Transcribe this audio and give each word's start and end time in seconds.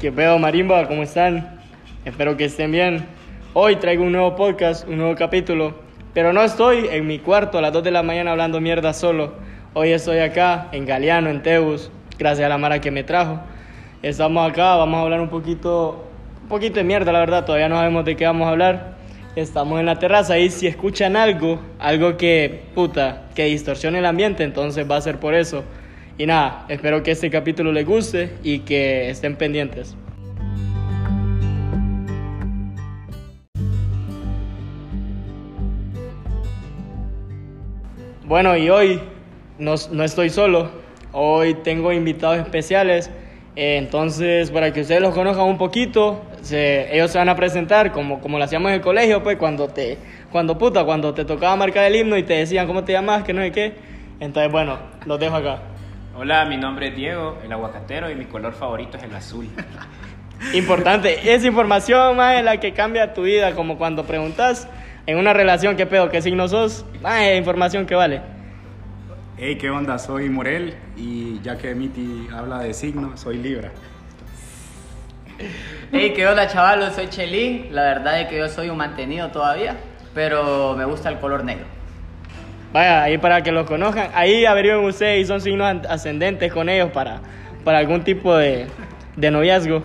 ¿Qué 0.00 0.12
pedo, 0.12 0.38
Marimba? 0.38 0.86
¿Cómo 0.86 1.02
están? 1.02 1.58
Espero 2.04 2.36
que 2.36 2.44
estén 2.44 2.70
bien. 2.70 3.04
Hoy 3.52 3.74
traigo 3.74 4.04
un 4.04 4.12
nuevo 4.12 4.36
podcast, 4.36 4.86
un 4.86 4.98
nuevo 4.98 5.16
capítulo, 5.16 5.74
pero 6.14 6.32
no 6.32 6.40
estoy 6.44 6.86
en 6.88 7.04
mi 7.08 7.18
cuarto 7.18 7.58
a 7.58 7.62
las 7.62 7.72
2 7.72 7.82
de 7.82 7.90
la 7.90 8.04
mañana 8.04 8.30
hablando 8.30 8.60
mierda 8.60 8.92
solo. 8.92 9.32
Hoy 9.74 9.90
estoy 9.90 10.18
acá, 10.18 10.68
en 10.70 10.86
Galeano, 10.86 11.30
en 11.30 11.42
Teus, 11.42 11.90
gracias 12.16 12.46
a 12.46 12.48
la 12.48 12.58
Mara 12.58 12.80
que 12.80 12.92
me 12.92 13.02
trajo. 13.02 13.40
Estamos 14.00 14.48
acá, 14.48 14.76
vamos 14.76 14.98
a 14.98 15.02
hablar 15.02 15.20
un 15.20 15.30
poquito, 15.30 16.06
un 16.42 16.48
poquito 16.48 16.76
de 16.76 16.84
mierda, 16.84 17.10
la 17.10 17.18
verdad, 17.18 17.44
todavía 17.44 17.68
no 17.68 17.74
sabemos 17.74 18.04
de 18.04 18.14
qué 18.14 18.24
vamos 18.24 18.46
a 18.46 18.50
hablar. 18.50 18.98
Estamos 19.34 19.80
en 19.80 19.86
la 19.86 19.98
terraza 19.98 20.38
y 20.38 20.50
si 20.50 20.68
escuchan 20.68 21.16
algo, 21.16 21.58
algo 21.80 22.16
que, 22.16 22.66
puta, 22.72 23.22
que 23.34 23.46
distorsione 23.46 23.98
el 23.98 24.06
ambiente, 24.06 24.44
entonces 24.44 24.88
va 24.88 24.94
a 24.94 25.00
ser 25.00 25.18
por 25.18 25.34
eso. 25.34 25.64
Y 26.18 26.26
nada, 26.26 26.66
espero 26.68 27.02
que 27.02 27.12
este 27.12 27.30
capítulo 27.30 27.72
les 27.72 27.86
guste 27.86 28.32
y 28.42 28.60
que 28.60 29.08
estén 29.08 29.36
pendientes. 29.36 29.96
Bueno, 38.26 38.56
y 38.56 38.68
hoy 38.68 39.00
no, 39.58 39.74
no 39.90 40.04
estoy 40.04 40.28
solo, 40.30 40.70
hoy 41.12 41.54
tengo 41.54 41.92
invitados 41.92 42.38
especiales, 42.38 43.10
eh, 43.56 43.76
entonces 43.78 44.50
para 44.50 44.72
que 44.72 44.82
ustedes 44.82 45.00
los 45.00 45.14
conozcan 45.14 45.46
un 45.46 45.56
poquito, 45.56 46.20
se- 46.42 46.94
ellos 46.94 47.10
se 47.10 47.18
van 47.18 47.28
a 47.30 47.36
presentar 47.36 47.90
como, 47.92 48.20
como 48.20 48.38
lo 48.38 48.44
hacíamos 48.44 48.68
en 48.68 48.74
el 48.76 48.80
colegio, 48.82 49.22
pues 49.22 49.38
cuando 49.38 49.68
te, 49.68 49.96
cuando 50.30 50.58
puta, 50.58 50.84
cuando 50.84 51.14
te 51.14 51.24
tocaba 51.24 51.56
marcar 51.56 51.84
el 51.84 51.96
himno 51.96 52.16
y 52.18 52.22
te 52.22 52.34
decían 52.34 52.66
cómo 52.66 52.84
te 52.84 52.92
llamas, 52.92 53.24
que 53.24 53.32
no 53.32 53.40
sé 53.40 53.50
qué, 53.52 53.72
entonces 54.20 54.52
bueno, 54.52 54.78
los 55.06 55.18
dejo 55.18 55.36
acá. 55.36 55.62
Hola, 56.20 56.44
mi 56.46 56.56
nombre 56.56 56.88
es 56.88 56.96
Diego, 56.96 57.38
el 57.44 57.52
aguacatero, 57.52 58.10
y 58.10 58.16
mi 58.16 58.24
color 58.24 58.52
favorito 58.52 58.96
es 58.96 59.04
el 59.04 59.14
azul. 59.14 59.48
Importante, 60.52 61.32
esa 61.32 61.46
información 61.46 62.16
más 62.16 62.38
es 62.38 62.44
la 62.44 62.58
que 62.58 62.72
cambia 62.72 63.14
tu 63.14 63.22
vida, 63.22 63.54
como 63.54 63.78
cuando 63.78 64.04
preguntas 64.04 64.66
en 65.06 65.16
una 65.16 65.32
relación 65.32 65.76
qué 65.76 65.86
pedo, 65.86 66.08
qué 66.08 66.20
signo 66.20 66.48
sos, 66.48 66.84
más 67.02 67.22
es 67.22 67.38
información 67.38 67.86
que 67.86 67.94
vale. 67.94 68.20
Hey, 69.36 69.58
¿qué 69.60 69.70
onda? 69.70 69.96
Soy 69.96 70.28
Morel 70.28 70.74
y 70.96 71.40
ya 71.40 71.56
que 71.56 71.72
Miti 71.76 72.26
habla 72.34 72.58
de 72.58 72.74
signo, 72.74 73.16
soy 73.16 73.36
Libra. 73.36 73.70
Hey, 75.92 76.14
¿qué 76.16 76.26
onda, 76.26 76.48
chavalos? 76.48 76.96
Soy 76.96 77.06
Chelín. 77.06 77.68
La 77.70 77.82
verdad 77.82 78.20
es 78.20 78.26
que 78.26 78.38
yo 78.38 78.48
soy 78.48 78.70
un 78.70 78.76
mantenido 78.76 79.28
todavía, 79.28 79.76
pero 80.14 80.74
me 80.76 80.84
gusta 80.84 81.10
el 81.10 81.20
color 81.20 81.44
negro. 81.44 81.77
Vaya, 82.78 83.02
ahí 83.02 83.18
para 83.18 83.42
que 83.42 83.50
los 83.50 83.66
conozcan, 83.66 84.08
ahí 84.14 84.44
averigüen 84.44 84.84
ustedes 84.84 85.22
y 85.22 85.24
son 85.26 85.40
signos 85.40 85.84
ascendentes 85.88 86.52
con 86.52 86.68
ellos 86.68 86.92
para, 86.92 87.20
para 87.64 87.78
algún 87.78 88.04
tipo 88.04 88.36
de, 88.36 88.68
de 89.16 89.30
noviazgo. 89.32 89.82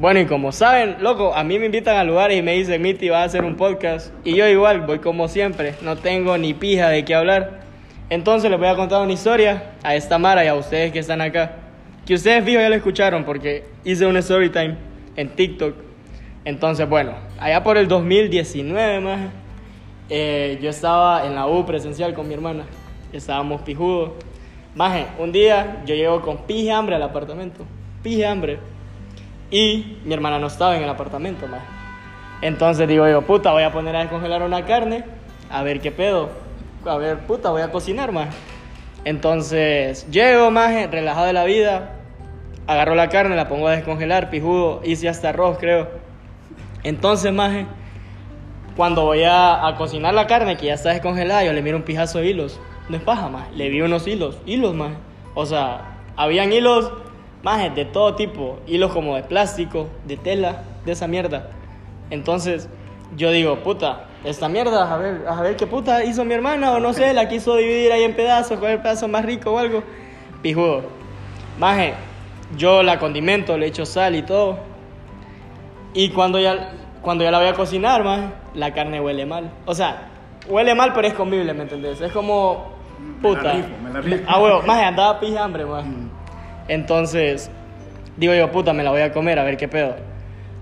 Bueno, 0.00 0.18
y 0.18 0.26
como 0.26 0.50
saben, 0.50 0.96
loco, 0.98 1.32
a 1.32 1.44
mí 1.44 1.60
me 1.60 1.66
invitan 1.66 1.96
a 1.96 2.02
lugares 2.02 2.36
y 2.36 2.42
me 2.42 2.54
dicen, 2.54 2.82
Miti, 2.82 3.10
va 3.10 3.20
a 3.20 3.24
hacer 3.26 3.44
un 3.44 3.54
podcast. 3.54 4.12
Y 4.24 4.34
yo 4.34 4.48
igual, 4.48 4.80
voy 4.80 4.98
como 4.98 5.28
siempre, 5.28 5.76
no 5.82 5.94
tengo 5.94 6.36
ni 6.36 6.52
pija 6.52 6.88
de 6.88 7.04
qué 7.04 7.14
hablar. 7.14 7.60
Entonces 8.08 8.50
les 8.50 8.58
voy 8.58 8.70
a 8.70 8.74
contar 8.74 9.02
una 9.02 9.12
historia 9.12 9.70
a 9.84 9.94
esta 9.94 10.18
Mara 10.18 10.44
y 10.44 10.48
a 10.48 10.56
ustedes 10.56 10.90
que 10.90 10.98
están 10.98 11.20
acá. 11.20 11.69
Que 12.10 12.14
ustedes 12.14 12.44
fijo 12.44 12.60
ya 12.60 12.68
lo 12.68 12.74
escucharon 12.74 13.22
porque 13.22 13.62
hice 13.84 14.04
un 14.04 14.16
story 14.16 14.50
time 14.50 14.74
en 15.14 15.28
TikTok. 15.28 15.76
Entonces, 16.44 16.88
bueno, 16.88 17.12
allá 17.38 17.62
por 17.62 17.76
el 17.76 17.86
2019, 17.86 18.98
más, 18.98 19.20
eh, 20.08 20.58
yo 20.60 20.70
estaba 20.70 21.24
en 21.24 21.36
la 21.36 21.46
U 21.46 21.64
presencial 21.64 22.12
con 22.12 22.26
mi 22.26 22.34
hermana. 22.34 22.64
Estábamos 23.12 23.62
pijudos. 23.62 24.10
Maje, 24.74 25.06
un 25.20 25.30
día 25.30 25.84
yo 25.86 25.94
llego 25.94 26.20
con 26.20 26.38
pije 26.38 26.72
hambre 26.72 26.96
al 26.96 27.02
apartamento. 27.04 27.64
Pije 28.02 28.26
hambre. 28.26 28.58
Y 29.52 29.98
mi 30.04 30.12
hermana 30.12 30.40
no 30.40 30.48
estaba 30.48 30.76
en 30.76 30.82
el 30.82 30.88
apartamento, 30.88 31.46
más. 31.46 31.62
Entonces 32.42 32.88
digo 32.88 33.08
yo, 33.08 33.22
puta, 33.22 33.52
voy 33.52 33.62
a 33.62 33.70
poner 33.70 33.94
a 33.94 34.00
descongelar 34.00 34.42
una 34.42 34.64
carne, 34.64 35.04
a 35.48 35.62
ver 35.62 35.80
qué 35.80 35.92
pedo. 35.92 36.28
A 36.84 36.96
ver, 36.96 37.18
puta, 37.18 37.50
voy 37.50 37.62
a 37.62 37.70
cocinar, 37.70 38.10
más. 38.10 38.34
Entonces 39.04 40.10
llego, 40.10 40.50
más, 40.50 40.90
relajado 40.90 41.26
de 41.26 41.32
la 41.34 41.44
vida, 41.44 41.98
agarro 42.70 42.94
la 42.94 43.08
carne, 43.08 43.34
la 43.34 43.48
pongo 43.48 43.66
a 43.66 43.72
descongelar, 43.72 44.30
pijudo, 44.30 44.80
hice 44.84 45.08
hasta 45.08 45.30
arroz, 45.30 45.58
creo. 45.58 45.88
Entonces, 46.84 47.32
más, 47.32 47.66
cuando 48.76 49.04
voy 49.06 49.24
a, 49.26 49.74
cocinar 49.76 50.14
la 50.14 50.28
carne, 50.28 50.56
que 50.56 50.66
ya 50.66 50.74
está 50.74 50.90
descongelada, 50.90 51.42
yo 51.42 51.52
le 51.52 51.62
miro 51.62 51.76
un 51.76 51.82
pijazo 51.82 52.20
de 52.20 52.28
hilos. 52.28 52.60
No 52.88 52.96
es 52.96 53.02
paja, 53.02 53.28
más. 53.28 53.50
Le 53.56 53.68
vi 53.70 53.80
unos 53.80 54.06
hilos, 54.06 54.38
hilos, 54.46 54.72
más. 54.74 54.92
O 55.34 55.46
sea, 55.46 55.96
habían 56.14 56.52
hilos, 56.52 56.92
más, 57.42 57.74
de 57.74 57.84
todo 57.86 58.14
tipo. 58.14 58.60
Hilos 58.68 58.92
como 58.92 59.16
de 59.16 59.24
plástico, 59.24 59.88
de 60.06 60.16
tela, 60.16 60.62
de 60.84 60.92
esa 60.92 61.08
mierda. 61.08 61.50
Entonces, 62.10 62.68
yo 63.16 63.32
digo, 63.32 63.56
puta, 63.64 64.04
esta 64.22 64.48
mierda, 64.48 64.94
a 64.94 64.96
ver, 64.96 65.24
a 65.28 65.42
ver 65.42 65.56
qué 65.56 65.66
puta 65.66 66.04
hizo 66.04 66.24
mi 66.24 66.34
hermana, 66.34 66.70
o 66.70 66.78
no 66.78 66.92
sé, 66.92 67.14
la 67.14 67.28
quiso 67.28 67.56
dividir 67.56 67.90
ahí 67.90 68.04
en 68.04 68.14
pedazos, 68.14 68.60
cuál 68.60 68.70
es 68.70 68.76
el 68.76 68.82
pedazo 68.82 69.08
más 69.08 69.24
rico 69.24 69.50
o 69.50 69.58
algo. 69.58 69.82
Pijudo. 70.40 70.84
Maje, 71.58 71.94
yo 72.56 72.82
la 72.82 72.98
condimento, 72.98 73.56
le 73.58 73.66
echo 73.66 73.86
sal 73.86 74.14
y 74.16 74.22
todo. 74.22 74.58
Y 75.94 76.10
cuando 76.10 76.38
ya, 76.38 76.72
cuando 77.02 77.24
ya 77.24 77.30
la 77.30 77.38
voy 77.38 77.48
a 77.48 77.54
cocinar, 77.54 78.04
maje, 78.04 78.24
la 78.54 78.72
carne 78.72 79.00
huele 79.00 79.26
mal. 79.26 79.50
O 79.66 79.74
sea, 79.74 80.08
huele 80.48 80.74
mal, 80.74 80.92
pero 80.92 81.08
es 81.08 81.14
comible, 81.14 81.52
¿me 81.54 81.62
entendés? 81.62 82.00
Es 82.00 82.12
como, 82.12 82.72
Me 82.98 83.14
la 83.14 83.20
puta. 83.22 83.52
rifo, 83.54 83.68
me 83.82 83.90
la 83.92 84.00
rifo. 84.00 84.24
Ah, 84.28 84.38
huevo, 84.40 84.62
maje, 84.62 84.84
andaba 84.84 85.18
pija 85.20 85.44
hambre, 85.44 85.64
maje. 85.64 85.88
Entonces, 86.68 87.50
digo 88.16 88.34
yo, 88.34 88.50
puta, 88.52 88.72
me 88.72 88.82
la 88.84 88.90
voy 88.90 89.00
a 89.02 89.12
comer, 89.12 89.38
a 89.38 89.44
ver 89.44 89.56
qué 89.56 89.66
pedo. 89.68 89.96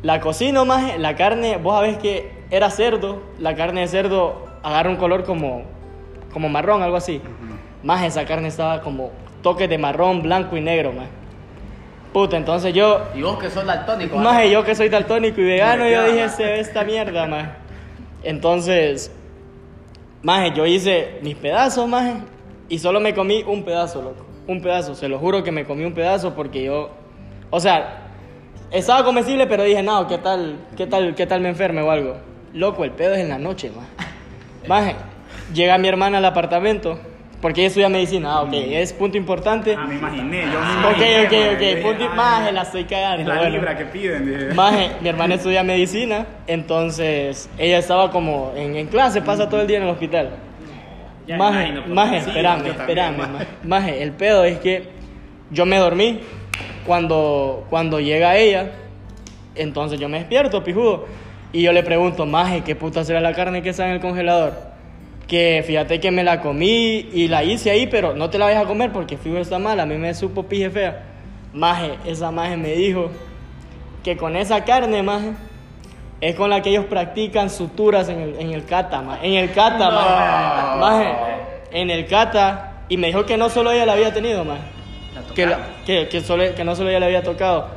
La 0.03 0.21
cocino, 0.21 0.65
maje, 0.65 0.99
la 0.99 1.17
carne, 1.17 1.57
vos 1.57 1.75
sabés 1.75 1.99
que 1.99 2.33
era 2.51 2.71
cerdo, 2.71 3.23
la 3.39 3.55
carne 3.55 3.83
de 3.83 3.89
cerdo 3.89 4.47
agarra 4.63 4.89
un 4.91 4.97
color 4.97 5.25
como, 5.25 5.63
como 6.33 6.49
marrón, 6.49 6.83
algo 6.83 6.97
así. 6.97 7.21
Más 7.83 8.03
esa 8.05 8.25
carne 8.25 8.49
estaba 8.49 8.81
como 8.81 9.11
toques 9.43 9.69
de 9.69 9.77
marrón, 9.77 10.23
blanco 10.23 10.57
y 10.57 10.61
negro, 10.61 10.93
más. 10.93 11.09
Puta, 12.13 12.37
entonces 12.37 12.73
yo, 12.75 13.03
Y 13.15 13.23
vos 13.23 13.39
que 13.39 13.51
sos 13.51 13.65
daltónico. 13.67 14.17
más 14.17 14.25
¿vale? 14.37 14.51
yo 14.51 14.65
que 14.65 14.75
soy 14.75 14.89
daltónico 14.89 15.41
y 15.41 15.45
vegano, 15.45 15.89
yo 15.89 16.05
dije, 16.11 16.29
se 16.31 16.43
ve 16.45 16.61
esta 16.61 16.83
mierda, 16.85 17.27
más. 17.27 17.49
Entonces, 18.23 19.13
más 20.23 20.53
yo 20.55 20.67
hice 20.67 21.19
mis 21.23 21.37
pedazos, 21.37 21.87
más 21.89 22.15
y 22.69 22.79
solo 22.79 23.01
me 23.01 23.15
comí 23.15 23.43
un 23.47 23.63
pedazo, 23.65 24.03
loco. 24.03 24.27
Un 24.47 24.63
pedazo, 24.63 24.95
se 24.95 25.09
lo 25.09 25.19
juro 25.19 25.43
que 25.43 25.53
me 25.53 25.65
comí 25.65 25.85
un 25.85 25.93
pedazo 25.95 26.35
porque 26.35 26.65
yo, 26.65 26.91
o 27.51 27.61
sea, 27.61 28.09
estaba 28.71 29.05
comestible, 29.05 29.47
pero 29.47 29.63
dije, 29.63 29.83
no, 29.83 30.07
¿qué 30.07 30.19
tal, 30.19 30.57
qué 30.77 30.87
tal, 30.87 31.15
qué 31.15 31.27
tal 31.27 31.41
me 31.41 31.51
enferme 31.51 31.83
o 31.83 31.91
algo? 31.91 32.17
Loco, 32.55 32.85
el 32.85 32.93
pedo 32.93 33.15
es 33.15 33.21
en 33.21 33.29
la 33.29 33.39
noche, 33.39 33.71
más. 33.71 33.87
Maje, 34.67 34.97
llega 35.55 35.79
mi 35.79 35.89
hermana 35.89 36.19
al 36.19 36.25
apartamento, 36.25 36.99
porque 37.41 37.61
ella 37.61 37.69
estudia 37.69 37.89
medicina, 37.89 38.33
ah, 38.33 38.43
ok, 38.43 38.53
es 38.53 38.93
punto 38.93 39.17
importante. 39.17 39.77
Ah, 39.79 39.87
me 39.87 39.95
imaginé, 39.97 40.43
yo 40.43 40.61
me 40.61 40.89
Ok, 40.89 40.97
imaginé. 40.97 41.27
ok, 41.27 41.55
ok, 41.55 41.59
dije, 41.61 41.77
punto, 41.77 42.05
ah, 42.11 42.15
maje, 42.15 42.53
la 42.53 42.63
estoy 42.63 42.85
cagando. 42.85 43.23
Es 43.23 43.29
la 43.29 43.35
bueno. 43.37 43.51
Libra 43.51 43.77
que 43.79 43.85
piden. 43.85 44.57
Maje, 44.57 44.91
mi 45.01 45.09
hermana 45.09 45.35
estudia 45.37 45.63
medicina, 45.63 46.27
entonces 46.47 47.49
ella 47.59 47.79
estaba 47.79 48.11
como 48.11 48.53
en, 48.57 48.77
en 48.77 48.87
clase, 48.89 49.23
pasa 49.23 49.49
todo 49.49 49.61
el 49.61 49.67
día 49.69 49.77
en 49.79 49.85
el 49.85 49.91
hospital. 49.91 50.31
Ya 51.27 51.37
Maje, 51.37 51.73
por 51.73 51.89
maje. 51.89 52.21
Sí, 52.23 52.29
espérame, 52.31 52.67
espérame, 52.67 53.17
maje. 53.19 53.33
maje. 53.33 53.47
Maje, 53.65 54.03
el 54.03 54.13
pedo 54.13 54.45
es 54.45 54.59
que 54.59 54.89
yo 55.51 55.65
me 55.67 55.77
dormí 55.77 56.21
cuando, 56.87 57.67
cuando 57.71 58.01
llega 58.01 58.37
ella, 58.37 58.71
entonces 59.55 60.01
yo 60.01 60.09
me 60.09 60.19
despierto, 60.19 60.65
pijudo, 60.65 61.07
y 61.53 61.63
yo 61.63 61.73
le 61.73 61.83
pregunto, 61.83 62.27
maje, 62.27 62.63
¿qué 62.63 62.75
puta 62.75 63.05
será 63.05 63.21
la 63.21 63.33
carne 63.35 63.63
que 63.63 63.69
está 63.71 63.87
en 63.87 63.93
el 63.95 64.01
congelador? 64.01 64.68
Que 65.29 65.63
fíjate 65.67 66.01
que 66.01 66.11
me 66.11 66.25
la 66.25 66.41
comí 66.41 67.07
y 67.13 67.29
la 67.29 67.45
hice 67.45 67.71
ahí, 67.71 67.87
pero 67.87 68.15
no 68.15 68.31
te 68.31 68.39
la 68.39 68.47
vayas 68.47 68.65
a 68.65 68.67
comer 68.67 68.91
porque 68.93 69.17
fijo 69.19 69.37
está 69.37 69.59
mal, 69.59 69.79
a 69.79 69.85
mí 69.87 69.97
me 69.97 70.15
supo 70.15 70.45
pije 70.45 70.71
fea. 70.71 71.03
Maje, 71.53 71.93
esa 72.07 72.31
maje 72.31 72.57
me 72.57 72.71
dijo 72.73 73.11
que 74.03 74.17
con 74.17 74.37
esa 74.37 74.65
carne, 74.65 75.03
maje, 75.03 75.33
es 76.23 76.35
con 76.35 76.49
la 76.49 76.63
que 76.63 76.71
ellos 76.71 76.87
practican 76.87 77.51
suturas 77.51 78.09
en 78.09 78.21
el, 78.21 78.37
en 78.41 78.53
el 78.53 78.65
kata, 78.65 79.03
maje. 79.03 79.27
En 79.27 79.35
el 79.35 79.53
kata, 79.53 79.91
maje. 79.91 80.79
Maje, 80.81 81.15
en 81.73 81.91
el 81.91 82.07
kata. 82.07 82.65
Y 82.89 82.97
me 82.97 83.09
dijo 83.09 83.27
que 83.27 83.37
no 83.37 83.51
solo 83.51 83.71
ella 83.71 83.85
la 83.85 83.93
había 83.93 84.13
tenido, 84.15 84.45
maje. 84.47 84.63
La 85.15 85.35
Que, 85.35 85.45
la- 85.47 85.59
que, 85.85 86.09
que, 86.09 86.21
solo, 86.23 86.43
que 86.55 86.65
no 86.65 86.75
solo 86.75 86.89
ella 86.89 87.01
le 87.01 87.07
había 87.07 87.23
tocado. 87.23 87.69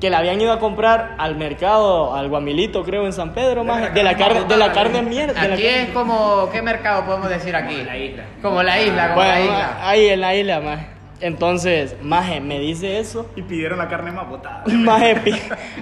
Que 0.00 0.10
la 0.10 0.18
habían 0.18 0.40
ido 0.40 0.52
a 0.52 0.60
comprar 0.60 1.16
al 1.18 1.34
mercado, 1.36 2.14
al 2.14 2.28
Guamilito, 2.28 2.84
creo, 2.84 3.04
en 3.04 3.12
San 3.12 3.34
Pedro, 3.34 3.64
maje. 3.64 3.90
De 3.90 4.04
la 4.04 4.16
carne, 4.16 4.44
de 4.44 4.56
la 4.56 4.70
carne 4.72 5.02
mierda. 5.02 5.40
de 5.40 5.48
la 5.48 5.54
Aquí 5.54 5.62
carne- 5.64 5.82
es 5.82 5.88
como, 5.90 6.48
¿qué 6.52 6.62
mercado 6.62 7.04
podemos 7.04 7.28
decir 7.28 7.56
aquí? 7.56 7.74
Como 7.74 7.84
la 7.84 7.96
isla. 7.98 8.24
Como 8.40 8.62
la 8.62 8.80
isla, 8.80 9.08
como 9.08 9.22
la 9.26 9.40
isla. 9.40 9.78
ahí 9.88 10.06
en 10.08 10.20
la 10.20 10.34
isla, 10.36 10.60
maje. 10.60 10.86
Entonces, 11.20 11.96
maje, 12.00 12.40
me 12.40 12.60
dice 12.60 13.00
eso. 13.00 13.28
Y 13.34 13.42
pidieron 13.42 13.78
la 13.78 13.88
carne 13.88 14.12
más 14.12 14.28
botada. 14.28 14.62
Maje, 14.68 15.16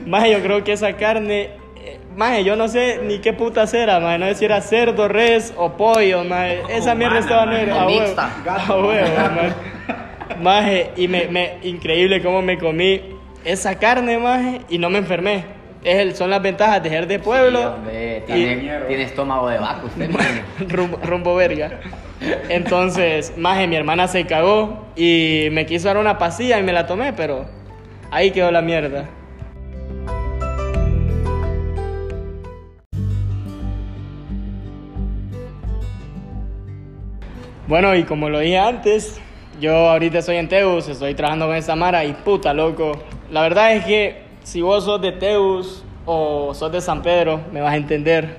maje, 0.06 0.32
yo 0.32 0.40
creo 0.42 0.64
que 0.64 0.72
esa 0.72 0.94
carne, 0.94 1.50
eh, 1.84 1.98
maje, 2.16 2.42
yo 2.42 2.56
no 2.56 2.68
sé 2.68 3.00
ni 3.04 3.18
qué 3.18 3.34
puta 3.34 3.64
era, 3.70 4.00
maje, 4.00 4.16
no 4.18 4.26
sé 4.28 4.34
si 4.36 4.44
era 4.46 4.62
cerdo, 4.62 5.08
res 5.08 5.52
o 5.58 5.72
pollo, 5.72 6.24
maje. 6.24 6.62
Esa 6.70 6.94
mierda 6.94 7.18
estaba 7.18 7.44
negra. 7.44 7.82
A 7.82 7.86
huevo. 7.86 8.14
A 8.46 8.76
huevo, 8.76 9.08
maje. 9.34 9.52
Maje, 10.40 10.90
y 10.96 11.06
me, 11.06 11.26
me, 11.28 11.58
increíble 11.64 12.22
cómo 12.22 12.40
me 12.40 12.56
comí 12.56 13.02
esa 13.46 13.76
carne, 13.78 14.18
maje, 14.18 14.60
y 14.68 14.78
no 14.78 14.90
me 14.90 14.98
enfermé. 14.98 15.44
Es 15.84 15.98
el, 15.98 16.16
son 16.16 16.30
las 16.30 16.42
ventajas 16.42 16.82
de 16.82 16.90
ser 16.90 17.06
de 17.06 17.14
Sí, 17.18 17.20
pueblo 17.24 17.76
y 17.86 18.20
tiene, 18.26 18.80
tiene 18.88 19.02
estómago 19.04 19.48
de 19.48 19.58
vaca 19.58 19.82
usted, 19.84 20.10
maje. 20.10 20.42
rumbo, 20.68 20.98
rumbo 21.04 21.34
verga. 21.36 21.78
Entonces, 22.48 23.32
maje, 23.36 23.68
mi 23.68 23.76
hermana 23.76 24.08
se 24.08 24.26
cagó 24.26 24.86
y 24.96 25.48
me 25.52 25.64
quiso 25.64 25.86
dar 25.86 25.98
una 25.98 26.18
pastilla 26.18 26.58
y 26.58 26.64
me 26.64 26.72
la 26.72 26.86
tomé, 26.86 27.12
pero 27.12 27.46
ahí 28.10 28.32
quedó 28.32 28.50
la 28.50 28.62
mierda. 28.62 29.04
Bueno, 37.68 37.94
y 37.96 38.04
como 38.04 38.28
lo 38.28 38.38
dije 38.38 38.58
antes, 38.58 39.20
yo 39.60 39.74
ahorita 39.90 40.18
estoy 40.18 40.36
en 40.36 40.48
Teus, 40.48 40.88
estoy 40.88 41.14
trabajando 41.14 41.46
con 41.46 41.56
esta 41.56 41.74
Mara 41.74 42.04
y 42.04 42.12
puta, 42.12 42.54
loco. 42.54 42.92
La 43.30 43.42
verdad 43.42 43.74
es 43.74 43.84
que 43.84 44.22
si 44.42 44.62
vos 44.62 44.84
sos 44.84 45.00
de 45.00 45.12
Teus 45.12 45.84
o 46.04 46.54
sos 46.54 46.70
de 46.72 46.80
San 46.80 47.02
Pedro, 47.02 47.40
me 47.52 47.60
vas 47.60 47.72
a 47.72 47.76
entender. 47.76 48.38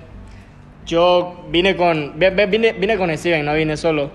Yo 0.86 1.46
vine 1.50 1.76
con, 1.76 2.14
vine, 2.18 2.74
vine 2.74 2.98
con 2.98 3.16
Steven, 3.18 3.46
no 3.46 3.54
vine 3.54 3.76
solo. 3.76 4.12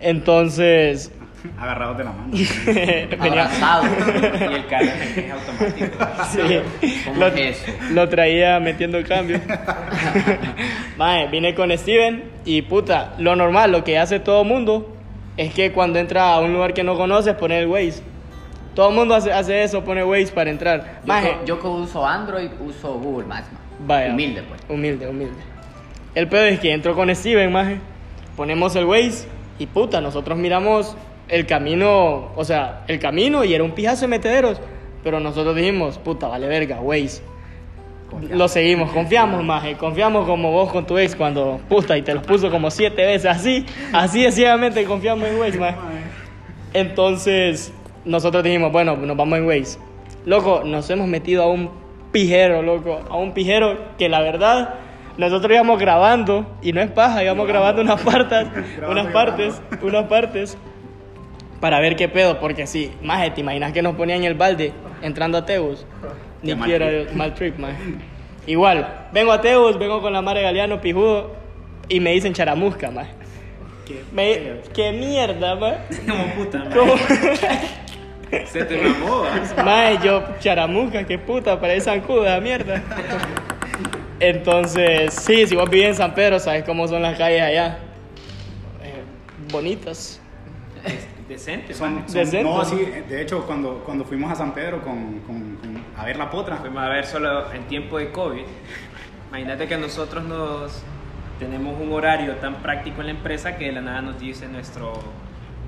Entonces, 0.00 1.10
Agarrados 1.58 1.98
de 1.98 2.04
la 2.04 2.12
mano. 2.12 2.30
venía, 2.66 3.08
Abrazado. 3.20 3.84
Y 4.50 4.54
el 4.54 4.66
carro 4.66 4.86
es 4.86 5.30
automático. 5.30 6.06
sí, 6.30 7.00
¿Cómo 7.04 7.20
lo, 7.20 7.26
es 7.28 7.62
eso? 7.62 7.72
lo 7.90 8.08
traía 8.08 8.60
metiendo 8.60 8.98
el 8.98 9.06
cambio. 9.06 9.40
Mae, 10.96 11.28
vine 11.28 11.54
con 11.54 11.76
Steven 11.76 12.24
y 12.44 12.62
puta, 12.62 13.14
lo 13.18 13.36
normal, 13.36 13.72
lo 13.72 13.84
que 13.84 13.98
hace 13.98 14.20
todo 14.20 14.44
mundo 14.44 14.96
es 15.36 15.52
que 15.52 15.72
cuando 15.72 15.98
entra 15.98 16.32
a 16.32 16.40
un 16.40 16.52
lugar 16.52 16.74
que 16.74 16.84
no 16.84 16.96
conoces 16.96 17.34
pone 17.34 17.58
el 17.58 17.66
Waze. 17.66 18.02
Todo 18.74 18.88
el 18.90 18.94
mundo 18.96 19.14
hace, 19.14 19.32
hace 19.32 19.62
eso, 19.62 19.84
pone 19.84 20.02
Waze 20.02 20.32
para 20.32 20.50
entrar. 20.50 21.00
Yo, 21.02 21.06
Maje, 21.06 21.32
co- 21.38 21.44
yo 21.44 21.60
que 21.60 21.66
uso 21.66 22.06
Android, 22.06 22.50
uso 22.66 22.94
Google 22.98 23.26
Maps. 23.26 23.46
Vaya. 23.86 24.10
Humilde, 24.12 24.42
pues. 24.42 24.60
Humilde, 24.68 25.08
humilde. 25.08 25.34
El 26.14 26.28
pedo 26.28 26.44
es 26.44 26.60
que 26.60 26.72
entro 26.72 26.94
con 26.94 27.14
Steven, 27.14 27.52
maje. 27.52 27.78
Ponemos 28.36 28.74
el 28.76 28.84
Waze 28.84 29.26
y 29.58 29.66
puta, 29.66 30.00
nosotros 30.00 30.36
miramos 30.38 30.96
el 31.28 31.46
camino, 31.46 32.32
o 32.36 32.44
sea, 32.44 32.82
el 32.88 32.98
camino 32.98 33.44
y 33.44 33.54
era 33.54 33.62
un 33.64 33.72
pijazo 33.72 34.02
de 34.02 34.08
metederos. 34.08 34.60
Pero 35.02 35.20
nosotros 35.20 35.54
dijimos, 35.54 35.98
puta, 35.98 36.28
vale 36.28 36.46
verga, 36.48 36.80
Waze. 36.80 37.22
Lo 38.30 38.46
seguimos, 38.48 38.90
confiamos, 38.92 39.42
maje. 39.44 39.74
Confiamos 39.76 40.26
como 40.26 40.50
vos 40.52 40.70
con 40.72 40.86
tu 40.86 40.96
ex 40.98 41.14
cuando, 41.14 41.60
puta, 41.68 41.96
y 41.96 42.02
te 42.02 42.14
los 42.14 42.24
puso 42.24 42.50
como 42.50 42.70
siete 42.70 43.04
veces. 43.04 43.26
Así, 43.30 43.66
así 43.92 44.22
de 44.22 44.32
ciegamente 44.32 44.84
confiamos 44.84 45.28
en 45.28 45.38
Waze, 45.38 45.58
maje. 45.58 45.76
Entonces, 46.72 47.72
nosotros 48.04 48.42
dijimos, 48.44 48.72
bueno, 48.72 48.96
nos 48.96 49.16
vamos 49.16 49.38
en 49.38 49.46
Waze. 49.46 49.78
Loco, 50.26 50.62
nos 50.64 50.88
hemos 50.90 51.06
metido 51.08 51.42
a 51.42 51.46
un 51.46 51.70
pijero, 52.12 52.62
loco. 52.62 53.00
A 53.10 53.16
un 53.16 53.32
pijero 53.32 53.78
que 53.98 54.08
la 54.08 54.20
verdad, 54.20 54.74
nosotros 55.18 55.52
íbamos 55.52 55.78
grabando, 55.78 56.46
y 56.62 56.72
no 56.72 56.80
es 56.80 56.90
paja, 56.90 57.22
íbamos 57.22 57.46
grabando 57.46 57.82
unas 57.82 58.00
partes, 58.00 58.46
unas 58.88 59.06
partes, 59.08 59.60
unas 59.82 60.04
partes, 60.06 60.56
para 61.60 61.80
ver 61.80 61.96
qué 61.96 62.08
pedo, 62.08 62.40
porque 62.40 62.66
sí, 62.66 62.92
maje, 63.02 63.30
¿te 63.30 63.40
imaginas 63.40 63.72
que 63.72 63.82
nos 63.82 63.94
ponían 63.96 64.22
el 64.24 64.34
balde 64.34 64.72
entrando 65.02 65.38
a 65.38 65.44
Teus? 65.44 65.86
Ni 66.42 66.50
Qué 66.50 66.56
mal 67.14 67.34
trip. 67.34 67.58
maje. 67.58 67.76
Igual, 68.46 68.86
vengo 69.12 69.32
a 69.32 69.40
Teus, 69.40 69.78
vengo 69.78 70.02
con 70.02 70.12
la 70.12 70.20
Mare 70.20 70.42
Galeano, 70.42 70.80
pijudo, 70.80 71.32
y 71.88 72.00
me 72.00 72.12
dicen 72.12 72.34
charamusca, 72.34 72.90
maje. 72.90 73.12
Qué 73.86 74.02
Me-. 74.12 74.60
¿Qué 74.74 74.92
mierda, 74.92 75.54
maje? 75.56 75.78
Como 76.08 76.26
puta, 76.34 76.58
man. 76.58 76.70
Se 78.46 78.64
te 78.64 78.76
mamó, 78.80 79.24
¿ah? 79.24 79.62
Mae, 79.64 79.98
yo, 80.02 80.22
charamusca, 80.40 81.04
qué 81.06 81.18
puta, 81.18 81.58
parece 81.60 81.82
zancuda, 81.86 82.40
mierda. 82.40 82.82
Entonces, 84.20 85.12
sí, 85.14 85.46
si 85.46 85.56
vos 85.56 85.68
vivís 85.68 85.86
en 85.88 85.94
San 85.96 86.14
Pedro, 86.14 86.38
sabes 86.38 86.64
cómo 86.64 86.86
son 86.88 87.02
las 87.02 87.18
calles 87.18 87.42
allá. 87.42 87.78
Eh, 88.82 89.02
bonitas. 89.52 90.20
Decente, 91.28 91.72
Son, 91.74 91.94
man. 91.94 92.04
son- 92.08 92.16
Decente. 92.18 92.44
no, 92.44 92.64
sí, 92.64 92.76
de 93.08 93.22
hecho, 93.22 93.44
cuando, 93.46 93.82
cuando 93.84 94.04
fuimos 94.04 94.30
a 94.30 94.34
San 94.34 94.52
Pedro 94.52 94.82
con, 94.82 95.20
con- 95.20 95.56
con- 95.56 95.82
a 95.96 96.04
ver 96.04 96.16
la 96.16 96.30
potra, 96.30 96.56
Fuimos 96.58 96.82
a 96.82 96.88
ver 96.88 97.06
solo 97.06 97.50
en 97.52 97.62
tiempo 97.64 97.98
de 97.98 98.10
COVID. 98.10 98.42
Imagínate 99.30 99.66
que 99.66 99.76
nosotros 99.78 100.22
nos 100.24 100.82
tenemos 101.38 101.80
un 101.80 101.92
horario 101.92 102.34
tan 102.36 102.56
práctico 102.56 103.00
en 103.00 103.06
la 103.06 103.12
empresa 103.12 103.56
que 103.56 103.66
de 103.66 103.72
la 103.72 103.80
nada 103.80 104.02
nos 104.02 104.20
dice 104.20 104.46
nuestro, 104.48 104.92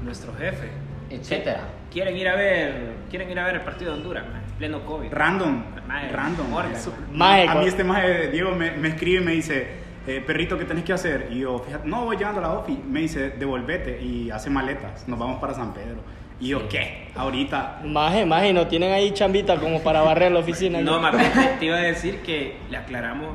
nuestro 0.04 0.32
jefe. 0.34 0.68
Etcétera. 1.10 1.60
Quieren 1.92 2.16
ir 2.16 2.28
a 2.28 2.34
ver, 2.36 2.94
quieren 3.10 3.30
ir 3.30 3.38
a 3.38 3.44
ver 3.44 3.54
el 3.56 3.60
partido 3.62 3.92
de 3.92 3.98
Honduras, 3.98 4.24
man, 4.30 4.42
pleno 4.58 4.84
COVID. 4.84 5.12
random, 5.12 5.62
Mae, 5.86 6.08
random. 6.10 6.50
Morgan. 6.50 6.72
Mae, 7.12 7.48
a 7.48 7.54
mí 7.54 7.66
este 7.66 7.84
maje, 7.84 8.28
Diego, 8.28 8.50
me, 8.52 8.72
me 8.72 8.88
escribe 8.88 9.22
y 9.22 9.24
me 9.24 9.32
dice, 9.32 9.66
eh, 10.06 10.22
perrito, 10.26 10.58
¿qué 10.58 10.64
tenés 10.64 10.84
que 10.84 10.92
hacer? 10.92 11.28
Y 11.30 11.38
yo, 11.40 11.58
fíjate, 11.60 11.88
no, 11.88 12.04
voy 12.04 12.16
llegando 12.16 12.40
a 12.40 12.42
la 12.42 12.52
ofi. 12.52 12.78
Me 12.88 13.00
dice, 13.00 13.30
devolvete 13.30 14.02
y 14.02 14.30
hace 14.30 14.50
maletas, 14.50 15.06
nos 15.08 15.18
vamos 15.18 15.40
para 15.40 15.54
San 15.54 15.72
Pedro. 15.72 15.98
Y 16.38 16.48
yo, 16.48 16.68
¿qué? 16.68 17.08
Ahorita, 17.14 17.80
Maje, 17.84 18.26
maje, 18.26 18.52
no 18.52 18.66
tienen 18.66 18.92
ahí 18.92 19.12
chambita 19.12 19.56
como 19.58 19.80
para 19.82 20.02
barrer 20.02 20.32
la 20.32 20.40
oficina. 20.40 20.80
No, 20.82 21.00
más 21.00 21.14
te- 21.58 21.64
iba 21.64 21.76
a 21.76 21.80
decir 21.82 22.20
que 22.20 22.58
le 22.68 22.76
aclaramos 22.76 23.30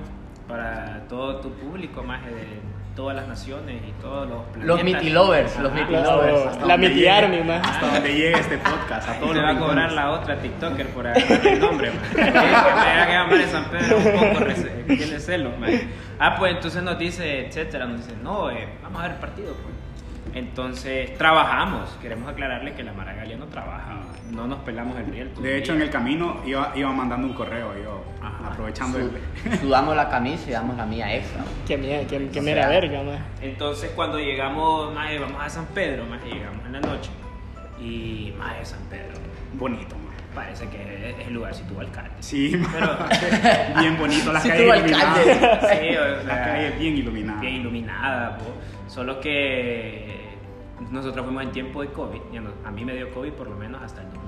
para 0.48 1.04
todo 1.10 1.38
tu 1.38 1.52
público, 1.54 2.04
más 2.04 2.24
de 2.26 2.32
todas 3.02 3.16
las 3.16 3.28
naciones 3.28 3.82
y 3.88 3.92
todos 4.00 4.30
los 4.30 4.44
planetas. 4.44 4.68
Los 4.68 4.84
Mitty 4.84 5.10
Lovers, 5.10 5.58
los 5.60 5.72
Ajá. 5.72 5.82
Mitty 5.82 5.92
Claro, 5.94 6.18
Lovers. 6.18 6.46
hasta 6.48 6.66
la 6.68 6.78
llegue- 6.78 7.10
Army, 7.10 7.44
maje. 7.44 7.62
Hasta 7.64 7.86
donde 7.94 8.14
llegue 8.14 8.40
este 8.40 8.58
podcast, 8.60 9.10
a 9.10 9.14
todos 9.20 9.36
los 9.36 9.44
va 9.44 9.50
a 9.50 9.58
cobrar 9.60 9.92
la 9.92 10.12
otra 10.12 10.36
TikToker 10.40 10.88
por 10.90 11.08
el 11.08 11.60
nombre, 11.60 11.90
man. 11.92 12.00
Que 12.16 12.32
me 12.32 12.38
haga 12.40 13.06
que 13.08 13.12
llamar 13.14 13.34
en 13.42 13.50
San 13.50 13.66
Pedro 13.66 13.98
un 13.98 14.04
poco 14.04 14.46
tiene 14.88 15.20
celos, 15.20 15.58
man. 15.58 15.72
Ah, 16.20 16.36
pues 16.38 16.54
entonces 16.54 16.84
nos 16.84 17.00
dice, 17.00 17.48
etcétera, 17.48 17.88
nos 17.88 18.06
dice, 18.06 18.16
no, 18.22 18.52
eh, 18.52 18.70
vamos 18.84 19.00
a 19.00 19.04
ver 19.06 19.12
el 19.14 19.18
partido, 19.18 19.56
pues. 19.56 20.36
Entonces, 20.36 21.18
trabajamos. 21.18 21.90
Queremos 22.04 22.30
aclararle 22.32 22.74
que 22.76 22.84
la 22.84 22.94
Maragalia 22.94 23.36
no 23.36 23.48
trabaja. 23.48 23.98
No 24.32 24.48
nos 24.48 24.60
pelamos 24.60 24.98
el 24.98 25.06
riel. 25.08 25.32
De 25.42 25.58
hecho, 25.58 25.74
día. 25.74 25.82
en 25.82 25.88
el 25.88 25.94
camino 25.94 26.38
iba, 26.46 26.72
iba 26.76 26.92
mandando 26.92 27.28
un 27.28 27.34
correo, 27.34 27.74
yo, 27.84 28.04
Ajá. 28.22 28.48
aprovechando 28.52 28.98
el... 28.98 29.12
Su- 29.12 29.58
Sudamos 29.62 29.96
la 29.96 30.10
camisa 30.10 30.50
y 30.50 30.54
damos 30.54 30.78
la 30.78 30.86
mía 30.86 31.14
extra. 31.16 31.44
Qué 31.68 31.78
mierda, 31.78 32.08
qué, 32.08 32.30
qué 32.30 32.40
O 32.40 32.44
mera 32.44 32.62
sea, 32.64 32.70
verga. 32.80 33.02
Entonces 33.42 33.92
cuando 33.96 34.20
llegamos, 34.20 34.94
maje, 34.94 35.20
vamos 35.20 35.42
a 35.42 35.50
San 35.50 35.66
Pedro, 35.68 36.06
maje, 36.06 36.30
llegamos 36.30 36.66
en 36.66 36.72
la 36.74 36.80
noche 36.80 37.10
y 37.80 38.34
maje, 38.38 38.64
San 38.66 38.80
Pedro, 38.90 39.14
Bonito, 39.54 39.96
man. 39.96 40.14
parece 40.34 40.68
que 40.70 41.10
es 41.20 41.28
el 41.28 41.34
lugar 41.34 41.54
si 41.54 41.64
tuvo 41.64 41.82
alcalde. 41.82 42.12
Sí. 42.20 42.54
Pero- 42.72 42.98
bien 43.80 43.98
bonito, 43.98 44.32
las 44.32 44.44
calles 44.48 44.62
iluminadas. 44.78 45.18
alcalde. 45.18 45.60
Sí, 45.90 45.98
o 45.98 46.04
sea, 46.04 46.24
Las 46.24 46.48
calles 46.48 46.80
bien 46.80 46.98
iluminadas. 46.98 47.42
Bien 47.42 47.54
iluminada, 47.56 48.38
po. 48.38 48.46
solo 48.88 49.20
que 49.20 50.22
nosotros 50.90 51.24
fuimos 51.26 51.44
en 51.44 51.52
tiempo 51.52 51.82
de 51.82 51.90
COVID, 51.90 52.20
a 52.66 52.72
mí 52.72 52.84
me 52.86 52.94
dio 52.96 53.12
COVID 53.14 53.32
por 53.34 53.48
lo 53.50 53.56
menos 53.56 53.82
hasta 53.82 54.02
el 54.02 54.08
2022. 54.08 54.21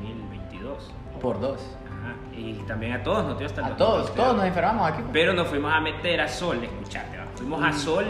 Por 1.24 1.39
dos. 1.39 1.60
Ajá, 1.88 2.13
Y 2.38 2.53
también 2.68 2.94
a 2.94 3.01
todos 3.03 3.25
nos 3.25 3.38
dio 3.39 3.48
hasta 3.48 3.62
el 3.62 3.68
A 3.74 3.77
todos, 3.77 3.98
2022. 4.10 4.15
todos 4.25 4.38
nos 4.38 4.46
enfermamos 4.46 4.88
aquí. 4.92 5.01
pues. 5.01 5.10
Pero 5.13 5.34
nos 5.34 5.48
fuimos 5.48 5.74
a 5.74 5.80
meter 5.80 6.22
a 6.22 6.27
Sol, 6.27 6.63
escuchate, 6.63 7.18
¿va? 7.18 7.24
fuimos 7.36 7.60
Mm. 7.62 7.63
a 7.63 7.74
Sol 7.74 8.06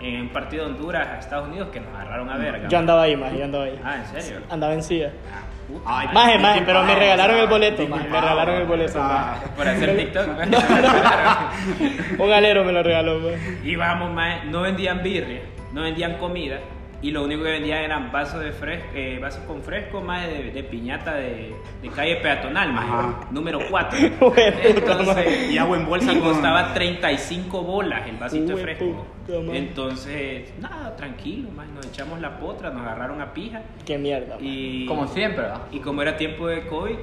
en 0.00 0.20
un 0.20 0.28
partido 0.28 0.64
de 0.66 0.70
Honduras 0.72 1.08
a 1.08 1.18
Estados 1.18 1.48
Unidos 1.48 1.68
que 1.72 1.80
nos 1.80 1.94
agarraron 1.94 2.28
a 2.30 2.36
verga. 2.36 2.68
Yo 2.68 2.78
andaba 2.78 3.02
ahí, 3.02 3.16
maje, 3.16 3.38
yo 3.38 3.44
andaba 3.44 3.64
ahí. 3.64 3.80
Ah, 3.84 3.96
¿en 3.96 4.22
serio? 4.22 4.40
Andaba 4.50 4.74
en 4.74 4.82
silla. 4.82 5.12
Ah, 5.32 5.42
puta. 5.66 5.82
Ay, 5.86 6.38
Maje, 6.40 6.62
pero 6.66 6.82
me 6.84 6.94
regalaron 6.94 7.36
el 7.38 7.46
boleto, 7.46 7.86
maje, 7.88 8.08
me 8.08 8.20
regalaron 8.20 8.54
el 8.56 8.66
boleto, 8.66 8.98
maje. 8.98 9.46
Por 9.56 9.68
hacer 9.68 9.96
TikTok. 9.96 10.28
Un 12.18 12.32
alero 12.32 12.64
me 12.64 12.72
lo 12.72 12.82
regaló, 12.82 13.18
maje. 13.20 13.58
y 13.64 13.76
vamos, 13.76 14.12
maje, 14.12 14.44
no 14.46 14.60
vendían 14.62 15.02
birria, 15.02 15.40
no 15.72 15.82
vendían 15.82 16.18
comida. 16.18 16.58
Y 17.02 17.10
lo 17.10 17.24
único 17.24 17.42
que 17.42 17.50
vendían 17.50 17.82
eran 17.82 18.12
vasos 18.12 18.40
de 18.44 18.52
fresco, 18.52 18.86
eh, 18.94 19.18
vasos 19.20 19.42
con 19.44 19.60
fresco, 19.62 20.00
más 20.00 20.24
de, 20.28 20.52
de 20.52 20.62
piñata 20.62 21.14
de, 21.14 21.52
de 21.82 21.88
calle 21.88 22.16
peatonal, 22.16 22.70
Ajá. 22.70 23.26
número 23.32 23.58
4. 23.70 23.98
Hue 23.98 24.08
puta, 24.20 24.68
Entonces, 24.68 25.50
Y 25.50 25.58
agua 25.58 25.76
en 25.78 25.86
bolsa 25.86 26.12
costaba 26.20 26.72
35 26.72 27.62
bolas 27.62 28.06
el 28.08 28.16
vasito 28.18 28.54
de 28.56 28.62
fresco. 28.62 29.06
Entonces, 29.52 30.52
nada, 30.60 30.94
tranquilo, 30.96 31.50
maje, 31.50 31.70
nos 31.74 31.86
echamos 31.86 32.20
la 32.20 32.38
potra, 32.38 32.70
nos 32.70 32.82
agarraron 32.82 33.20
a 33.20 33.32
pija. 33.34 33.62
Qué 33.84 33.98
mierda. 33.98 34.36
Y 34.40 34.86
Como 34.86 35.06
siempre, 35.08 35.42
¿verdad? 35.42 35.62
Y 35.72 35.80
como 35.80 36.02
era 36.02 36.16
tiempo 36.16 36.46
de 36.46 36.66
COVID, 36.66 36.96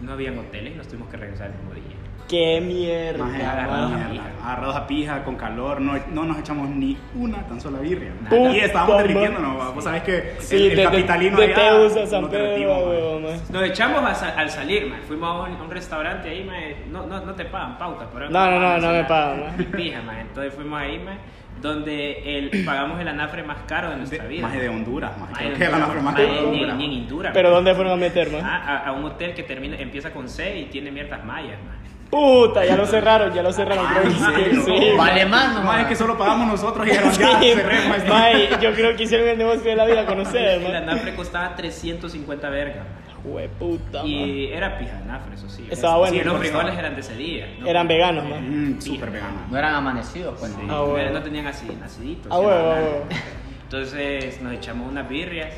no 0.00 0.12
habían 0.12 0.36
hoteles 0.38 0.74
y 0.74 0.76
nos 0.76 0.88
tuvimos 0.88 1.08
que 1.10 1.16
regresar 1.16 1.48
el 1.50 1.54
mismo 1.58 1.74
día. 1.74 1.96
Qué 2.34 2.60
mierda, 2.60 3.24
Maje, 3.24 3.42
agarrados 3.44 3.90
maje. 3.90 4.04
a 4.04 4.08
mierda. 4.08 4.30
Agarrados 4.44 4.76
a 4.76 4.86
pija, 4.86 5.24
con 5.24 5.36
calor, 5.36 5.80
no, 5.80 5.92
no 6.12 6.24
nos 6.24 6.38
echamos 6.38 6.68
ni 6.68 6.96
una 7.14 7.38
tan 7.46 7.60
sola 7.60 7.78
birria. 7.78 8.12
Puta 8.28 8.50
y 8.50 8.58
estábamos 8.60 8.98
derritiéndonos. 8.98 9.74
Vos 9.74 9.84
sabés 9.84 10.02
que 10.02 10.34
Sí, 10.40 10.56
el, 10.56 10.62
el 10.62 10.70
de, 10.70 10.76
de, 10.76 10.82
capitalino 10.84 11.36
de 11.38 11.44
allá 11.54 12.06
San 12.06 12.22
nos 12.22 12.30
Pedro, 12.30 12.74
maje. 12.74 13.20
maje. 13.22 13.40
Nos 13.52 13.62
echamos 13.62 14.22
a 14.22 14.28
al 14.38 14.50
salir, 14.50 14.86
man. 14.86 15.00
fuimos 15.06 15.28
a 15.28 15.50
un, 15.50 15.56
a 15.56 15.62
un 15.62 15.70
restaurante 15.70 16.28
ahí, 16.28 16.44
man. 16.44 16.56
No, 16.90 17.06
no, 17.06 17.24
no 17.24 17.34
te 17.34 17.44
pagan 17.46 17.78
pauta, 17.78 18.06
pero 18.12 18.28
No, 18.30 18.50
no, 18.50 18.58
no, 18.60 18.78
no 18.78 18.92
me 18.92 19.04
pagan, 19.04 19.40
man. 19.40 19.54
Ni 19.58 19.64
pija, 19.76 20.02
man. 20.02 20.18
Entonces 20.20 20.52
fuimos 20.54 20.78
ahí, 20.80 20.98
man, 20.98 21.16
donde 21.62 22.38
el, 22.38 22.64
pagamos 22.66 23.00
el 23.00 23.08
anafre 23.08 23.42
más 23.44 23.58
caro 23.66 23.90
de 23.90 23.96
nuestra 23.96 24.22
De, 24.24 24.28
vida. 24.28 24.42
maje 24.42 24.60
de 24.60 24.68
Honduras, 24.68 25.16
maje. 25.18 25.32
Maje 25.32 25.44
Creo 25.54 25.58
que 25.58 25.64
la 25.78 25.84
Honduras, 25.86 25.94
más 26.04 26.04
más 26.04 26.12
maje, 26.14 26.22
de 26.26 26.32
ni, 26.32 26.38
Honduras. 26.48 26.76
ni 26.76 26.84
en 26.84 27.02
Honduras. 27.02 27.30
Pero 27.32 27.48
man. 27.48 27.54
¿dónde 27.56 27.74
fueron 27.74 27.92
a 27.92 27.96
meter, 27.96 28.30
man? 28.30 28.40
Ah, 28.44 28.62
a, 28.84 28.88
a 28.88 28.92
un 28.92 29.04
hotel 29.04 29.32
que 29.34 29.42
termina, 29.44 29.76
empieza 29.78 30.10
con 30.12 30.28
C 30.28 30.58
y 30.58 30.64
tiene 30.66 30.90
mierdas 30.90 31.24
mayas, 31.24 31.58
man. 31.64 31.78
Puta, 32.14 32.64
ya 32.64 32.76
lo 32.76 32.86
cerraron, 32.86 33.32
ya 33.34 33.42
lo 33.42 33.52
cerraron. 33.52 33.84
creo 33.86 34.02
que 34.02 34.08
¿en 34.08 34.18
serio? 34.34 34.62
sí, 34.64 34.72
sí. 34.90 34.96
Vale 34.96 35.26
más, 35.26 35.54
no 35.54 35.62
más. 35.64 35.86
que 35.86 35.96
solo 35.96 36.16
pagamos 36.16 36.46
nosotros 36.46 36.86
y 36.86 36.90
Sí, 36.90 36.96
ya, 36.96 37.40
cerremos 37.40 38.62
yo 38.62 38.72
creo 38.72 38.96
que 38.96 39.02
hicieron 39.02 39.28
el 39.28 39.38
negocio 39.38 39.62
de 39.70 39.76
la 39.76 39.84
vida 39.84 40.06
con 40.06 40.20
ustedes, 40.20 40.58
El 40.58 40.62
man. 40.72 40.76
anafre 40.88 41.14
costaba 41.14 41.56
350 41.56 42.48
vergas, 42.50 42.76
man. 42.84 43.04
Hueputa, 43.24 43.98
man. 44.02 44.06
Y 44.06 44.46
era 44.52 44.78
pija 44.78 44.92
de 44.96 45.02
anafre, 45.02 45.34
eso 45.34 45.48
sí. 45.48 45.66
Estaba 45.70 45.96
bueno. 45.96 46.16
Sí, 46.16 46.22
los 46.24 46.36
frijoles 46.38 46.78
eran 46.78 46.94
de 46.94 47.00
ese 47.00 47.16
día. 47.16 47.48
¿no? 47.58 47.66
Eran 47.66 47.88
veganos, 47.88 48.24
man. 48.28 48.74
Mm, 48.76 48.80
Súper 48.80 49.10
vegano. 49.10 49.34
No 49.50 49.58
eran 49.58 49.74
amanecidos, 49.74 50.38
pues. 50.38 50.52
Sí, 50.52 50.58
Ah, 50.70 50.80
bueno. 50.82 51.10
no 51.10 51.22
tenían 51.22 51.46
así, 51.46 51.66
naciditos. 51.80 52.30
Ah, 52.30 52.38
ah. 52.44 53.14
Entonces 53.64 54.40
nos 54.42 54.52
echamos 54.52 54.88
unas 54.90 55.08
birrias 55.08 55.52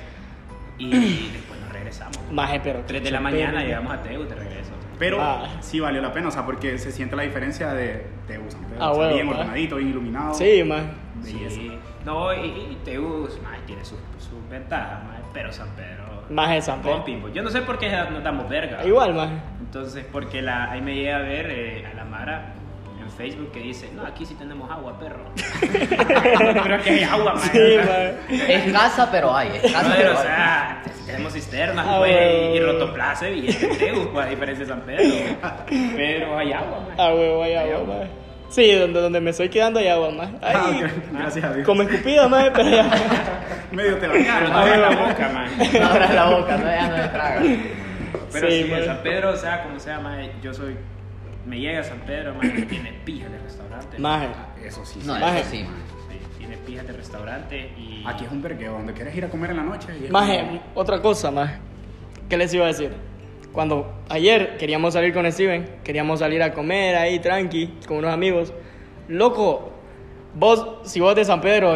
y 0.78 0.88
después 0.90 1.60
nos 1.60 1.72
regresamos. 1.72 2.16
Maje, 2.30 2.60
pero. 2.62 2.82
3 2.86 3.02
de 3.04 3.10
la 3.10 3.20
mañana 3.20 3.62
llegamos 3.62 3.92
a 3.92 4.02
Teu, 4.02 4.24
te 4.26 4.34
regreso. 4.34 4.65
Pero 4.98 5.20
Ah. 5.20 5.46
sí 5.60 5.78
valió 5.80 6.00
la 6.00 6.12
pena, 6.12 6.28
o 6.28 6.30
sea, 6.30 6.44
porque 6.46 6.78
se 6.78 6.90
siente 6.92 7.16
la 7.16 7.22
diferencia 7.22 7.72
de, 7.74 8.06
de 8.28 8.40
San 8.50 8.64
Pedro. 8.64 8.76
Ah, 8.80 8.90
o 8.90 8.94
sea, 8.94 9.00
huevo, 9.02 9.14
bien 9.14 9.28
ordenadito, 9.28 9.76
bien 9.76 9.88
iluminado. 9.90 10.34
Sí, 10.34 10.62
man. 10.64 10.92
Belleza. 11.16 11.54
Sí. 11.54 11.78
No, 12.04 12.32
y, 12.34 12.46
y 12.46 12.78
Teu 12.84 13.28
mae, 13.42 13.60
tiene 13.66 13.84
sus 13.84 13.98
sus 14.18 14.48
ventajas, 14.50 15.00
pero 15.32 15.52
San 15.52 15.68
Pedro. 15.70 16.04
Maje 16.30 16.60
San 16.62 16.80
Pedro. 16.82 17.04
Pues. 17.20 17.34
Yo 17.34 17.42
no 17.42 17.50
sé 17.50 17.62
por 17.62 17.78
qué 17.78 17.88
nos 18.10 18.22
damos 18.22 18.48
verga. 18.48 18.84
Igual, 18.84 19.14
maje. 19.14 19.34
Entonces, 19.60 20.04
porque 20.10 20.42
la, 20.42 20.70
ahí 20.72 20.80
me 20.80 20.94
llega 20.94 21.16
a 21.16 21.20
ver 21.20 21.46
eh, 21.50 21.86
a 21.86 21.94
la 21.94 22.04
Mara 22.04 22.54
en 23.00 23.10
Facebook 23.10 23.50
que 23.52 23.60
dice, 23.60 23.90
no, 23.94 24.04
aquí 24.06 24.24
sí 24.26 24.34
tenemos 24.34 24.70
agua, 24.70 24.98
perro. 24.98 25.24
Pero 25.60 26.82
que 26.82 26.90
hay 26.90 27.02
agua, 27.04 27.34
mae. 27.34 27.42
Sí, 27.50 27.58
o 27.58 27.84
sea, 27.84 28.16
maje. 28.28 28.54
Es 28.54 28.72
casa, 28.72 29.10
pero 29.10 29.34
hay. 29.36 29.48
Es 29.62 29.72
casa, 29.72 29.82
Brother, 29.88 29.96
pero 29.98 30.14
o 30.14 30.18
hay. 30.18 30.22
sea, 30.24 30.82
tenemos 31.06 31.32
cisternas, 31.32 31.86
Ah, 31.88 31.96
pues, 31.98 32.12
bueno. 32.12 32.54
y 32.54 32.60
rotoplace 32.60 33.34
y 33.34 33.46
este 33.48 33.66
Teu, 33.68 34.10
pues, 34.12 34.26
a 34.26 34.28
diferencia 34.28 34.64
de 34.64 34.70
San 34.70 34.80
Pedro. 34.82 35.04
Pero 35.96 36.38
hay 36.38 36.52
agua, 36.52 36.80
mae. 36.88 36.96
Ah, 36.98 37.14
huevo, 37.14 37.42
hay 37.42 37.54
agua, 37.54 37.76
agua. 37.76 37.94
maje. 37.96 38.10
Sí, 38.48 38.72
donde, 38.74 39.00
donde 39.00 39.20
me 39.20 39.30
estoy 39.30 39.48
quedando 39.48 39.80
hay 39.80 39.88
agua, 39.88 40.10
maje. 40.10 40.32
Ah, 40.42 40.64
Ahí, 40.68 40.82
ok, 40.84 40.90
Gracias 41.12 41.44
a 41.44 41.52
Dios. 41.52 41.66
como 41.66 41.82
escupida, 41.82 42.28
maje, 42.28 42.50
pero 42.52 42.68
ya. 42.70 42.90
Medio 43.72 43.94
te 43.94 44.00
Pero 44.08 44.12
bañaron. 44.12 44.50
no 44.52 44.58
abras 44.58 44.78
la 44.78 44.88
boca, 44.90 45.28
man. 45.34 45.48
No 45.80 45.86
abras 45.86 46.14
la 46.14 46.24
boca, 46.30 46.56
no, 46.56 46.64
ya 46.66 46.88
no 46.88 46.96
me 46.96 47.08
traga. 47.08 47.42
Pero 48.32 48.50
Sí, 48.50 48.62
sí, 48.62 48.70
man. 48.70 48.78
en 48.80 48.86
San 48.86 48.98
Pedro, 49.02 49.30
o 49.32 49.36
sea, 49.36 49.62
como 49.64 49.78
sea, 49.80 49.98
man, 50.00 50.28
yo 50.42 50.54
soy. 50.54 50.76
Me 51.46 51.60
llega 51.60 51.80
a 51.80 51.84
San 51.84 52.00
Pedro, 52.00 52.34
man, 52.34 52.66
tiene 52.68 52.92
pijas 53.04 53.30
de 53.30 53.38
restaurante. 53.38 53.98
Maje. 53.98 54.28
Eso 54.64 54.84
sí. 54.84 55.00
No, 55.04 55.14
sí. 55.14 55.20
Maje. 55.20 55.40
eso 55.40 55.50
sí. 55.50 55.58
Sí, 56.10 56.18
tiene 56.38 56.56
pijas 56.58 56.86
de 56.86 56.92
restaurante 56.92 57.70
y. 57.78 58.02
Aquí 58.06 58.24
es 58.24 58.32
un 58.32 58.42
vergueo, 58.42 58.72
donde 58.72 58.92
quieres 58.92 59.14
ir 59.16 59.24
a 59.24 59.28
comer 59.28 59.50
en 59.50 59.56
la 59.58 59.62
noche. 59.62 59.88
y 60.06 60.10
Maje, 60.10 60.40
como- 60.40 60.60
otra 60.74 61.00
cosa, 61.00 61.30
maje. 61.30 61.54
¿Qué 62.28 62.36
les 62.36 62.52
iba 62.52 62.64
a 62.64 62.68
decir? 62.68 62.92
Cuando 63.52 63.94
ayer 64.08 64.56
queríamos 64.58 64.94
salir 64.94 65.14
con 65.14 65.30
Steven, 65.30 65.64
queríamos 65.84 66.18
salir 66.18 66.42
a 66.42 66.52
comer 66.52 66.96
ahí 66.96 67.20
tranqui, 67.20 67.72
con 67.86 67.98
unos 67.98 68.12
amigos. 68.12 68.52
Loco, 69.08 69.72
vos, 70.34 70.66
si 70.82 71.00
vos 71.00 71.14
de 71.14 71.24
San 71.24 71.40
Pedro, 71.40 71.74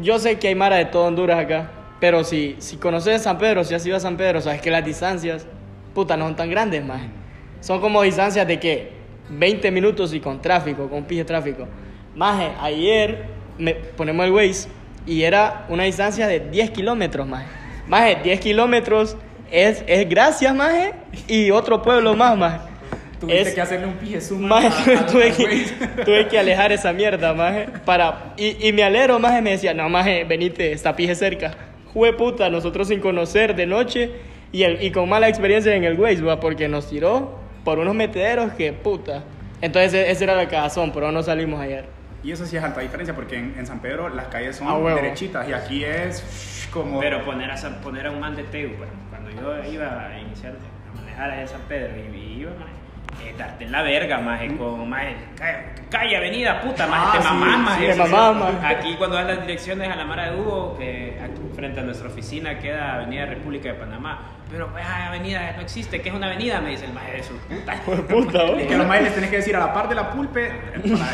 yo 0.00 0.18
sé 0.20 0.38
que 0.38 0.48
hay 0.48 0.54
mara 0.54 0.76
de 0.76 0.86
todo 0.86 1.06
Honduras 1.06 1.38
acá, 1.38 1.70
pero 2.00 2.22
si, 2.24 2.54
si 2.60 2.76
conoces 2.76 3.20
San 3.22 3.36
Pedro, 3.36 3.64
si 3.64 3.74
has 3.74 3.84
ido 3.84 3.96
a 3.96 4.00
San 4.00 4.16
Pedro, 4.16 4.40
sabes 4.40 4.62
que 4.62 4.70
las 4.70 4.84
distancias, 4.84 5.46
puta, 5.94 6.16
no 6.16 6.24
son 6.26 6.36
tan 6.36 6.48
grandes, 6.48 6.84
maje. 6.84 7.08
Son 7.60 7.80
como 7.80 8.02
distancias 8.02 8.46
de 8.46 8.58
que 8.60 8.92
20 9.30 9.70
minutos 9.70 10.14
y 10.14 10.20
con 10.20 10.40
tráfico, 10.40 10.88
con 10.88 11.04
pije 11.04 11.24
tráfico. 11.24 11.66
Maje, 12.14 12.50
ayer 12.60 13.24
me, 13.58 13.74
ponemos 13.74 14.26
el 14.26 14.32
Waze 14.32 14.68
y 15.06 15.22
era 15.22 15.66
una 15.68 15.84
distancia 15.84 16.26
de 16.26 16.40
10 16.40 16.70
kilómetros, 16.70 17.26
maje. 17.26 17.46
Maje, 17.86 18.18
10 18.22 18.40
kilómetros 18.40 19.16
es, 19.50 19.82
es 19.86 20.08
gracias, 20.08 20.54
maje, 20.54 20.92
y 21.26 21.50
otro 21.50 21.80
pueblo 21.82 22.14
más, 22.14 22.36
maje. 22.36 22.58
Tuviste 23.20 23.42
Es- 23.48 23.54
que 23.54 23.60
hacerle 23.60 23.86
un 23.86 23.94
pije 23.94 24.20
zoom. 24.20 24.42
Maje, 24.42 24.94
a- 24.94 25.00
a- 25.00 25.06
tuve, 25.12 25.32
que, 25.32 25.66
tuve 26.04 26.28
que 26.28 26.38
alejar 26.38 26.70
esa 26.72 26.92
mierda, 26.92 27.32
maje, 27.34 27.66
para... 27.84 28.34
Y, 28.36 28.68
y 28.68 28.72
mi 28.72 28.82
alero, 28.82 29.18
maje, 29.18 29.40
me 29.42 29.50
decía, 29.52 29.74
no, 29.74 29.88
maje, 29.88 30.24
venite, 30.24 30.72
está 30.72 30.94
pije 30.94 31.14
cerca. 31.14 31.54
Jue 31.92 32.12
puta, 32.12 32.50
nosotros 32.50 32.88
sin 32.88 33.00
conocer 33.00 33.56
de 33.56 33.66
noche 33.66 34.10
y, 34.52 34.62
el, 34.62 34.82
y 34.82 34.90
con 34.90 35.08
mala 35.08 35.28
experiencia 35.28 35.74
en 35.74 35.84
el 35.84 35.98
Waze, 35.98 36.22
va, 36.22 36.38
porque 36.38 36.68
nos 36.68 36.88
tiró 36.90 37.37
por 37.68 37.78
unos 37.80 37.94
metederos 37.94 38.52
que 38.52 38.72
puta. 38.72 39.24
Entonces 39.60 39.92
e- 39.92 40.10
esa 40.10 40.24
era 40.24 40.34
la 40.34 40.48
cagazón, 40.48 40.90
pero 40.90 41.12
no 41.12 41.22
salimos 41.22 41.60
ayer. 41.60 41.84
Y 42.24 42.32
eso 42.32 42.46
sí 42.46 42.56
es 42.56 42.62
alta 42.64 42.80
diferencia, 42.80 43.14
porque 43.14 43.36
en, 43.36 43.54
en 43.58 43.66
San 43.66 43.80
Pedro 43.80 44.08
las 44.08 44.28
calles 44.28 44.56
son 44.56 44.68
Ah, 44.68 44.94
derechitas 44.94 45.46
y 45.46 45.52
aquí 45.52 45.84
es 45.84 46.66
como. 46.72 46.98
Pero 46.98 47.22
poner 47.26 47.50
a, 47.50 47.58
San- 47.58 47.82
poner 47.82 48.06
a 48.06 48.10
un 48.10 48.20
man 48.20 48.34
de 48.36 48.44
Teu, 48.44 48.70
bueno, 48.78 48.92
cuando 49.10 49.30
yo 49.30 49.70
iba 49.70 50.06
a 50.06 50.18
iniciar 50.18 50.54
a 50.54 50.96
manejar 50.98 51.30
allá 51.30 51.42
en 51.42 51.48
San 51.48 51.60
Pedro 51.68 51.92
y, 51.94 52.16
y 52.16 52.40
iba, 52.40 52.52
man, 52.52 52.68
eh, 53.22 53.34
darte 53.36 53.64
en 53.64 53.72
la 53.72 53.82
verga, 53.82 54.18
maje, 54.18 54.56
con, 54.56 54.88
maje, 54.88 55.16
calla, 55.36 55.64
calla, 55.90 56.18
avenida, 56.18 56.60
puta, 56.60 56.86
maje, 56.86 57.04
Ah, 57.08 57.12
te 57.12 57.18
sí, 57.22 57.24
mamás, 57.24 57.54
sí, 57.56 57.62
maje. 57.86 57.92
sí. 57.92 57.98
mamás, 57.98 58.36
maje. 58.62 58.74
Aquí 58.74 58.94
cuando 58.96 59.16
das 59.16 59.26
las 59.26 59.40
direcciones 59.42 59.88
a 59.90 59.96
la 59.96 60.04
Mara 60.04 60.30
de 60.30 60.40
Hugo, 60.40 60.76
que 60.78 61.18
aquí 61.22 61.40
frente 61.54 61.80
a 61.80 61.82
nuestra 61.82 62.08
oficina 62.08 62.58
queda 62.58 62.94
Avenida 62.96 63.26
República 63.26 63.68
de 63.70 63.74
Panamá. 63.74 64.20
Pero, 64.50 64.66
pues, 64.68 64.82
ah, 64.86 65.08
avenida 65.08 65.52
no 65.56 65.60
existe, 65.62 66.00
¿qué 66.00 66.08
es 66.08 66.14
una 66.14 66.26
avenida? 66.28 66.58
Me 66.62 66.70
dice 66.70 66.86
el 66.86 66.92
maje 66.94 67.12
de 67.18 67.22
su 67.22 67.34
puta. 67.36 67.76
Jue 67.84 67.96
puta, 68.02 68.42
Es 68.58 68.66
que 68.66 68.74
a 68.74 68.78
los 68.78 68.86
maíz 68.86 69.02
les 69.02 69.14
tenés 69.14 69.30
que 69.30 69.36
decir 69.36 69.54
a 69.56 69.58
la 69.58 69.72
par 69.74 69.88
de 69.90 69.94
la 69.94 70.10
pulpe. 70.10 70.50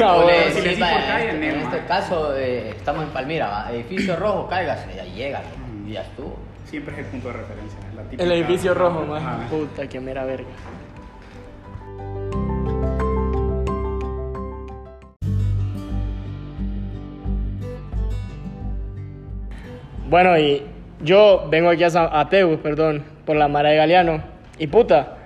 Ah, 0.01 0.13
O 0.17 0.23
bueno, 0.23 0.39
le 0.39 0.51
si 0.53 0.61
le 0.61 0.69
decís, 0.69 0.79
decís 0.79 0.95
por 0.95 1.07
calle, 1.07 1.31
en, 1.31 1.41
Nemo, 1.41 1.63
este 1.65 1.85
caso 1.87 2.37
eh, 2.37 2.71
estamos 2.71 3.03
en 3.05 3.11
Palmira, 3.11 3.49
va, 3.49 3.73
edificio 3.73 4.15
rojo, 4.17 4.47
cáigase, 4.49 4.95
ya 4.95 5.05
llega, 5.05 5.41
y 5.87 5.93
ya 5.95 6.03
estuvo. 6.03 6.39
Siempre 6.67 6.93
es 6.95 7.01
el 7.01 7.07
punto 7.07 7.29
de 7.29 7.35
referencia. 7.35 7.79
la 7.97 8.25
El 8.25 8.33
edificio 8.33 8.73
rojo, 8.75 9.05
maje. 9.05 9.27
Ajá. 9.27 9.39
Puta, 9.51 9.87
que 9.89 9.99
mera 10.01 10.25
verga. 10.25 10.49
Bueno, 20.15 20.39
y 20.39 20.63
yo 21.03 21.49
vengo 21.51 21.71
aquí 21.71 21.83
a, 21.83 21.91
San- 21.91 22.09
a 22.13 22.29
Tegus, 22.29 22.61
perdón, 22.61 23.03
por 23.27 23.35
la 23.35 23.49
Mara 23.49 23.71
de 23.71 23.77
Galeano. 23.79 24.23
Y 24.61 24.69
puta, 24.69 25.17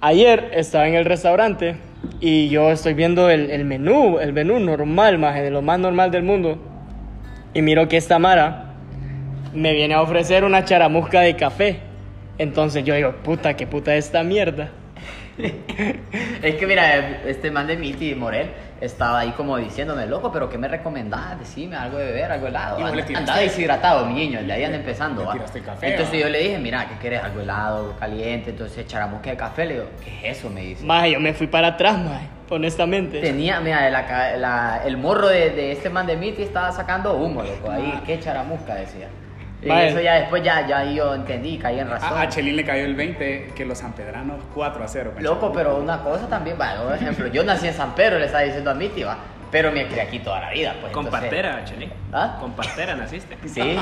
ayer 0.00 0.50
estaba 0.54 0.88
en 0.88 0.96
el 0.96 1.04
restaurante 1.04 1.76
y 2.18 2.48
yo 2.48 2.72
estoy 2.72 2.94
viendo 2.94 3.30
el, 3.30 3.64
menú, 3.64 4.18
el 4.18 4.32
menú 4.32 4.58
normal, 4.58 5.18
maje, 5.18 5.42
de 5.42 5.52
lo 5.52 5.62
más 5.62 5.78
normal 5.78 6.10
del 6.10 6.24
mundo. 6.24 6.58
Y 7.54 7.62
miro 7.62 7.86
que 7.86 7.96
esta 7.96 8.18
Mara 8.18 8.74
me 9.54 9.72
viene 9.72 9.94
a 9.94 10.02
ofrecer 10.02 10.42
una 10.42 10.64
charamusca 10.64 11.20
de 11.20 11.36
café. 11.36 11.78
Entonces 12.38 12.82
yo 12.82 12.96
digo, 12.96 13.12
puta, 13.22 13.54
qué 13.54 13.68
puta 13.68 13.94
es 13.94 14.06
esta 14.06 14.24
mierda. 14.24 14.70
Es 16.42 16.54
que 16.56 16.66
mira, 16.66 17.20
este 17.26 17.50
man 17.50 17.66
de 17.66 17.76
Miti 17.76 18.14
Morel 18.14 18.50
estaba 18.80 19.20
ahí 19.20 19.30
como 19.32 19.56
diciéndome, 19.56 20.06
loco, 20.06 20.30
pero 20.32 20.48
¿qué 20.48 20.56
me 20.58 20.68
recomendás? 20.68 21.38
Decime 21.38 21.76
algo 21.76 21.98
de 21.98 22.06
beber, 22.06 22.30
algo 22.32 22.46
helado. 22.46 22.78
Y 22.78 22.82
vos 22.82 22.94
le 22.94 23.02
And- 23.02 23.08
tiraste- 23.10 23.16
Andaba 23.18 23.38
deshidratado, 23.40 24.06
mi 24.06 24.14
niño, 24.14 24.38
ahí 24.40 24.64
anda 24.64 24.76
empezando. 24.78 25.24
Le 25.24 25.32
tiraste 25.32 25.60
café, 25.62 25.88
Entonces 25.90 26.14
¿va? 26.14 26.18
yo 26.20 26.28
le 26.28 26.38
dije, 26.38 26.58
mira, 26.58 26.86
¿qué 26.88 26.94
quieres? 27.00 27.22
Algo 27.22 27.40
helado, 27.40 27.96
caliente. 27.98 28.50
Entonces 28.50 28.86
charamusca 28.86 29.30
de 29.30 29.36
café, 29.36 29.66
le 29.66 29.74
digo, 29.74 29.86
¿qué 30.04 30.30
es 30.30 30.38
eso? 30.38 30.50
Me 30.50 30.62
dice. 30.62 30.84
Maje, 30.84 31.12
yo 31.12 31.20
me 31.20 31.34
fui 31.34 31.46
para 31.48 31.68
atrás, 31.68 31.98
maje, 31.98 32.26
honestamente. 32.50 33.20
Tenía, 33.20 33.60
mira, 33.60 33.88
la 33.90 34.06
ca- 34.06 34.36
la- 34.36 34.82
el 34.84 34.96
morro 34.96 35.28
de, 35.28 35.50
de 35.50 35.72
este 35.72 35.90
man 35.90 36.06
de 36.06 36.16
Miti 36.16 36.42
estaba 36.42 36.70
sacando 36.72 37.14
humo, 37.16 37.42
loco. 37.42 37.70
Ahí, 37.70 38.00
qué 38.06 38.18
charamusca 38.20 38.74
decía. 38.76 39.08
Y 39.60 39.68
Vale. 39.68 39.88
eso 39.88 40.00
ya 40.00 40.14
después 40.14 40.42
ya, 40.42 40.66
ya 40.66 40.84
yo 40.84 41.14
entendí, 41.14 41.58
caí 41.58 41.80
en 41.80 41.90
razón. 41.90 42.16
A, 42.16 42.20
a 42.22 42.28
Chelín 42.28 42.54
le 42.56 42.64
cayó 42.64 42.84
el 42.84 42.94
20 42.94 43.52
que 43.56 43.64
los 43.66 43.78
sanpedranos 43.78 44.36
4 44.54 44.84
a 44.84 44.88
0. 44.88 45.10
con 45.14 45.22
Loco, 45.22 45.52
pero 45.52 45.76
una 45.78 46.00
cosa 46.02 46.28
también, 46.28 46.56
va, 46.60 46.76
por 46.82 46.94
ejemplo, 46.94 47.26
yo 47.26 47.42
nací 47.42 47.66
en 47.66 47.74
San 47.74 47.94
Pedro, 47.96 48.18
le 48.20 48.26
estaba 48.26 48.44
diciendo 48.44 48.70
a 48.70 48.74
va, 48.74 49.16
pero 49.50 49.72
me 49.72 49.86
crié 49.88 50.02
aquí 50.02 50.18
toda 50.20 50.40
la 50.40 50.50
vida, 50.50 50.74
pues. 50.80 50.92
Con 50.92 51.06
entonces- 51.06 51.28
partera, 51.30 51.64
Chelín. 51.64 51.92
¿Ah? 52.12 52.36
Con 52.38 52.52
partera 52.52 52.94
naciste. 52.94 53.36
Sí. 53.48 53.76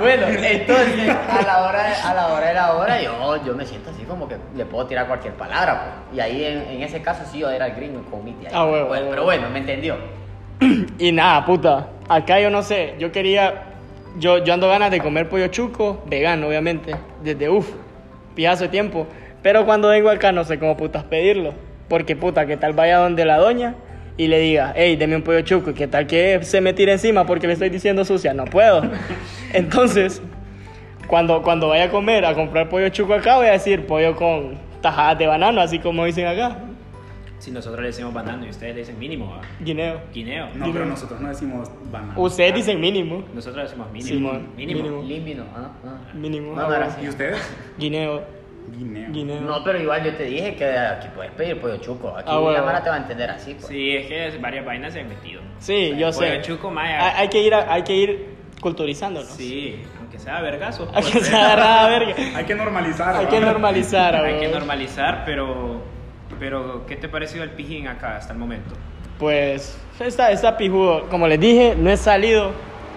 bueno, 0.00 0.26
entonces, 0.28 1.08
a 1.30 1.42
la 1.42 1.62
hora 1.68 1.82
de, 1.84 1.94
a 1.94 2.14
la 2.14 2.26
hora 2.28 2.46
de 2.48 2.54
la 2.54 2.72
hora, 2.74 3.00
yo, 3.02 3.44
yo 3.44 3.54
me 3.54 3.64
siento 3.66 3.90
así 3.90 4.02
como 4.04 4.28
que 4.28 4.36
le 4.56 4.64
puedo 4.66 4.86
tirar 4.86 5.06
cualquier 5.06 5.34
palabra, 5.34 5.82
pues. 6.10 6.16
Y 6.16 6.20
ahí, 6.20 6.44
en, 6.44 6.62
en 6.62 6.82
ese 6.82 7.00
caso, 7.02 7.22
sí, 7.30 7.38
yo 7.38 7.50
era 7.50 7.66
el 7.66 7.74
gringo 7.74 8.02
con 8.10 8.24
Miti. 8.24 8.46
ahí. 8.46 8.52
Ah, 8.54 8.64
Bueno, 8.64 8.86
huevo. 8.86 9.10
pero 9.10 9.24
bueno, 9.24 9.48
me 9.50 9.58
entendió. 9.60 9.96
Y 10.98 11.12
nada, 11.12 11.44
puta. 11.44 11.88
Acá 12.08 12.40
yo 12.40 12.50
no 12.50 12.62
sé, 12.62 12.94
yo 12.98 13.12
quería. 13.12 13.64
Yo, 14.18 14.42
yo 14.44 14.54
ando 14.54 14.68
ganas 14.68 14.90
de 14.90 15.00
comer 15.00 15.28
pollo 15.28 15.46
chuco, 15.48 16.02
vegano, 16.06 16.48
obviamente. 16.48 16.94
Desde 17.22 17.48
uff, 17.48 17.70
piazo 18.34 18.64
de 18.64 18.68
tiempo. 18.68 19.06
Pero 19.42 19.64
cuando 19.64 19.88
vengo 19.88 20.10
acá 20.10 20.32
no 20.32 20.44
sé 20.44 20.58
cómo 20.58 20.76
putas 20.76 21.04
pedirlo. 21.04 21.54
Porque 21.88 22.16
puta, 22.16 22.46
que 22.46 22.56
tal 22.56 22.72
vaya 22.72 22.98
donde 22.98 23.24
la 23.24 23.38
doña 23.38 23.74
y 24.16 24.26
le 24.28 24.38
diga, 24.38 24.74
hey, 24.76 24.96
deme 24.96 25.16
un 25.16 25.22
pollo 25.22 25.40
chuco, 25.40 25.70
y 25.70 25.74
que 25.74 25.86
tal 25.86 26.06
que 26.06 26.40
se 26.42 26.60
me 26.60 26.74
tire 26.74 26.92
encima 26.92 27.24
porque 27.24 27.46
le 27.46 27.54
estoy 27.54 27.70
diciendo 27.70 28.04
sucia, 28.04 28.34
no 28.34 28.44
puedo. 28.44 28.82
Entonces, 29.54 30.20
cuando, 31.06 31.42
cuando 31.42 31.68
vaya 31.68 31.84
a 31.84 31.90
comer, 31.90 32.26
a 32.26 32.34
comprar 32.34 32.68
pollo 32.68 32.88
chuco 32.90 33.14
acá, 33.14 33.36
voy 33.36 33.46
a 33.46 33.52
decir 33.52 33.86
pollo 33.86 34.14
con 34.16 34.58
tajadas 34.82 35.18
de 35.18 35.26
banano, 35.26 35.60
así 35.60 35.78
como 35.78 36.04
dicen 36.04 36.26
acá. 36.26 36.58
Si 37.40 37.50
nosotros 37.50 37.80
le 37.80 37.86
decimos 37.88 38.12
banano 38.14 38.46
y 38.46 38.50
ustedes 38.50 38.74
le 38.74 38.80
dicen 38.82 38.98
mínimo, 38.98 39.30
¿va? 39.30 39.40
Guineo. 39.60 40.00
guineo. 40.12 40.48
No, 40.54 40.70
pero 40.72 40.84
nosotros 40.84 41.20
no 41.20 41.28
decimos 41.28 41.70
banana. 41.90 42.14
Ustedes 42.16 42.54
dicen 42.54 42.78
mínimo. 42.80 43.24
Nosotros 43.34 43.64
decimos 43.64 43.90
mínimo. 43.90 44.08
Simón, 44.30 44.48
mínimo. 44.56 45.02
mínimo. 45.02 45.44
Ah, 45.56 45.70
ah. 45.86 46.10
Mínimo. 46.14 46.54
No, 46.54 46.68
no. 46.68 46.86
¿Y 47.02 47.08
ustedes? 47.08 47.38
Guineo. 47.78 48.22
Guineo. 48.76 49.10
Guineo. 49.10 49.40
No, 49.40 49.64
pero 49.64 49.80
igual 49.80 50.04
yo 50.04 50.14
te 50.14 50.24
dije 50.24 50.54
que 50.54 50.64
aquí 50.78 51.08
puedes 51.14 51.32
pedir 51.32 51.58
pollo 51.60 51.78
chuco. 51.78 52.14
Aquí 52.14 52.28
Ah, 52.30 52.38
bueno. 52.38 52.58
la 52.58 52.64
mara 52.64 52.82
te 52.84 52.90
va 52.90 52.96
a 52.96 52.98
entender 52.98 53.30
así. 53.30 53.54
Pues. 53.54 53.66
Sí, 53.66 53.96
es 53.96 54.06
que 54.06 54.38
varias 54.38 54.64
vainas 54.64 54.92
se 54.92 55.00
han 55.00 55.08
metido. 55.08 55.40
Sí, 55.58 55.90
yo 55.98 56.10
Pollo 56.12 56.12
sé. 56.12 56.42
chuco, 56.42 56.70
maya. 56.70 57.06
Hay, 57.06 57.22
hay 57.22 57.28
que 57.28 57.40
ir, 57.42 57.54
a- 57.54 57.72
hay 57.72 57.82
que 57.82 57.94
ir 57.96 58.26
culturizándonos. 58.60 59.30
Sí, 59.30 59.80
aunque 59.98 60.18
sea 60.18 60.40
vergazo. 60.42 60.88
Hay 60.94 61.02
pues, 61.02 61.14
que 61.14 61.20
se 61.24 61.34
agarrar 61.34 61.86
a 61.86 61.88
verga. 61.88 62.14
Hay 62.36 62.44
que 62.44 62.54
normalizar. 62.54 63.16
Hay 63.16 63.24
¿va? 63.24 63.30
que 63.30 63.40
normalizar, 63.40 64.14
Hay 64.14 64.40
que 64.40 64.48
normalizar, 64.48 65.22
pero, 65.24 65.82
pero 66.40 66.84
¿qué 66.88 66.96
te 66.96 67.06
ha 67.06 67.10
parecido 67.10 67.44
el 67.44 67.50
pijín 67.50 67.86
acá 67.86 68.16
hasta 68.16 68.32
el 68.32 68.38
momento? 68.40 68.74
Pues 69.18 69.78
está, 70.00 70.32
está 70.32 70.56
pijudo. 70.56 71.08
Como 71.10 71.28
les 71.28 71.38
dije, 71.38 71.74
no 71.78 71.90
he 71.90 71.96
salido. 71.96 72.50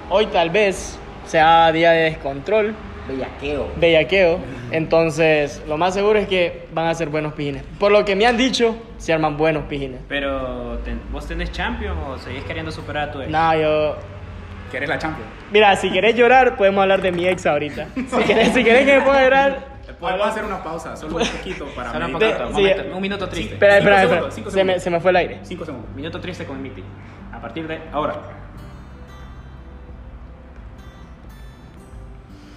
Hoy 0.10 0.26
tal 0.28 0.50
vez 0.50 0.98
sea 1.28 1.72
día 1.72 1.92
de 1.92 2.04
descontrol, 2.06 2.74
Bellaqueo. 3.08 3.68
bellaqueo. 3.76 4.40
Entonces, 4.72 5.62
lo 5.68 5.78
más 5.78 5.94
seguro 5.94 6.18
es 6.20 6.28
que 6.28 6.66
van 6.74 6.88
a 6.88 6.96
ser 6.96 7.10
buenos 7.10 7.34
pijines. 7.34 7.64
Por 7.80 7.92
lo 7.92 8.04
que 8.06 8.16
me 8.16 8.26
han 8.26 8.38
dicho, 8.38 8.76
se 8.98 9.14
arman 9.14 9.38
buenos 9.38 9.64
pijines. 9.66 10.00
Pero, 10.08 10.80
ten- 10.86 11.02
¿vos 11.12 11.28
tenés 11.28 11.52
champion 11.52 11.98
o 11.98 12.18
seguís 12.18 12.44
queriendo 12.46 12.72
superar 12.72 13.10
a 13.10 13.12
tu 13.12 13.22
ex? 13.22 13.30
No, 13.30 13.56
yo. 13.56 13.96
¿Quieres 14.72 14.90
la 14.90 14.98
Champions? 14.98 15.30
Mira, 15.52 15.76
si 15.76 15.92
querés 15.92 16.16
llorar, 16.16 16.56
podemos 16.58 16.82
hablar 16.82 17.02
de 17.02 17.12
mi 17.12 17.28
ex 17.28 17.46
ahorita. 17.46 17.90
Si 17.96 18.24
querés, 18.24 18.54
si 18.54 18.64
querés 18.64 18.86
que 18.88 18.98
me 18.98 19.02
ponga 19.02 19.20
a 19.20 19.24
llorar. 19.24 19.73
Podemos 20.04 20.28
hacer 20.28 20.44
una 20.46 20.64
pausa, 20.64 20.96
solo 20.96 21.16
un 21.18 21.26
poquito 21.28 21.66
para 21.76 21.92
Solo 21.92 22.06
un 22.06 22.14
meditar. 22.14 22.32
poquito, 22.32 22.50
un, 22.50 22.56
Sí. 22.56 22.62
momento, 22.74 22.96
un 22.98 23.02
minuto 23.02 23.30
triste. 23.30 23.54
Espera, 23.54 23.74
Cinco 23.74 23.80
espera, 23.90 23.96
espera. 24.04 24.16
segundos, 24.20 24.36
cinco 24.36 24.50
Se 24.52 24.56
me, 24.58 24.62
segundos. 24.64 24.84
se 24.84 24.90
me 24.90 25.00
fue 25.00 25.12
el 25.12 25.18
aire. 25.18 25.40
Cinco 25.44 25.66
segundos. 25.66 25.90
Minuto 25.96 26.20
triste 26.20 26.46
con 26.46 26.62
Miti. 26.62 26.84
A 27.32 27.40
partir 27.42 27.68
de 27.68 27.80
ahora. 27.92 28.16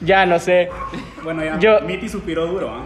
Ya 0.00 0.26
no 0.26 0.38
sé. 0.38 0.68
Bueno, 1.22 1.42
ya. 1.44 1.58
Yo- 1.58 1.80
Miti 1.80 2.08
suspiró 2.08 2.46
duro, 2.46 2.70
¿ah? 2.70 2.82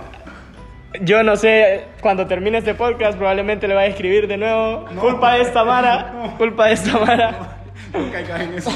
Yo 1.03 1.23
no 1.23 1.37
sé, 1.37 1.85
cuando 2.01 2.27
termine 2.27 2.59
este 2.59 2.75
podcast 2.75 3.17
probablemente 3.17 3.69
le 3.69 3.75
va 3.75 3.83
a 3.83 3.87
escribir 3.87 4.27
de 4.27 4.37
nuevo. 4.37 4.87
No. 4.93 5.01
culpa 5.01 5.35
de 5.35 5.43
esta 5.43 5.65
Mara. 5.65 6.13
No. 6.15 6.37
Culpa 6.37 6.67
de 6.67 6.73
esta 6.73 6.99
Mara. 6.99 7.57
No 7.93 8.13
caigas 8.13 8.41
en 8.41 8.55
eso. 8.55 8.71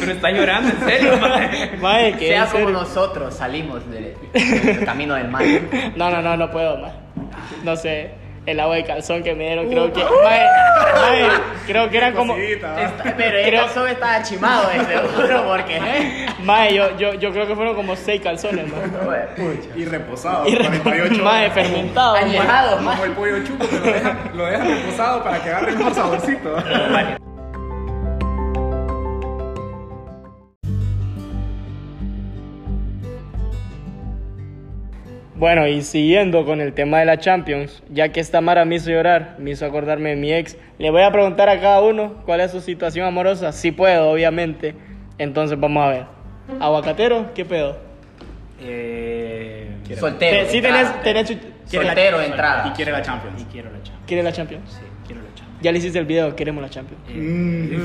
Pero 0.00 0.12
está 0.12 0.30
llorando, 0.30 0.70
en 0.70 0.80
serio, 0.88 1.16
mae. 1.20 1.76
Mae, 1.80 2.12
que 2.14 2.28
Sea 2.28 2.46
como 2.46 2.64
serio. 2.66 2.70
nosotros 2.80 3.34
salimos 3.34 3.88
del, 3.90 4.14
del 4.32 4.84
camino 4.84 5.14
del 5.14 5.28
mal. 5.28 5.44
No, 5.96 6.10
no, 6.10 6.20
no, 6.22 6.36
no 6.36 6.50
puedo 6.50 6.76
más. 6.78 6.92
No 7.64 7.76
sé. 7.76 8.10
El 8.46 8.60
agua 8.60 8.76
de 8.76 8.84
calzón 8.84 9.24
que 9.24 9.34
me 9.34 9.44
dieron, 9.46 9.68
creo 9.68 9.92
que. 9.92 10.04
Mae, 10.04 10.40
mae, 10.94 11.28
creo 11.66 11.90
que 11.90 11.96
eran 11.98 12.14
como. 12.14 12.36
Está- 12.36 13.14
pero 13.16 13.38
el 13.38 13.46
Creo- 13.48 13.64
calzón 13.64 13.88
está 13.88 14.22
chimado 14.22 14.68
de 14.70 14.84
seguro 14.84 15.44
porque... 15.48 15.76
¿eh? 15.78 16.26
Mae, 16.44 16.72
yo, 16.72 16.96
yo, 16.96 17.14
yo 17.14 17.32
creo 17.32 17.48
que 17.48 17.56
fueron 17.56 17.74
como 17.74 17.96
seis 17.96 18.22
calzones, 18.22 18.66
mae. 18.72 19.26
Y 19.74 19.84
reposado. 19.84 20.48
Y 20.48 20.54
48 20.56 21.24
mae, 21.24 21.42
horas. 21.46 21.54
fermentado. 21.54 22.12
mae. 22.14 22.22
Añejado, 22.24 22.76
Como 22.76 23.04
el 23.04 23.10
pollo 23.12 23.44
chuco 23.44 23.68
que 23.68 23.78
lo 23.80 23.84
dejan, 23.86 24.18
lo 24.34 24.46
dejan 24.46 24.68
reposado 24.68 25.24
para 25.24 25.42
que 25.42 25.48
agarre 25.50 25.70
el 25.70 25.78
mejor 25.78 25.94
saborcito. 25.94 26.52
Vale. 26.92 27.16
Bueno, 35.38 35.66
y 35.66 35.82
siguiendo 35.82 36.46
con 36.46 36.60
el 36.62 36.72
tema 36.72 37.00
de 37.00 37.04
la 37.04 37.18
Champions, 37.18 37.82
ya 37.90 38.08
que 38.10 38.20
esta 38.20 38.40
Mara 38.40 38.64
me 38.64 38.76
hizo 38.76 38.90
llorar, 38.90 39.36
me 39.38 39.50
hizo 39.50 39.66
acordarme 39.66 40.10
de 40.10 40.16
mi 40.16 40.32
ex, 40.32 40.56
le 40.78 40.90
voy 40.90 41.02
a 41.02 41.12
preguntar 41.12 41.48
a 41.50 41.60
cada 41.60 41.82
uno 41.82 42.22
cuál 42.24 42.40
es 42.40 42.50
su 42.52 42.60
situación 42.62 43.06
amorosa. 43.06 43.52
Si 43.52 43.70
puedo, 43.70 44.08
obviamente. 44.10 44.74
Entonces 45.18 45.58
vamos 45.60 45.84
a 45.84 45.88
ver. 45.90 46.04
Aguacatero, 46.60 47.32
¿qué 47.34 47.44
pedo? 47.44 47.76
Eh, 48.60 49.68
Soltero. 49.98 50.46
Te- 50.46 50.50
sí 50.52 50.62
tenés, 50.62 50.80
entrada. 50.86 51.02
tenés 51.02 51.28
chu- 51.30 51.38
Soltero 51.66 52.18
de 52.18 52.24
Y 52.24 52.30
entrada. 52.30 52.72
quiere 52.74 52.92
la 52.92 53.00
y 53.00 53.02
Champions. 53.02 53.46
quiero 53.52 53.70
la 53.70 53.76
Champions. 53.82 54.04
¿Quieres 54.06 54.24
la 54.24 54.32
Champions? 54.32 54.70
Sí, 54.72 54.80
quiero 55.06 55.20
la 55.22 55.28
Champions. 55.34 55.62
Ya 55.62 55.72
le 55.72 55.78
hiciste 55.78 55.98
el 55.98 56.06
video, 56.06 56.34
queremos 56.36 56.62
la 56.62 56.70
Champions. 56.70 57.02
Eh, 57.10 57.78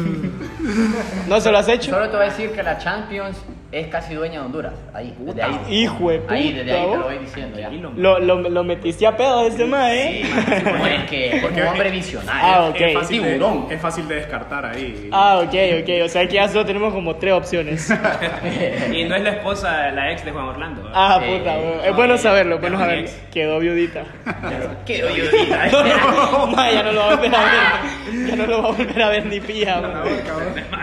¿No 1.28 1.42
se 1.42 1.52
lo 1.52 1.58
has 1.58 1.68
hecho? 1.68 1.92
Solo 1.92 2.10
te 2.10 2.16
voy 2.16 2.26
a 2.28 2.30
decir 2.30 2.52
que 2.52 2.64
la 2.64 2.78
Champions 2.78 3.38
es 3.72 3.88
casi 3.88 4.14
dueña 4.16 4.40
de 4.42 4.46
Honduras. 4.46 4.74
Ahí, 4.94 5.16
desde 5.20 5.42
ahí. 5.44 5.60
Hijo 5.70 6.10
de 6.10 6.20
puta. 6.20 6.34
Ahí, 6.34 6.52
desde 6.52 6.72
ahí 6.74 6.86
te 6.92 6.98
lo 6.98 7.04
voy 7.04 7.18
diciendo 7.20 7.60
ya. 7.60 7.70
Lo, 7.70 8.20
lo, 8.20 8.50
lo 8.50 8.64
metiste 8.64 9.08
a 9.08 9.16
pedo 9.16 9.48
ese 9.48 9.66
mae, 9.66 10.22
¿eh? 10.22 10.26
Como 10.64 10.86
es 10.88 11.10
que 11.10 11.36
es 11.38 11.42
Porque- 11.42 11.62
un 11.62 11.68
hombre 11.68 11.90
visionario. 11.92 12.42
Ah, 12.44 12.68
ok. 12.70 12.82
Es 12.82 12.94
fácil, 12.94 13.24
de, 13.24 13.42
es 13.70 13.82
fácil 13.82 14.08
de 14.10 14.16
descartar 14.16 14.66
ahí. 14.66 15.08
Ah, 15.12 15.40
ok, 15.44 15.54
ok. 15.82 15.90
O 16.06 16.10
sea 16.10 16.28
que 16.28 16.34
ya 16.34 16.48
solo 16.50 16.66
tenemos 16.66 16.94
como 16.94 17.16
tres 17.16 17.34
opciones. 17.34 17.90
Y 18.94 19.04
no 19.06 19.16
es 19.16 19.24
la 19.24 19.30
esposa, 19.32 19.90
la 19.92 20.12
ex 20.12 20.26
de 20.26 20.32
Juan 20.32 20.46
Orlando. 20.46 20.84
¿verdad? 20.84 20.92
Ah, 20.96 21.20
Sí. 21.24 21.32
puta, 21.38 21.54
weón. 21.58 21.80
Es 21.86 21.96
bueno 21.96 22.18
saberlo, 22.18 22.56
es 22.56 22.62
bueno 22.62 22.78
saberlo. 22.78 23.10
Quedó 23.32 23.60
viudita. 23.60 24.04
Quedó 24.86 25.08
viudita. 25.14 25.68
Ya 26.72 26.84
no 26.84 26.92
lo 26.92 27.00
va 27.02 27.12
a 27.12 27.16
volver 27.16 27.36
a 27.36 27.40
ver. 27.44 28.28
Ya 28.28 28.36
no 28.36 28.46
lo 28.48 28.62
va 28.64 28.70
a 28.70 28.72
volver 28.72 29.02
a 29.02 29.10
ver 29.10 29.26
ni 29.26 29.40
pija. 29.40 29.82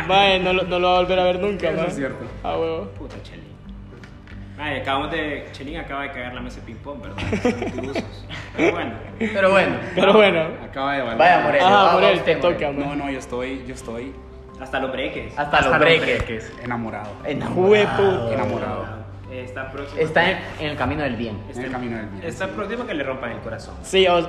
Mae, 0.07 0.39
no, 0.39 0.53
lo- 0.53 0.63
no 0.65 0.79
lo 0.79 0.89
va 0.91 0.97
a 0.97 1.01
volver 1.01 1.19
a 1.19 1.25
ver 1.25 1.39
nunca, 1.39 1.69
Eso 1.69 1.77
mae. 1.79 1.87
es 1.89 1.95
cierto. 1.97 2.25
Ah, 2.43 2.57
Puta 2.99 3.17
Chelín. 3.23 3.57
Ay, 4.61 4.81
acabamos 4.81 5.11
de. 5.13 5.49
Chelín 5.53 5.77
acaba 5.79 6.03
de 6.03 6.11
cagar 6.11 6.35
la 6.35 6.41
mesa 6.41 6.59
de 6.61 6.67
ping-pong, 6.67 7.01
¿verdad? 7.01 7.17
Pero 8.57 8.73
bueno. 8.73 8.93
Pero 9.19 9.51
bueno. 9.51 9.77
Pero 9.95 10.13
bueno. 10.15 10.47
Acaba 10.65 10.95
de 10.95 11.03
valer. 11.03 11.19
Vaya, 11.19 11.41
Morel. 11.41 11.61
Ah, 11.65 11.93
usted, 11.97 12.25
te 12.25 12.37
Morel. 12.37 12.57
toca. 12.57 12.73
No, 12.73 12.97
no, 12.97 13.11
yo 13.11 13.19
estoy, 13.19 13.65
yo 13.67 13.75
estoy 13.75 14.13
Hasta 14.61 14.81
los 14.81 14.91
breques. 14.91 15.39
Hasta 15.39 15.61
los 15.63 15.79
breques. 15.79 16.53
enamorado. 16.63 17.11
Enamorado. 17.25 18.99
Eh, 19.31 19.45
Está 19.45 19.71
próximo. 19.71 20.01
Está 20.01 20.31
en, 20.31 20.39
en 20.59 20.67
el 20.71 20.77
camino 20.77 21.03
del 21.03 21.15
bien. 21.17 21.39
En 21.55 21.63
el 21.65 21.71
camino 21.71 21.97
del 21.99 22.07
bien. 22.07 22.25
Está 22.27 22.49
próximo 22.49 22.87
que 22.87 22.95
le 22.95 23.05
rompan 23.05 23.33
el 23.33 23.39
corazón. 23.41 23.75
Sí, 23.83 24.07
o- 24.09 24.27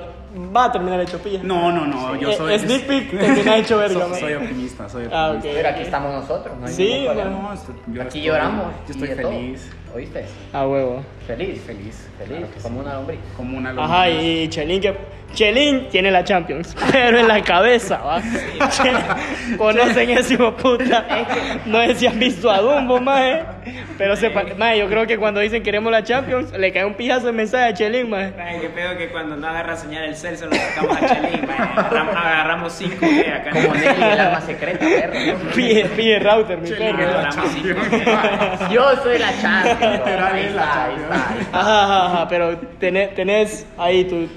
va 0.56 0.65
a 0.65 0.72
terminar 0.72 1.00
hecho 1.02 1.18
pilla. 1.20 1.39
No, 1.44 1.72
no, 1.72 1.86
no, 1.88 2.15
yo 2.15 2.30
Eh, 2.30 2.36
soy. 2.38 2.60
Sneak 2.60 2.88
peek 2.88 3.12
termina 3.20 3.58
hecho 3.58 3.78
verga, 3.80 4.08
soy, 4.20 4.34
optimista, 4.34 4.89
soy 4.89 5.08
Ah, 5.12 5.32
optimista. 5.36 5.62
Pero 5.62 5.70
aquí 5.70 5.82
estamos 5.82 6.13
nosotros. 6.13 6.58
No 6.60 6.68
hay 6.68 6.74
Sí. 6.74 7.06
No, 7.06 7.54
estoy- 7.54 7.76
yo 7.88 8.02
Aquí 8.02 8.08
estoy- 8.08 8.22
lloramos. 8.22 8.65
Yo 8.88 8.94
estoy 8.94 9.10
todo. 9.22 9.32
feliz. 9.32 9.70
¿Oíste? 9.96 10.26
Ah, 10.54 10.68
huevo. 10.68 11.04
Feliz. 11.26 11.62
Feliz. 11.63 12.08
Feliz. 12.18 12.38
Claro 12.38 12.48
como 12.62 12.76
sí. 12.82 12.86
una 12.86 12.94
lombriz. 12.96 13.20
Como 13.36 13.58
una 13.58 13.70
Ajá, 13.72 14.08
lombriz. 14.08 14.24
y 14.46 14.50
Chelín 14.50 14.82
que. 14.82 14.96
Chelín 15.34 15.88
tiene 15.89 16.12
la 16.12 16.24
Champions, 16.24 16.76
pero 16.92 17.20
en 17.20 17.28
la 17.28 17.42
cabeza, 17.42 17.98
va. 18.00 18.22
Conocen 19.58 20.10
ese 20.10 20.34
hijo 20.34 20.56
puta. 20.56 21.06
No 21.65 21.80
sé 21.86 21.96
si 21.96 22.08
han 22.08 22.20
visto 22.20 22.50
a 22.50 22.60
Dumbo, 22.60 23.00
mae. 23.00 23.44
Pero 23.98 24.15
sepa, 24.15 24.44
mae, 24.58 24.80
yo 24.80 24.88
creo 24.88 25.06
que 25.06 25.18
cuando 25.18 25.39
dicen 25.39 25.62
queremos 25.63 25.92
la 25.92 26.04
Champions, 26.04 26.52
le 26.54 26.72
cae 26.72 26.86
un 26.86 26.94
pijazo 26.96 27.28
de 27.28 27.34
mensaje 27.34 27.65
a 27.65 27.74
Chelín, 27.74 28.10
mae. 28.10 28.34
Ay, 28.39 28.60
qué 28.62 28.70
pedo 28.70 28.98
que 28.98 29.10
cuando 29.10 29.36
no 29.36 29.48
agarra 29.48 29.76
señal 29.76 30.06
el 30.06 30.15
cel 30.15 30.38
se 30.38 30.46
lo 30.46 30.52
sacamos 30.54 30.98
a 30.98 31.08
Chelín, 31.08 31.46
man. 31.46 31.70
Agarramos, 31.78 32.15
agarramos 32.15 32.82
5G 32.82 33.34
acá. 33.34 33.52
Como 33.52 33.74
Nelly, 33.76 34.04
el 34.04 34.20
alma 34.20 34.42
secreta, 34.42 34.80
perro. 34.80 35.13
Pide, 35.56 35.86
pide 35.86 36.20
router, 36.20 36.58
mi 36.58 36.68
Chelín 36.70 36.96
perro. 36.98 37.04
es 37.04 37.12
la 37.12 37.20
Agarramos 37.20 37.56
5G. 37.56 38.70
Yo 38.72 38.96
soy 39.04 39.18
la 39.20 39.42
champion. 39.42 39.92
Literal, 39.94 40.38
es 40.39 40.54
la 40.56 40.63
está, 40.63 40.86
ahí 40.86 40.96
champion. 40.96 41.13
está, 41.13 41.30
ahí 41.30 41.39
está. 41.42 41.60
Ajá, 41.60 41.84
ajá, 41.84 42.06
ajá, 42.06 42.28
pero 42.30 42.58
tenés, 42.80 43.13
tenés 43.15 43.65
ahí 43.78 44.04
tu, 44.06 44.28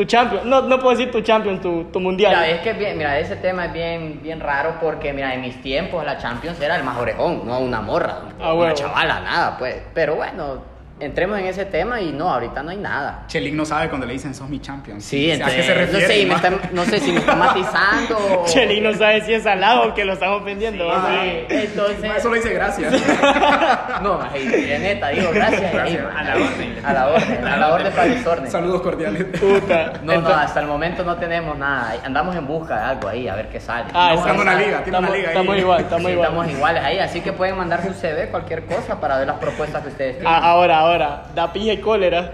tu 0.00 0.06
Champions. 0.06 0.46
No, 0.46 0.62
no 0.62 0.78
puedo 0.78 0.96
decir 0.96 1.12
tu 1.12 1.20
Champions, 1.20 1.60
tu, 1.60 1.84
tu 1.84 2.00
Mundial. 2.00 2.32
Mira, 2.34 2.48
es 2.48 2.60
que 2.62 2.72
bien, 2.72 2.96
mira, 2.96 3.18
ese 3.18 3.36
tema 3.36 3.66
es 3.66 3.72
bien, 3.74 4.20
bien 4.22 4.40
raro 4.40 4.76
porque, 4.80 5.12
mira, 5.12 5.34
en 5.34 5.42
mis 5.42 5.60
tiempos 5.60 6.02
la 6.04 6.16
Champions 6.16 6.58
era 6.60 6.76
el 6.76 6.84
más 6.84 6.96
orejón, 6.96 7.46
no 7.46 7.58
una 7.58 7.82
morra, 7.82 8.20
Ah, 8.40 8.54
una 8.54 8.72
chavala, 8.72 9.20
nada, 9.20 9.58
pues. 9.58 9.76
Pero 9.92 10.14
bueno, 10.16 10.62
entremos 11.00 11.38
en 11.38 11.46
ese 11.46 11.64
tema 11.64 12.00
y 12.00 12.12
no, 12.12 12.30
ahorita 12.32 12.62
no 12.62 12.70
hay 12.70 12.76
nada. 12.76 13.24
Chelín 13.26 13.56
no 13.56 13.64
sabe 13.64 13.88
cuando 13.88 14.06
le 14.06 14.12
dicen 14.14 14.34
sos 14.34 14.48
mi 14.48 14.60
champion. 14.60 15.00
Sí, 15.00 15.30
¿A 15.30 15.34
entonces, 15.34 15.56
qué 15.56 15.62
se 15.64 15.74
refiere? 15.74 16.02
no, 16.02 16.08
sé, 16.08 16.26
me 16.26 16.34
está- 16.34 16.68
no 16.72 16.84
sé 16.84 17.00
si 17.00 17.12
me 17.12 17.18
está 17.20 17.34
matizando 17.36 18.18
o... 18.42 18.44
Chelín 18.46 18.84
no 18.84 18.94
sabe 18.94 19.20
si 19.24 19.34
es 19.34 19.46
al 19.46 19.60
lado 19.60 19.88
o 19.88 19.94
que 19.94 20.04
lo 20.04 20.12
están 20.12 20.30
ofendiendo. 20.30 20.84
Sí, 20.90 21.44
entonces... 21.48 22.16
Eso 22.16 22.28
lo 22.28 22.34
dice 22.34 22.52
gracias. 22.52 22.92
No, 24.02 24.18
de 24.32 24.78
neta, 24.78 25.08
digo, 25.08 25.30
gracias. 25.32 25.72
Gracias. 25.72 26.04
A 26.16 26.22
la 26.22 26.34
orden. 26.36 26.80
A 26.84 26.92
la 26.92 27.08
orden, 27.08 27.46
a 27.46 27.56
la 27.56 27.74
orden 27.74 27.92
para 27.92 28.04
el. 28.06 28.50
Saludos 28.50 28.80
cordiales. 28.82 29.24
Puta. 29.38 29.92
No, 30.02 30.20
no, 30.20 30.28
hasta 30.28 30.60
el 30.60 30.66
momento 30.66 31.04
no 31.04 31.16
tenemos 31.16 31.56
nada. 31.58 31.94
Andamos 32.04 32.34
en 32.36 32.46
busca 32.46 32.76
de 32.76 32.84
algo 32.84 33.08
ahí, 33.08 33.28
a 33.28 33.34
ver 33.34 33.48
qué 33.48 33.60
sale. 33.60 33.86
Ah, 33.92 34.12
Buscando 34.14 34.42
estamos- 34.42 34.42
una 34.42 34.66
liga, 34.66 34.82
tiene 34.82 34.98
una 34.98 35.10
liga 35.10 35.28
ahí. 35.28 35.36
Estamos 35.36 35.56
igual, 35.58 35.80
estamos 35.80 36.06
Sí, 36.06 36.12
igual. 36.12 36.28
estamos 36.28 36.50
iguales 36.50 36.84
ahí, 36.84 36.98
así 36.98 37.20
que 37.20 37.32
pueden 37.32 37.56
mandar 37.56 37.82
su 37.82 37.92
CV, 37.92 38.28
cualquier 38.30 38.64
cosa, 38.64 39.00
para 39.00 39.18
ver 39.18 39.26
las 39.26 39.38
propuestas 39.38 39.82
que 39.82 39.88
ustedes 39.88 40.12
tienen. 40.18 40.32
Ah, 40.32 40.38
ahora, 40.50 40.78
ahora, 40.78 40.89
da 40.98 41.52
pija 41.52 41.72
y 41.72 41.78
cólera 41.78 42.32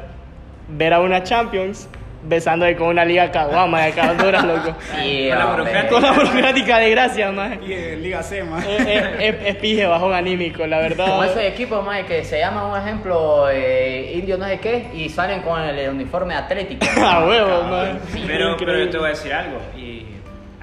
ver 0.68 0.92
a 0.94 1.00
una 1.00 1.22
Champions 1.22 1.88
besándose 2.28 2.74
con 2.74 2.88
una 2.88 3.04
liga 3.04 3.30
caguama 3.30 3.82
de 3.82 4.00
Honduras, 4.00 4.42
loco. 4.46 4.74
Sí, 4.96 5.28
Con 5.28 5.38
la 5.38 5.46
burocrática. 5.46 5.88
Con 5.88 6.02
la 6.02 6.12
burocrática 6.12 6.78
de 6.78 6.90
gracia, 6.90 7.30
más. 7.30 7.52
Y 7.64 7.72
en 7.72 8.02
Liga 8.02 8.20
C, 8.22 8.42
más. 8.42 8.66
Es, 8.66 8.80
es, 8.80 9.04
es- 9.20 9.36
es 9.46 9.56
pije 9.56 9.86
bajón 9.86 10.12
anímico, 10.12 10.66
la 10.66 10.78
verdad. 10.78 11.06
Como 11.06 11.22
esos 11.22 11.38
equipos, 11.42 11.84
más 11.86 12.02
que 12.02 12.24
se 12.24 12.40
llama 12.40 12.66
un 12.66 12.76
ejemplo 12.76 13.48
eh, 13.48 14.12
indio 14.16 14.38
no 14.38 14.46
sé 14.46 14.58
qué 14.58 14.88
y 14.92 15.08
salen 15.08 15.42
con 15.42 15.62
el 15.62 15.88
uniforme 15.88 16.34
atlético. 16.34 16.84
A 17.00 17.24
huevo, 17.24 17.62
man. 17.64 18.00
Pero, 18.26 18.56
pero 18.56 18.76
yo 18.76 18.90
te 18.90 18.98
voy 18.98 19.06
a 19.06 19.10
decir 19.10 19.32
algo. 19.32 19.58
Y 19.76 19.85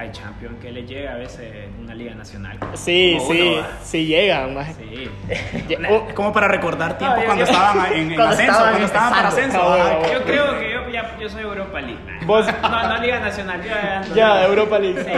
hay 0.04 0.12
champion 0.12 0.56
que 0.58 0.72
le 0.72 0.86
llega 0.86 1.14
a 1.14 1.16
veces 1.16 1.52
en 1.66 1.84
una 1.84 1.96
liga 1.96 2.14
nacional. 2.14 2.58
Sí, 2.74 3.18
sí, 3.28 3.42
uno, 3.56 3.68
sí 3.82 4.06
llegan, 4.06 4.54
más. 4.54 4.76
Sí. 4.76 5.10
Oh, 5.90 6.08
Como 6.14 6.32
para 6.34 6.48
recordar 6.48 6.98
tiempo 6.98 7.18
No, 7.18 7.26
cuando 7.26 7.44
estaban 7.44 7.94
en, 7.94 8.00
en 8.12 8.16
Cuando 8.16 8.24
ascenso, 8.34 8.52
estaban 8.52 8.70
cuando 8.72 8.86
estaban 8.88 9.10
para 9.14 9.30
empezando. 9.30 9.74
ascenso. 9.74 10.04
Ah. 10.08 10.14
Yo 10.14 10.24
creo 10.24 10.60
que 10.60 10.72
yo, 10.72 10.90
ya, 10.90 11.18
yo 11.20 11.30
soy 11.30 11.42
Europa 11.44 11.82
League. 11.82 12.00
Vos- 12.26 12.46
No, 12.62 12.88
no 12.90 12.98
Liga 13.02 13.20
Nacional. 13.20 13.62
Yo 13.64 14.16
ya, 14.16 14.46
Europa 14.46 14.80
League. 14.80 15.04
Sí, 15.04 15.12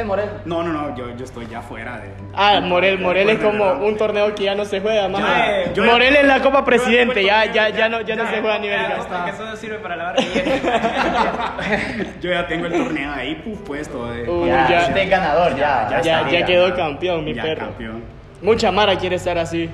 usted 0.00 0.04
Morel? 0.04 0.28
No, 0.44 0.62
no, 0.62 0.72
no, 0.72 0.96
yo, 0.96 1.16
yo 1.16 1.24
estoy 1.24 1.46
ya 1.46 1.62
fuera 1.62 1.98
de. 1.98 2.08
Ah, 2.34 2.60
Morel, 2.60 2.98
Morel 2.98 3.30
es 3.30 3.38
como 3.38 3.72
un 3.72 3.96
torneo 3.96 4.34
que 4.34 4.44
ya 4.44 4.54
no 4.54 4.64
se 4.64 4.80
juega, 4.80 5.08
más. 5.08 5.22
Ya, 5.22 5.72
yo- 5.72 5.84
Morel 5.84 6.16
es 6.16 6.24
la 6.24 6.40
Copa 6.40 6.64
Presidente, 6.64 7.24
ya, 7.24 7.50
ya, 7.52 7.68
ya 7.70 7.88
no, 7.88 8.00
ya 8.00 8.16
no 8.16 8.24
se 8.28 8.40
juega 8.40 8.54
a 8.54 8.58
nivel. 8.58 8.80
Ya, 8.80 9.28
eso 9.28 9.56
sirve 9.56 9.78
para 9.78 9.96
lavar 9.96 10.16
Yo 12.20 12.30
ya 12.30 12.46
tengo 12.46 12.66
el 12.66 12.72
torneo 12.72 13.12
ahí 13.12 13.34
puf, 13.36 13.60
puesto. 13.60 14.06
De, 14.10 14.28
Uh, 14.28 14.46
Ya, 14.46 14.68
ya. 14.68 14.80
usted 14.88 14.96
es 14.98 15.10
ganador, 15.10 15.56
ya. 15.56 16.00
Ya, 16.02 16.28
ya 16.28 16.44
quedó 16.44 16.74
campeón, 16.74 17.24
mi 17.24 17.34
ya 17.34 17.42
perro. 17.42 17.66
campeón. 17.66 18.02
Mucha 18.42 18.72
Mara 18.72 18.96
quiere 18.96 19.16
estar 19.16 19.38
así, 19.38 19.68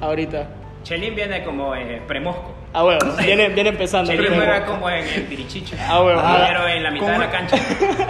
ahorita. 0.00 0.46
Chelín 0.82 1.14
viene 1.14 1.42
como 1.44 1.74
eh, 1.74 2.00
premosco. 2.06 2.54
Ah, 2.72 2.84
huevo, 2.84 3.00
viene, 3.18 3.48
viene 3.48 3.70
empezando. 3.70 4.12
Chelín 4.12 4.26
el 4.32 4.34
juega 4.38 4.64
como 4.64 4.88
en 4.88 5.04
el 5.04 5.22
Pirichicho. 5.22 5.74
Ah, 5.88 6.02
huevo. 6.04 6.20
Ah, 6.22 6.44
Pero 6.46 6.68
en 6.68 6.82
la 6.84 6.90
mitad 6.92 7.06
de 7.06 7.12
¿cómo? 7.14 7.24
la 7.24 7.30
cancha. 7.32 7.56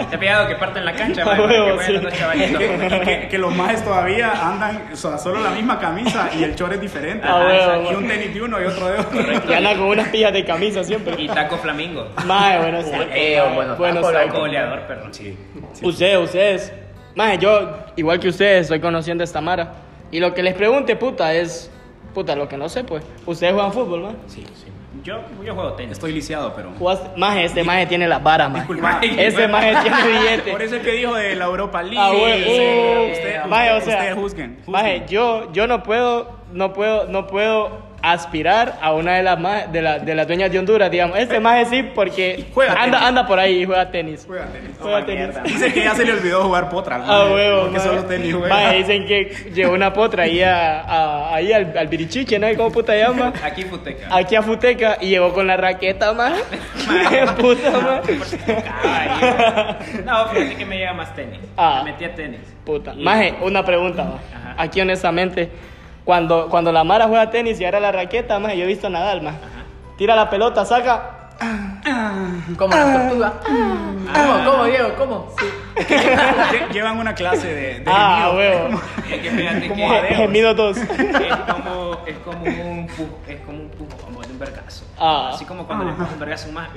¿Te 0.07 0.15
ha 0.15 0.19
pillado 0.19 0.47
que 0.47 0.55
parten 0.55 0.85
la 0.85 0.93
cancha? 0.93 1.23
Ah, 1.25 1.25
man, 1.35 1.39
huevo, 1.49 1.77
que 1.79 1.83
sí. 1.85 1.93
Que, 2.89 3.01
que- 3.01 3.27
que 3.27 3.37
los 3.39 3.55
majes 3.55 3.83
todavía 3.83 4.31
andan 4.31 4.89
o 4.93 4.95
sea, 4.95 5.17
solo 5.17 5.39
la 5.39 5.49
misma 5.49 5.79
camisa 5.79 6.29
y 6.37 6.43
el 6.43 6.53
short 6.55 6.73
es 6.73 6.81
diferente. 6.81 7.25
Ah, 7.27 7.43
huevo, 7.43 7.91
y 7.91 7.95
un 7.95 8.07
tenis 8.07 8.33
de 8.35 8.41
uno 8.43 8.61
y 8.61 8.65
otro 8.65 8.85
de 8.87 8.99
otro. 8.99 9.19
Y 9.49 9.53
anda 9.53 9.71
con 9.73 9.83
unas 9.87 10.09
pijas 10.09 10.31
de 10.31 10.45
camisa 10.45 10.83
siempre. 10.83 11.15
Y 11.17 11.27
taco 11.27 11.57
flamingo. 11.57 12.07
Mae, 12.27 12.59
bueno, 12.59 12.81
sí. 12.83 12.91
Eh, 13.15 13.41
bueno, 13.55 13.75
Bueno, 13.77 14.01
taco. 14.01 14.11
Taco 14.13 14.39
goleador, 14.41 14.81
perdón. 14.81 15.11
Sí. 15.11 15.35
Ustedes, 15.81 16.17
ustedes. 16.19 16.73
Mae, 17.15 17.39
yo, 17.39 17.77
igual 17.95 18.19
que 18.19 18.27
ustedes, 18.27 18.61
estoy 18.63 18.79
conociendo 18.79 19.23
a 19.23 19.25
esta 19.25 19.41
Mara. 19.41 19.71
Y 20.11 20.19
lo 20.19 20.35
que 20.35 20.43
les 20.43 20.53
pregunte, 20.53 20.95
puta, 20.95 21.33
es. 21.33 21.71
Puta, 22.13 22.35
lo 22.35 22.47
que 22.47 22.57
no 22.57 22.67
sé, 22.69 22.83
pues. 22.83 23.03
Ustedes 23.25 23.53
juegan 23.53 23.71
fútbol, 23.73 24.01
mae. 24.01 24.13
Sí, 24.27 24.43
sí. 24.55 24.67
Yo, 25.03 25.19
yo 25.43 25.55
juego 25.55 25.73
tenis. 25.73 25.93
Estoy 25.93 26.11
lisiado, 26.11 26.53
pero. 26.53 26.71
Maje, 27.17 27.45
este 27.45 27.63
maje 27.63 27.85
tiene 27.87 28.07
las 28.07 28.21
varas, 28.21 28.49
maje. 28.51 28.59
Disculpa. 28.61 28.99
Ese 29.01 29.47
maje 29.47 29.73
tiene 29.81 29.97
billete. 30.07 30.51
Por 30.51 30.61
eso 30.61 30.75
es 30.75 30.83
que 30.83 30.91
dijo 30.91 31.13
de 31.15 31.35
la 31.35 31.45
Europa 31.45 31.81
League. 31.81 31.97
Ah, 31.99 32.11
bueno. 32.11 32.45
Sí, 32.45 32.51
Uh, 32.59 33.11
usted- 33.13 33.45
maje, 33.47 33.71
o 33.71 33.77
ustedes 33.77 33.99
sea, 33.99 34.15
juzguen. 34.15 34.55
juzguen. 34.57 34.63
maje, 34.67 35.05
yo, 35.09 35.51
yo 35.53 35.65
no 35.67 35.81
puedo, 35.83 36.29
no 36.51 36.73
puedo, 36.73 37.05
no 37.07 37.25
puedo 37.27 37.69
aspirar 38.03 38.77
a 38.81 38.93
una 38.93 39.13
de 39.15 39.23
las 39.23 39.71
de, 39.71 39.81
la- 39.81 39.99
de 39.99 40.15
las 40.15 40.25
dueñas 40.27 40.51
de 40.51 40.59
Honduras, 40.59 40.89
digamos. 40.89 41.17
Este 41.19 41.39
maje 41.39 41.65
sí, 41.65 41.83
porque 41.95 42.45
Juega 42.53 42.73
anda, 42.73 42.97
tenis. 42.97 43.07
anda 43.09 43.27
por 43.27 43.39
ahí 43.39 43.61
y 43.61 43.65
juega 43.65 43.91
tenis. 43.91 44.23
Juega 44.27 44.45
tenis. 44.47 44.71
Juega 44.79 45.05
tenis. 45.05 45.43
Dice 45.43 45.73
que 45.73 45.83
ya 45.83 45.93
se 45.95 46.05
le 46.05 46.13
olvidó 46.13 46.43
jugar 46.43 46.69
potra. 46.69 46.95
Ah, 46.97 46.99
maje, 47.07 47.33
huevo, 47.33 47.61
Porque 47.63 47.79
solo 47.79 48.03
tenis 48.05 48.33
juega. 48.33 48.49
Maje, 48.55 48.77
dicen 48.77 49.05
que 49.05 49.51
llevó 49.53 49.73
una 49.73 49.93
potra 49.93 50.23
ahí, 50.23 50.41
a, 50.41 50.81
a- 50.81 51.35
ahí 51.35 51.53
al, 51.53 51.77
al 51.77 51.87
birichiche, 51.87 52.39
¿no? 52.39 52.47
¿Cómo 52.57 52.71
puta 52.71 52.95
llama? 52.95 53.33
Aquí 53.43 53.63
Futeca. 53.63 54.07
Aquí 54.15 54.35
a 54.35 54.41
Futeca 54.41 54.97
y 55.01 55.09
llegó 55.09 55.31
con 55.33 55.45
la 55.47 55.57
raqueta, 55.57 56.13
maje. 56.13 56.41
puta, 57.39 57.71
maje. 57.71 58.19
Ay, 58.83 59.09
No, 60.05 60.27
fíjate 60.27 60.55
que 60.55 60.65
me 60.65 60.77
llega 60.77 60.93
más 60.93 61.13
tenis. 61.15 61.39
Ah. 61.57 61.81
Me 61.83 61.91
metí 61.91 62.05
a 62.05 62.15
tenis. 62.15 62.39
Puta. 62.65 62.93
Y- 62.95 63.03
Maje, 63.03 63.35
una 63.41 63.63
pregunta. 63.65 64.01
Ajá. 64.33 64.55
Aquí 64.57 64.81
honestamente, 64.81 65.49
cuando, 66.11 66.49
cuando 66.49 66.73
la 66.73 66.83
Mara 66.83 67.07
juega 67.07 67.29
tenis 67.31 67.57
y 67.61 67.63
agarra 67.63 67.79
la 67.79 67.91
raqueta, 67.93 68.37
maje, 68.37 68.57
yo 68.57 68.65
he 68.65 68.67
visto 68.67 68.87
a 68.87 68.89
Nadal, 68.89 69.21
maje. 69.21 69.37
Tira 69.97 70.13
la 70.13 70.29
pelota, 70.29 70.65
saca. 70.65 71.29
Como 72.57 72.75
la 72.75 72.93
tortuga. 73.07 73.33
¿Cómo, 74.13 74.51
cómo, 74.51 74.65
Diego? 74.65 74.89
¿Cómo? 74.97 75.27
Lle- 75.77 76.69
Llevan 76.73 76.97
una 76.99 77.15
clase 77.15 77.47
de, 77.47 77.79
de 77.79 77.83
Ah, 77.87 78.29
gemido. 78.33 78.37
huevo. 78.67 78.81
Es 79.09 79.19
que 79.21 79.31
fíjate 79.31 79.67
Como 79.69 79.89
que. 80.01 80.15
Gemido 80.15 80.53
dos. 80.53 80.75
es 80.77 80.85
como, 80.85 81.97
es 82.05 82.17
como 82.25 82.43
un 82.43 82.87
pu- 82.89 83.07
es 83.29 83.39
como 83.45 83.57
un 83.59 83.69
pujo, 83.69 83.97
como 84.05 84.21
de 84.21 84.27
un 84.33 84.39
vergazo. 84.39 84.83
Ah. 84.99 85.31
Así 85.33 85.45
como 85.45 85.65
cuando 85.65 85.85
le 85.85 85.93
pones 85.93 86.11
un 86.11 86.19
vergazo 86.19 86.51
más. 86.51 86.67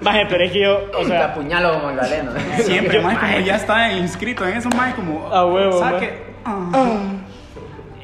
Maje, 0.00 0.26
pero 0.28 0.44
es 0.44 0.50
que 0.52 0.60
yo, 0.62 0.78
o 0.94 0.98
Te 0.98 1.04
sea, 1.06 1.26
apuñalo 1.26 1.74
como 1.74 1.90
el 1.90 1.96
galeno. 1.96 2.32
Siempre, 2.58 2.98
más 3.00 3.18
como 3.18 3.38
ya 3.38 3.54
está 3.54 3.92
inscrito 3.92 4.44
en 4.48 4.56
eso, 4.56 4.68
más 4.70 4.94
como. 4.94 5.28
A 5.32 5.46
huevo, 5.46 5.78
Saque. 5.78 6.32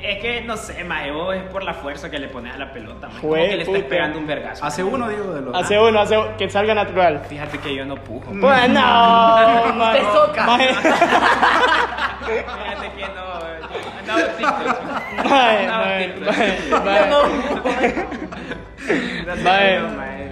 Ah. 0.08 0.12
Es 0.12 0.20
que 0.20 0.40
no 0.42 0.56
sé, 0.56 0.84
mae, 0.84 1.10
vos 1.12 1.34
es 1.36 1.42
por 1.44 1.62
la 1.62 1.74
fuerza 1.74 2.10
que 2.10 2.18
le 2.18 2.28
pones 2.28 2.54
a 2.54 2.58
la 2.58 2.72
pelota, 2.72 3.08
mae. 3.08 3.20
Como 3.20 3.34
que 3.34 3.40
le 3.56 3.62
estás 3.62 3.76
puta. 3.76 3.88
pegando 3.88 4.18
un 4.18 4.26
vergazo. 4.26 4.64
Hace 4.64 4.82
uno, 4.82 5.08
digo, 5.08 5.34
de 5.34 5.40
los. 5.42 5.54
hace 5.54 5.78
uno, 5.78 6.00
hace 6.00 6.16
uno, 6.16 6.36
que 6.36 6.48
salga 6.48 6.74
natural. 6.74 7.22
Fíjate 7.28 7.58
que 7.58 7.74
yo 7.74 7.84
no 7.84 7.96
pujo. 7.96 8.30
Pues 8.40 8.68
no, 8.70 9.74
maje. 9.74 9.98
Te 10.00 10.04
soca. 10.12 10.46
Maje, 10.46 10.68
Fíjate 12.24 12.92
que 12.96 13.06
no. 13.14 13.38
eh, 13.48 13.58
Mae. 19.42 19.80
mae. 19.80 20.30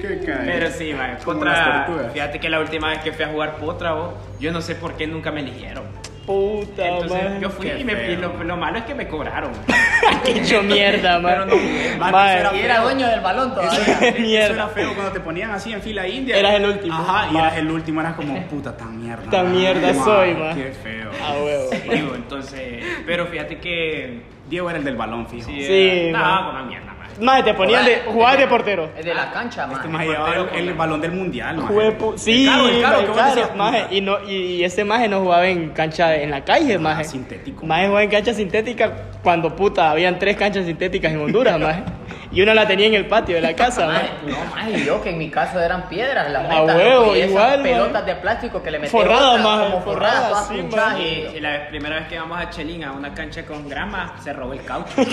Qué 0.00 0.20
cae. 0.26 0.44
Pero 0.46 0.70
sí, 0.70 0.94
mae, 0.94 1.16
Potra, 1.16 1.86
fíjate 2.12 2.38
que 2.40 2.48
la 2.48 2.60
última 2.60 2.88
vez 2.88 2.98
que 3.00 3.12
fui 3.12 3.24
a 3.24 3.28
jugar 3.28 3.56
Potra, 3.56 3.92
vos, 3.92 4.14
yo 4.40 4.52
no 4.52 4.60
sé 4.60 4.74
por 4.74 4.94
qué 4.94 5.06
nunca 5.06 5.30
me 5.30 5.40
eligieron. 5.40 5.84
Puta, 6.26 6.88
Entonces 6.88 7.22
maje. 7.24 7.40
yo 7.40 7.50
fui 7.50 7.68
y, 7.70 7.84
me, 7.84 7.92
y 8.12 8.16
lo, 8.16 8.42
lo 8.42 8.56
malo 8.56 8.78
es 8.78 8.84
que 8.84 8.94
me 8.94 9.06
cobraron. 9.06 9.52
Qué 10.24 10.32
hecho 10.40 10.62
mierda, 10.62 11.18
maje. 11.20 11.34
Pero 11.36 11.46
no, 11.46 11.56
Maje, 11.98 12.12
Maje. 12.12 12.40
eso 12.40 12.56
Y 12.56 12.58
era 12.60 12.80
dueño 12.80 13.06
del 13.08 13.20
balón 13.20 13.52
Eso 13.52 13.54
todavía. 13.60 13.86
era, 14.00 14.08
eso 14.08 14.20
Mierda. 14.20 14.54
era 14.54 14.68
feo 14.68 14.94
cuando 14.94 15.12
te 15.12 15.20
ponían 15.20 15.50
así 15.52 15.72
en 15.72 15.80
fila 15.82 16.06
india. 16.08 16.36
Eras 16.36 16.54
el 16.54 16.64
último. 16.66 16.94
Ajá, 16.94 17.28
y 17.32 17.36
eras 17.36 17.56
el 17.58 17.70
último, 17.70 18.00
eras 18.00 18.14
como 18.14 18.40
puta 18.48 18.76
tan 18.76 19.00
mierda. 19.00 19.30
Tan 19.30 19.52
mierda 19.52 19.94
soy, 19.94 20.34
ma. 20.34 20.52
Qué 20.54 20.72
feo. 20.82 21.10
A 21.24 21.32
huevo. 21.34 21.70
Digo, 21.92 22.14
entonces, 22.16 22.84
pero 23.06 23.26
fíjate 23.26 23.58
que 23.58 24.22
Diego 24.48 24.68
era 24.68 24.78
el 24.80 24.84
del 24.84 24.96
balón, 24.96 25.28
fijo. 25.28 25.46
sí, 25.48 25.64
Sí, 25.64 25.88
era- 26.08 26.18
man. 26.18 26.34
no, 26.34 26.46
con 26.50 26.54
la 26.56 26.62
mierda, 26.64 26.94
Maje, 27.20 27.42
te 27.44 27.54
ponían 27.54 27.84
de, 27.84 28.02
jugabas 28.06 28.38
de 28.38 28.46
portero. 28.46 28.90
Es 28.98 29.04
de 29.04 29.14
la 29.14 29.30
cancha, 29.30 29.64
Este 29.72 29.88
man. 29.88 29.92
más 29.92 30.06
llevaba 30.06 30.34
el, 30.54 30.68
el 30.68 30.74
balón 30.74 31.00
del 31.00 31.12
mundial. 31.12 31.58
Juepu- 31.60 32.16
sí, 32.16 32.46
El 32.46 32.50
caro, 32.52 32.68
el 32.68 32.82
caro, 32.82 32.98
que 33.00 33.06
vos 33.06 33.16
claro, 33.16 33.34
decías, 33.34 33.56
maje, 33.56 33.82
puta. 33.82 33.94
y, 33.94 34.00
no, 34.00 34.16
y, 34.28 34.34
y 34.34 34.64
este 34.64 34.84
maje 34.84 35.08
no 35.08 35.20
jugaba 35.20 35.46
en 35.46 35.70
cancha 35.70 36.08
de- 36.08 36.24
en 36.24 36.30
la 36.30 36.44
calle, 36.44 36.78
maje. 36.78 37.04
sintético. 37.04 37.64
Maje 37.66 37.84
jugaba 37.86 38.02
en 38.02 38.10
cancha 38.10 38.34
sintética 38.34 38.92
cuando 39.22 39.54
puta, 39.56 39.90
habían 39.90 40.18
tres 40.18 40.36
canchas 40.36 40.66
sintéticas 40.66 41.12
en 41.12 41.20
Honduras, 41.20 41.58
maje. 41.58 41.82
Y 42.32 42.42
una 42.42 42.54
la 42.54 42.66
tenía 42.66 42.86
en 42.86 42.94
el 42.94 43.06
patio 43.06 43.36
de 43.36 43.40
la 43.42 43.54
casa. 43.56 43.86
Mae, 43.86 44.10
No, 44.26 44.36
mae, 44.54 44.84
yo 44.84 45.02
que 45.02 45.10
en 45.10 45.18
mi 45.18 45.30
caso 45.30 45.60
eran 45.60 45.88
piedras 45.88 46.30
las 46.30 46.44
A 46.44 46.48
metas, 46.60 46.76
huevo, 46.76 47.14
y 47.16 47.20
esas 47.20 47.30
igual, 47.30 47.62
pelotas 47.62 48.06
de 48.06 48.14
plástico 48.16 48.62
que 48.62 48.70
le 48.70 48.78
metían 48.78 49.02
Forradas, 49.02 49.40
como 49.40 49.82
forradas, 49.82 50.48
forradas, 50.48 50.96
sí. 50.98 51.28
Y, 51.34 51.36
y 51.36 51.40
la 51.40 51.68
primera 51.68 51.96
vez 51.96 52.08
que 52.08 52.18
vamos 52.18 52.38
a 52.38 52.50
Chelín 52.50 52.84
a 52.84 52.92
una 52.92 53.12
cancha 53.14 53.44
con 53.44 53.68
grama, 53.68 54.14
se 54.22 54.32
robó 54.32 54.52
el 54.52 54.64
caucho. 54.64 54.94
puta. 54.96 55.12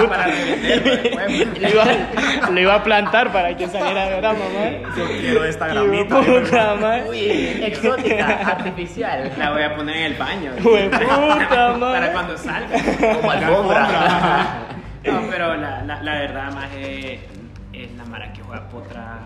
para 0.08 0.24
revender, 0.26 1.14
mae. 1.14 1.44
Lo 1.60 1.68
iba, 1.68 1.84
lo 2.50 2.60
iba 2.60 2.74
a 2.74 2.82
plantar 2.82 3.32
para 3.32 3.56
que 3.56 3.68
saliera 3.68 4.08
de 4.08 4.16
grama. 4.16 4.38
Yo 4.96 5.06
quiero 5.20 5.44
esta 5.44 5.66
gramita. 5.68 6.20
puta. 6.20 7.04
Uy, 7.08 7.60
exótica, 7.64 8.26
artificial. 8.46 9.32
La 9.38 9.50
voy 9.50 9.62
a 9.62 9.76
poner 9.76 9.96
en 9.96 10.02
el 10.04 10.14
baño. 10.14 10.52
Mae. 10.62 10.88
para 10.88 12.12
cuando 12.12 12.36
salga. 12.38 13.14
Como 13.14 13.30
alfombra. 13.30 14.79
No, 15.04 15.22
pero 15.30 15.56
la, 15.56 15.82
la, 15.82 16.02
la 16.02 16.12
verdad 16.18 16.52
más 16.52 16.70
es, 16.74 17.20
es 17.72 17.92
la 17.96 18.04
mara 18.04 18.32
que 18.32 18.42
juega 18.42 18.68
potra. 18.68 19.18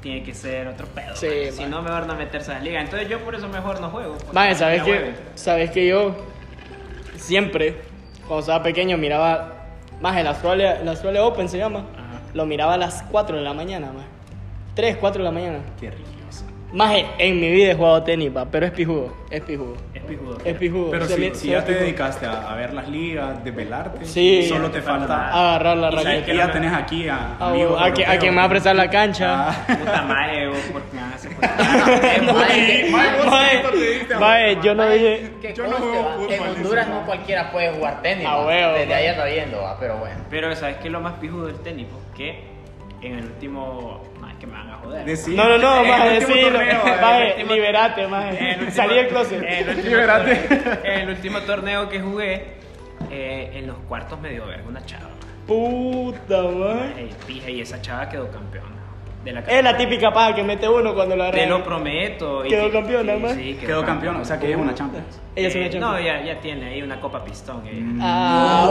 Tiene 0.00 0.24
que 0.24 0.34
ser 0.34 0.66
otro 0.66 0.86
pedo. 0.88 1.14
Sí, 1.14 1.26
mae. 1.26 1.42
mae. 1.44 1.52
si 1.52 1.64
no, 1.66 1.82
mejor 1.82 2.06
no 2.06 2.14
meterse 2.16 2.50
a 2.50 2.54
la 2.54 2.60
liga. 2.60 2.80
Entonces 2.80 3.08
yo 3.08 3.20
por 3.20 3.34
eso 3.34 3.48
mejor 3.48 3.80
no 3.80 3.90
juego. 3.90 4.16
Maje, 4.32 4.54
¿sabes 4.56 4.82
que. 4.82 5.14
¿sabes 5.36 5.70
que 5.70 5.86
yo 5.86 6.16
siempre, 7.16 7.76
cuando 8.26 8.40
estaba 8.40 8.62
pequeño, 8.62 8.98
miraba, 8.98 9.52
más 10.00 10.16
el 10.16 10.26
Australia, 10.26 10.80
el 10.80 10.88
Australia 10.88 11.24
Open 11.24 11.48
se 11.48 11.58
llama, 11.58 11.80
Ajá. 11.94 12.20
lo 12.34 12.46
miraba 12.46 12.74
a 12.74 12.78
las 12.78 13.02
4 13.04 13.36
de 13.36 13.42
la 13.42 13.54
mañana, 13.54 13.92
más 13.92 14.06
3, 14.74 14.96
4 14.96 15.22
de 15.22 15.24
la 15.24 15.32
mañana. 15.32 15.58
Qué 15.78 15.90
religiosa. 15.90 16.11
Maje, 16.72 17.04
en 17.18 17.38
mi 17.38 17.50
vida 17.50 17.72
he 17.72 17.74
jugado 17.74 18.02
tenis, 18.02 18.34
va, 18.34 18.46
pero 18.46 18.64
es 18.64 18.72
pijudo, 18.72 19.14
es 19.30 19.42
pijudo. 19.42 19.76
Es 19.94 20.02
pijudo. 20.04 20.38
Es 20.44 20.54
pijudo. 20.56 20.90
Pero 20.90 21.04
Se 21.06 21.16
si, 21.16 21.34
si 21.34 21.48
ya 21.50 21.62
te 21.64 21.74
dedicaste 21.74 22.24
a, 22.26 22.50
a 22.50 22.56
ver 22.56 22.72
las 22.72 22.88
ligas, 22.88 23.44
desvelarte, 23.44 24.04
Sí. 24.06 24.46
solo 24.48 24.70
te 24.70 24.80
falta 24.80 25.28
Agarrar 25.28 25.76
la 25.76 25.88
Y 25.92 25.94
raqueta. 25.96 26.24
que 26.24 26.36
ya 26.36 26.50
tenés 26.50 26.72
aquí 26.72 27.08
a 27.08 27.36
Ah, 27.38 27.50
amigos 27.50 27.80
a, 27.80 27.92
que- 27.92 28.06
a 28.06 28.18
quien 28.18 28.34
me 28.34 28.40
va 28.40 28.46
a 28.46 28.48
prestar 28.48 28.74
la 28.74 28.88
cancha. 28.88 29.50
Ah. 29.50 29.64
Puta 29.78 30.02
madre, 30.02 30.48
vos, 30.48 30.58
porque 30.72 30.88
me 30.96 31.02
hace 31.02 31.28
Mae, 32.90 33.62
Maje, 34.18 34.58
yo 34.62 34.74
no 34.74 34.88
dije. 34.88 35.30
Que 35.40 35.52
Yo 35.54 35.66
no 35.66 35.76
juego 35.76 36.10
fútbol, 36.14 36.28
que 36.28 36.36
en 36.36 36.42
Honduras 36.42 36.88
no 36.88 37.06
cualquiera 37.06 37.50
puede 37.52 37.70
jugar 37.72 38.02
tenis. 38.02 38.26
A 38.26 38.36
va. 38.36 38.46
huevo, 38.46 38.72
Desde 38.78 38.94
ahí 38.94 39.06
ando 39.08 39.24
viendo, 39.26 39.76
pero 39.80 39.96
bueno. 39.98 40.16
Pero 40.30 40.54
¿sabes 40.56 40.76
qué 40.78 40.88
es 40.88 40.92
lo 40.92 41.00
más 41.00 41.14
pijudo 41.14 41.46
del 41.46 41.56
tenis? 41.60 41.86
Que 42.16 42.44
en 43.02 43.18
el 43.18 43.24
último... 43.24 44.02
Que 44.42 44.46
me 44.48 44.54
van 44.54 44.70
a 44.70 44.76
joder. 44.78 45.06
Decí- 45.06 45.36
No, 45.36 45.44
no, 45.48 45.56
no, 45.56 45.84
maje, 45.88 46.18
decilo. 46.18 46.58
Maje, 47.00 47.44
liberate, 47.44 48.08
maje. 48.08 48.70
Salí 48.72 48.96
del 48.96 49.06
closet. 49.06 49.40
En 49.40 49.52
el 49.52 49.68
último, 49.68 49.88
Libérate. 49.88 50.48
en 50.82 50.98
el 51.02 51.08
último 51.10 51.40
torneo 51.42 51.88
que 51.88 52.00
jugué, 52.00 52.54
eh, 53.08 53.52
en 53.54 53.68
los 53.68 53.76
cuartos 53.88 54.20
me 54.20 54.30
dio 54.30 54.44
verga 54.44 54.64
una 54.68 54.84
chava. 54.84 55.10
Puta, 55.46 56.42
maje. 56.42 57.02
Ey, 57.02 57.10
pija, 57.24 57.50
y 57.50 57.60
esa 57.60 57.80
chava 57.80 58.08
quedó 58.08 58.28
campeona. 58.32 58.81
De 59.24 59.32
la 59.32 59.40
Es 59.40 59.62
la 59.62 59.76
típica 59.76 60.12
paja 60.12 60.34
que 60.34 60.42
mete 60.42 60.68
uno 60.68 60.94
cuando 60.94 61.14
lo 61.14 61.30
Te 61.30 61.40
agarra. 61.42 61.58
lo 61.58 61.62
prometo. 61.64 62.42
Quedó 62.42 62.66
que- 62.66 62.72
campeona, 62.72 63.14
sí, 63.14 63.20
man. 63.20 63.34
sí, 63.36 63.56
Quedó 63.60 63.84
campeón, 63.84 64.16
o 64.16 64.24
sea 64.24 64.38
que 64.40 64.50
es 64.50 64.56
una 64.56 64.74
Champions. 64.74 65.20
Ella 65.36 65.48
es 65.48 65.54
una 65.54 65.64
Eh, 65.66 65.70
champion. 65.70 65.92
No, 65.92 66.00
ya, 66.00 66.22
ya 66.24 66.40
tiene 66.40 66.66
ahí 66.68 66.82
una 66.82 67.00
copa 67.00 67.24
pistón. 67.24 67.62
ella. 67.66 67.82
Ah, 68.00 68.68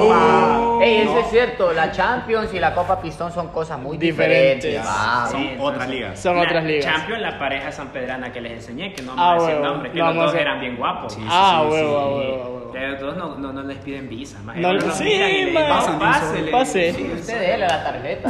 uh. 0.77 0.81
Ey, 0.81 0.97
eso 1.01 1.19
es 1.19 1.29
cierto, 1.29 1.71
la 1.73 1.91
Champions 1.91 2.53
y 2.53 2.59
la 2.59 2.73
Copa 2.75 3.01
Pistón 3.01 3.31
son 3.31 3.47
cosas 3.47 3.79
muy 3.79 3.97
Diferentes. 3.97 4.83
Son 5.31 5.39
Sí, 5.41 5.49
otras 5.59 5.87
ligas. 5.89 6.19
Son 6.19 6.35
La 6.35 6.43
otras 6.43 6.63
ligas. 6.65 6.85
Champion, 6.85 7.21
la 7.21 7.39
pareja 7.39 7.71
sanpedrana 7.71 8.31
que 8.31 8.41
les 8.41 8.51
enseñé, 8.53 8.93
que 8.93 9.01
no 9.03 9.13
Ah, 9.17 9.35
me 9.35 9.41
decir 9.41 9.55
huevo, 9.59 9.65
nombre, 9.73 9.91
que 9.91 9.99
no 9.99 10.05
los 10.07 10.15
dos 10.15 10.35
a- 10.35 10.39
eran 10.39 10.59
bien 10.59 10.75
guapos. 10.75 11.13
Sí, 11.13 11.21
Ah, 11.27 11.61
sí, 11.63 11.71
huevo, 11.71 12.17
huevo. 12.17 12.57
Pero 12.73 12.97
todos 12.97 13.17
no, 13.17 13.35
no, 13.37 13.51
no 13.51 13.63
les 13.63 13.77
piden 13.79 14.07
visa, 14.07 14.39
más 14.45 14.55
No, 14.55 14.71
los 14.73 14.83
sí, 14.95 15.51
man. 15.53 15.67
"No, 15.67 15.99
pásele". 15.99 16.51
Pase. 16.51 16.93
Sí, 16.93 17.11
Usted 17.19 17.39
déle 17.39 17.67
la 17.67 17.83
tarjeta. 17.83 18.29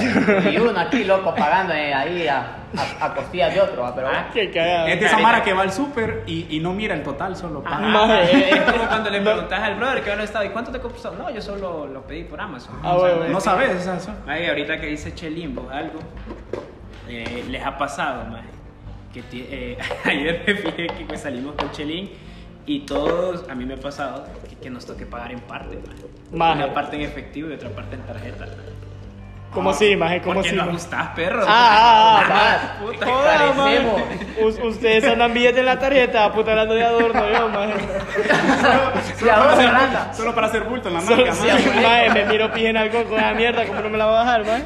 Y 0.49 0.57
uno 0.57 0.79
aquí 0.79 1.03
loco 1.03 1.34
pagando 1.36 1.73
eh, 1.73 1.93
ahí 1.93 2.11
a, 2.28 2.58
a, 3.00 3.06
a 3.06 3.13
costillas 3.15 3.54
de 3.54 3.62
otro, 3.62 3.82
va, 3.84 3.93
pero 3.95 4.08
Ah, 4.08 4.30
Qué 4.34 4.50
cagada. 4.52 4.89
Es 4.89 5.00
de 5.00 5.06
esa 5.06 5.17
mara 5.19 5.43
que 5.43 5.54
va 5.54 5.62
al 5.63 5.71
súper 5.71 6.24
y, 6.28 6.47
y 6.56 6.60
no 6.60 6.74
mira 6.74 6.93
el 6.95 7.04
total, 7.04 7.36
solo 7.36 7.62
Ajá. 7.65 7.78
paga. 7.78 7.88
Maje, 7.88 8.50
Es 8.56 8.62
como 8.62 8.88
cuando 8.88 9.10
le 9.10 9.21
preguntas 9.21 9.60
al 9.62 9.76
brother 9.76 10.04
que 10.04 10.10
ahora 10.12 10.24
estado, 10.24 10.45
¿y 10.45 10.50
cuánto 10.50 10.71
te 10.71 10.80
costó? 10.80 11.12
No, 11.15 11.30
yo 11.30 11.41
solo 11.41 11.88
lo 11.88 12.02
pedí 12.08 12.24
por 12.24 12.39
Amazon. 12.41 12.76
Ah, 12.84 12.95
O 12.95 13.00
sea, 13.06 13.10
es 13.26 13.30
No 13.32 13.38
que- 13.38 13.41
sabes, 13.43 13.84
sea, 13.84 13.95
eso- 13.97 14.13
Ay, 14.28 14.47
ahorita 14.47 14.80
que 14.80 14.88
dice 14.88 15.13
Chelimbo 15.15 15.69
algo, 15.69 16.00
eh, 17.08 17.43
les 17.50 17.65
ha 17.65 17.78
pasado, 17.78 18.26
más 18.26 18.41
que 19.13 19.21
eh, 19.34 19.78
ayer 20.06 20.43
me 20.47 20.56
fijé 20.56 20.88
que 20.88 21.06
pues, 21.06 21.21
salimos 21.21 21.56
con 21.56 21.69
Chelín 21.71 22.12
y 22.65 22.82
todos, 22.82 23.50
a 23.50 23.56
mí 23.56 23.65
me 23.65 23.74
ha 23.74 23.78
pasado 23.78 24.24
que, 24.50 24.56
que 24.56 24.69
nos 24.69 24.86
toque 24.86 25.06
pagar 25.06 25.32
en 25.32 25.39
parte, 25.41 25.76
maje. 25.78 26.06
Maje. 26.32 26.63
una 26.63 26.74
parte 26.74 26.95
en 26.95 27.02
efectivo 27.02 27.50
y 27.50 27.54
otra 27.54 27.69
parte 27.71 27.95
en 27.95 28.02
tarjeta. 28.04 28.45
¿Cómo 29.51 29.73
sí, 29.73 29.97
maje? 29.97 30.21
¿Cómo 30.21 30.35
¿Por 30.35 30.43
qué 30.43 30.49
sí? 30.51 30.55
no 30.55 30.63
ajustás, 30.63 31.09
perro? 31.09 31.43
Ah, 31.45 32.21
ah, 32.23 32.29
ah, 32.31 32.79
puta. 32.85 33.05
Joda, 33.05 33.53
maje. 33.57 33.81
Ustedes 34.63 35.03
andan 35.05 35.33
billetes 35.33 35.59
en 35.59 35.65
la 35.65 35.77
tarjeta, 35.77 36.31
puta 36.31 36.51
hablando 36.51 36.73
de 36.73 36.83
adorno, 36.85 37.29
yo, 37.29 37.49
maje. 37.49 37.73
Si 39.15 39.27
ahora 39.29 39.55
se 39.57 39.67
randa. 39.67 40.13
Solo 40.13 40.33
para 40.33 40.47
hacer 40.47 40.63
bulto 40.63 40.87
en 40.87 40.93
la 40.95 41.01
Solo- 41.01 41.25
marca, 41.25 41.33
sí, 41.33 41.47
¿no? 41.75 41.81
maje, 41.81 42.09
me 42.11 42.25
miro 42.25 42.51
pije 42.53 42.69
en 42.69 42.77
algo 42.77 43.03
con 43.03 43.17
esa 43.19 43.33
mierda, 43.33 43.65
¿cómo 43.65 43.81
no 43.81 43.89
me 43.89 43.97
la 43.97 44.05
va 44.05 44.21
a 44.21 44.23
bajar, 44.23 44.45
maje? 44.45 44.63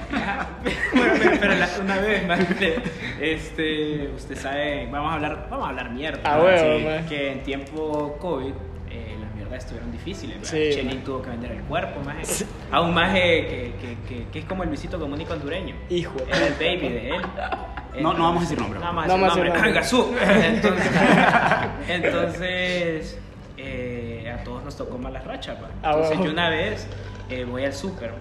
Bueno, 0.93 1.13
pero, 1.19 1.37
pero 1.39 1.55
la- 1.55 1.69
una 1.81 1.97
vez, 1.97 2.27
maje, 2.27 2.75
este, 3.19 4.09
usted 4.15 4.35
sabe, 4.37 4.87
vamos 4.91 5.11
a 5.11 5.15
hablar, 5.15 5.47
vamos 5.49 5.65
a 5.65 5.69
hablar 5.69 5.89
mierda. 5.89 6.19
Ah, 6.25 6.37
¿no? 6.37 6.43
huevo, 6.43 6.77
Sí, 6.77 6.85
maje. 6.85 7.05
que 7.09 7.31
en 7.31 7.43
tiempo 7.43 8.17
COVID 8.21 8.53
eh, 9.55 9.59
mierdas 9.59 9.63
estuvieron 9.63 9.91
difíciles. 9.91 10.47
Sí, 10.47 10.69
Chelín 10.73 11.03
tuvo 11.03 11.21
que 11.21 11.29
vender 11.29 11.51
el 11.51 11.61
cuerpo, 11.63 11.99
maje. 12.03 12.23
A 12.71 12.81
un 12.81 12.93
maje 12.93 13.47
que, 13.47 13.73
que, 13.79 13.97
que, 14.07 14.27
que 14.29 14.39
es 14.39 14.45
como 14.45 14.63
el 14.63 14.69
Luisito 14.69 14.99
Comunica 14.99 15.33
hondureño. 15.33 15.75
Hijo 15.89 16.15
Era 16.27 16.47
el 16.47 16.53
baby 16.53 16.89
de 16.89 17.09
él. 17.09 17.21
No, 18.01 18.13
no 18.13 18.23
vamos 18.23 18.37
a 18.37 18.41
decir 18.41 18.59
nombre. 18.59 18.79
No 18.79 18.85
vamos 18.85 19.05
a 19.05 19.07
decir 19.07 19.27
nombre. 19.27 19.49
nombre. 19.49 19.71
Gazú. 19.71 20.13
Entonces, 20.45 20.91
entonces 21.87 23.19
eh, 23.57 24.35
a 24.37 24.43
todos 24.43 24.63
nos 24.63 24.75
tocó 24.75 24.97
malas 24.97 25.23
rachas. 25.25 25.57
pa. 25.57 25.69
Ah, 25.83 25.93
Entonces 25.93 26.19
yo 26.25 26.31
una 26.31 26.49
vez 26.49 26.87
eh, 27.29 27.45
voy 27.45 27.63
al 27.63 27.73
súper, 27.73 28.11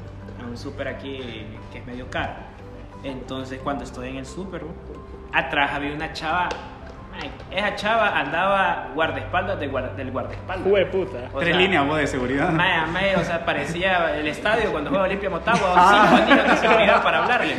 a 0.40 0.46
un 0.46 0.56
súper 0.56 0.88
aquí 0.88 1.18
que 1.72 1.78
es 1.78 1.86
medio 1.86 2.08
caro. 2.08 2.34
Entonces 3.02 3.60
cuando 3.62 3.84
estoy 3.84 4.10
en 4.10 4.16
el 4.16 4.26
súper, 4.26 4.62
atrás 5.32 5.72
había 5.72 5.92
una 5.92 6.12
chava. 6.12 6.48
Esa 7.50 7.74
chava 7.76 8.18
andaba 8.18 8.88
guardaespaldas 8.94 9.58
de 9.60 9.68
guarda- 9.68 9.94
del 9.94 10.10
guardaespaldas. 10.10 10.66
Jue 10.68 10.86
puta. 10.86 11.18
O 11.32 11.38
Tres 11.38 11.50
sea, 11.50 11.58
líneas 11.58 11.86
vos 11.86 11.98
de 11.98 12.06
seguridad. 12.06 12.50
Mae, 12.50 12.86
mae, 12.86 13.16
o 13.16 13.24
sea, 13.24 13.44
parecía 13.44 14.16
el 14.16 14.26
estadio 14.26 14.70
cuando 14.72 14.90
juega 14.90 15.04
Olimpia 15.04 15.30
Motagua, 15.30 15.74
Ah. 15.76 16.22
cinco 16.26 16.42
de 16.42 16.56
seguridad 16.56 17.02
para 17.02 17.18
hablarle. 17.22 17.54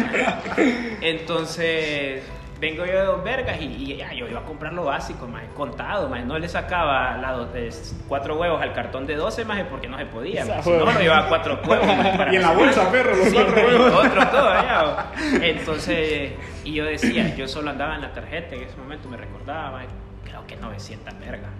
Entonces, 1.01 2.23
vengo 2.59 2.85
yo 2.85 2.91
de 2.93 3.03
dos 3.03 3.23
vergas 3.23 3.59
y, 3.59 3.65
y 3.65 3.97
ya, 3.97 4.13
yo 4.13 4.27
iba 4.27 4.39
a 4.39 4.43
comprar 4.43 4.71
lo 4.73 4.85
básico, 4.85 5.27
más 5.27 5.43
contado, 5.55 6.07
más 6.09 6.23
no 6.25 6.39
le 6.39 6.47
sacaba 6.47 7.17
la 7.17 7.31
do- 7.33 7.53
es, 7.55 7.95
cuatro 8.07 8.37
huevos 8.37 8.61
al 8.61 8.73
cartón 8.73 9.05
de 9.05 9.15
12, 9.15 9.43
más 9.45 9.61
porque 9.69 9.87
no 9.87 9.97
se 9.97 10.05
podía, 10.05 10.43
Esa 10.43 10.63
si 10.63 10.69
no, 10.69 10.85
no 10.85 10.99
llevaba 10.99 11.27
cuatro 11.27 11.59
huevos. 11.67 11.85
para 12.17 12.31
Y 12.33 12.37
en 12.37 12.41
la 12.41 12.51
bolsa, 12.53 12.89
perro, 12.91 13.15
los 13.15 13.33
cuatro 13.33 13.55
huevos. 13.67 13.93
Otro 14.05 14.27
todo, 14.29 14.49
o. 14.49 15.43
Entonces, 15.43 16.31
y 16.63 16.73
yo 16.73 16.85
decía, 16.85 17.35
yo 17.35 17.47
solo 17.47 17.69
andaba 17.71 17.95
en 17.95 18.01
la 18.01 18.13
tarjeta, 18.13 18.55
en 18.55 18.63
ese 18.63 18.77
momento 18.77 19.09
me 19.09 19.17
recordaba, 19.17 19.81
creo 20.23 20.45
que 20.47 20.55
900 20.55 21.19
vergas. 21.19 21.51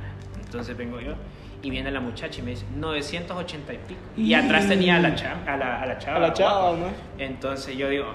Entonces 0.43 0.77
vengo 0.77 0.99
yo 1.01 1.13
y 1.61 1.69
viene 1.69 1.91
la 1.91 1.99
muchacha 1.99 2.39
y 2.39 2.43
me 2.43 2.51
dice 2.51 2.65
980 2.75 3.73
y 3.73 3.77
pico. 3.79 3.99
Y 4.15 4.33
atrás 4.33 4.67
tenía 4.67 4.95
a 4.95 4.99
la, 4.99 5.15
cha- 5.15 5.37
a 5.47 5.57
la, 5.57 5.81
a 5.81 5.85
la 5.85 5.97
chava. 5.97 6.17
A 6.17 6.19
la 6.19 6.33
chava. 6.33 6.71
¿no? 6.71 6.85
Entonces 7.17 7.75
yo 7.75 7.89
digo, 7.89 8.05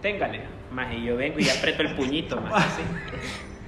téngale. 0.00 0.40
Más 0.72 0.92
y 0.94 1.04
yo 1.04 1.16
vengo 1.16 1.38
y 1.38 1.48
aprieto 1.48 1.82
el 1.82 1.94
puñito, 1.94 2.40
más 2.40 2.52
así. 2.66 2.82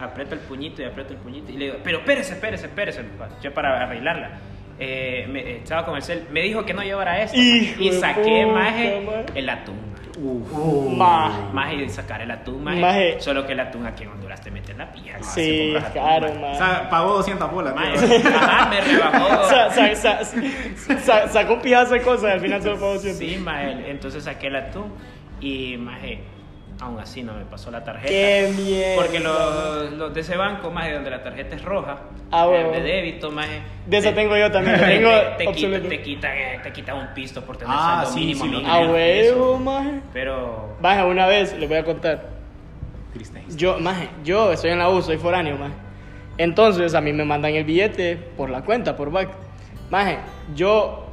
Aprieto 0.00 0.34
el 0.34 0.40
puñito 0.40 0.82
y 0.82 0.84
aprieto 0.86 1.12
el 1.12 1.18
puñito. 1.18 1.52
Y 1.52 1.56
le 1.56 1.64
digo, 1.66 1.76
pero 1.84 1.98
espérese, 1.98 2.34
espérese, 2.34 2.66
espérese. 2.66 3.04
Yo 3.42 3.52
para 3.54 3.82
arreglarla. 3.82 4.30
Eh, 4.78 5.26
me, 5.30 5.40
eh, 5.40 5.56
estaba 5.58 5.84
con 5.84 5.94
el 5.96 6.02
cel. 6.02 6.26
Me 6.32 6.40
dijo 6.42 6.64
que 6.64 6.74
no 6.74 6.82
llevara 6.82 7.22
esto. 7.22 7.36
Y 7.38 7.92
saqué, 7.92 8.44
puta, 8.46 8.58
maje, 8.60 9.00
maje. 9.06 9.24
el 9.38 9.48
atún. 9.48 9.94
Ma. 10.96 11.50
Más 11.52 11.72
y 11.74 11.88
sacar 11.88 12.22
el 12.22 12.30
atún, 12.30 12.62
maje. 12.64 12.80
Maje. 12.80 13.16
Solo 13.20 13.46
que 13.46 13.52
el 13.52 13.60
atún 13.60 13.86
aquí 13.86 14.04
en 14.04 14.10
Honduras 14.10 14.40
te 14.40 14.50
mete 14.50 14.72
en 14.72 14.78
la 14.78 14.90
pija. 14.92 15.22
Sí, 15.22 15.42
si 15.42 15.72
compras 15.72 15.84
atún, 15.90 15.92
claro, 16.02 16.34
maje. 16.40 16.54
O 16.54 16.56
sea, 16.56 16.90
pagó 16.90 17.14
200 17.14 17.50
bolas. 17.52 17.74
Maje, 17.74 18.18
tío. 18.20 18.30
Ajá, 18.30 18.68
me 18.70 18.80
rebajó. 18.80 19.44
Sa- 19.48 19.70
sa- 19.94 20.24
sa- 20.24 20.98
sa- 21.00 21.28
Sacó 21.28 21.54
un 21.54 21.60
pijazo 21.60 21.94
de 21.94 22.02
cosas 22.02 22.24
y 22.30 22.32
al 22.32 22.40
final 22.40 22.62
se 22.62 22.68
lo 22.70 22.74
pagó 22.74 22.98
siempre. 22.98 23.28
Sí, 23.28 23.36
maje, 23.38 23.90
entonces 23.90 24.24
saqué 24.24 24.48
el 24.48 24.56
atún 24.56 24.92
y 25.40 25.76
maje, 25.78 26.20
aún 26.84 27.00
así 27.00 27.22
no 27.22 27.34
me 27.34 27.44
pasó 27.44 27.70
la 27.70 27.82
tarjeta. 27.84 28.08
Qué 28.08 28.52
mierda. 28.56 28.96
Porque 29.02 29.20
los, 29.20 29.92
los 29.92 30.14
de 30.14 30.20
ese 30.20 30.36
banco, 30.36 30.70
maje, 30.70 30.92
donde 30.94 31.10
la 31.10 31.22
tarjeta 31.22 31.56
es 31.56 31.62
roja, 31.62 31.98
Ah, 32.30 32.44
el 32.44 32.48
bueno. 32.50 32.70
de 32.72 32.80
débito, 32.82 33.30
maje. 33.30 33.60
De 33.86 33.98
eso 33.98 34.10
te- 34.10 34.14
tengo 34.14 34.36
yo 34.36 34.50
también, 34.50 34.78
lo 34.80 34.86
tengo 34.86 35.10
te, 35.36 35.44
te, 35.46 35.52
quita, 35.52 35.68
de- 35.68 35.80
te, 35.88 36.02
quitan, 36.02 36.36
eh, 36.36 36.60
te 36.62 36.72
quitan 36.72 36.96
un 36.98 37.08
pisto 37.14 37.42
por 37.44 37.56
tener 37.56 37.74
Ah, 37.76 38.02
saldo 38.04 38.12
sí, 38.12 38.20
mínimo. 38.20 38.44
sí, 38.44 38.50
mínimo, 38.50 38.72
A 38.72 38.80
eso. 38.82 38.92
huevo, 38.92 39.58
maje. 39.58 40.00
Pero, 40.12 40.76
Maje, 40.80 41.02
una 41.04 41.26
vez, 41.26 41.56
les 41.58 41.68
voy 41.68 41.78
a 41.78 41.84
contar. 41.84 42.26
Cristian. 43.12 43.44
Yo, 43.56 43.78
maje, 43.78 44.08
yo 44.24 44.52
estoy 44.52 44.70
en 44.70 44.78
la 44.78 44.88
U, 44.90 45.00
soy 45.02 45.18
foráneo, 45.18 45.56
maje. 45.56 45.74
Entonces 46.36 46.94
a 46.94 47.00
mí 47.00 47.12
me 47.12 47.24
mandan 47.24 47.54
el 47.54 47.64
billete 47.64 48.16
por 48.16 48.50
la 48.50 48.62
cuenta, 48.62 48.96
por 48.96 49.10
back. 49.12 49.28
Maje, 49.90 50.18
yo, 50.54 51.06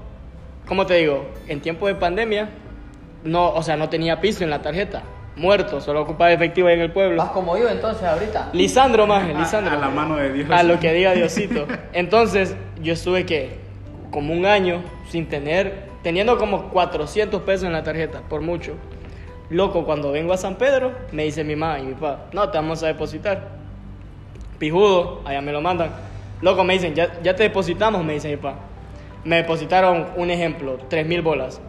¿cómo 0.65 0.85
te 0.85 0.95
digo? 0.95 1.29
En 1.47 1.61
tiempo 1.61 1.85
de 1.87 1.93
pandemia, 1.95 2.49
no, 3.23 3.49
o 3.51 3.61
sea, 3.61 3.77
no 3.77 3.87
tenía 3.89 4.19
piso 4.19 4.43
en 4.43 4.49
la 4.49 4.63
tarjeta. 4.63 5.03
Muerto, 5.35 5.79
solo 5.79 6.01
ocupaba 6.01 6.31
efectivo 6.31 6.67
ahí 6.67 6.75
en 6.75 6.81
el 6.81 6.91
pueblo. 6.91 7.17
Vas 7.17 7.31
como 7.31 7.57
yo 7.57 7.69
entonces 7.69 8.03
ahorita. 8.03 8.49
Lisandro, 8.53 9.07
maje, 9.07 9.33
Lisandro. 9.33 9.73
A, 9.73 9.77
a 9.77 9.79
la 9.79 9.89
mano 9.89 10.17
de 10.17 10.33
Dios. 10.33 10.51
A 10.51 10.63
lo 10.63 10.79
que 10.79 10.91
diga 10.93 11.13
Diosito. 11.13 11.67
Entonces, 11.93 12.55
yo 12.81 12.93
estuve 12.93 13.25
que 13.25 13.59
como 14.11 14.33
un 14.33 14.45
año 14.45 14.81
sin 15.09 15.27
tener, 15.27 15.85
teniendo 16.03 16.37
como 16.37 16.69
400 16.69 17.41
pesos 17.43 17.65
en 17.65 17.73
la 17.73 17.83
tarjeta, 17.83 18.21
por 18.27 18.41
mucho. 18.41 18.73
Loco, 19.49 19.85
cuando 19.85 20.11
vengo 20.11 20.33
a 20.33 20.37
San 20.37 20.55
Pedro, 20.55 20.93
me 21.11 21.23
dice 21.23 21.43
mi 21.43 21.55
mamá 21.55 21.79
y 21.79 21.83
mi 21.83 21.93
papá, 21.93 22.25
no, 22.33 22.49
te 22.49 22.57
vamos 22.57 22.83
a 22.83 22.87
depositar. 22.87 23.49
Pijudo, 24.59 25.21
allá 25.25 25.41
me 25.41 25.51
lo 25.51 25.61
mandan. 25.61 25.91
Loco, 26.41 26.63
me 26.63 26.73
dicen, 26.73 26.93
ya, 26.93 27.19
ya 27.21 27.35
te 27.35 27.43
depositamos, 27.43 28.03
me 28.03 28.13
dice 28.13 28.29
mi 28.29 28.37
papá. 28.37 28.59
Me 29.23 29.37
depositaron, 29.37 30.07
un 30.15 30.29
ejemplo, 30.29 30.77
3 30.89 31.05
mil 31.05 31.21
bolas. 31.21 31.61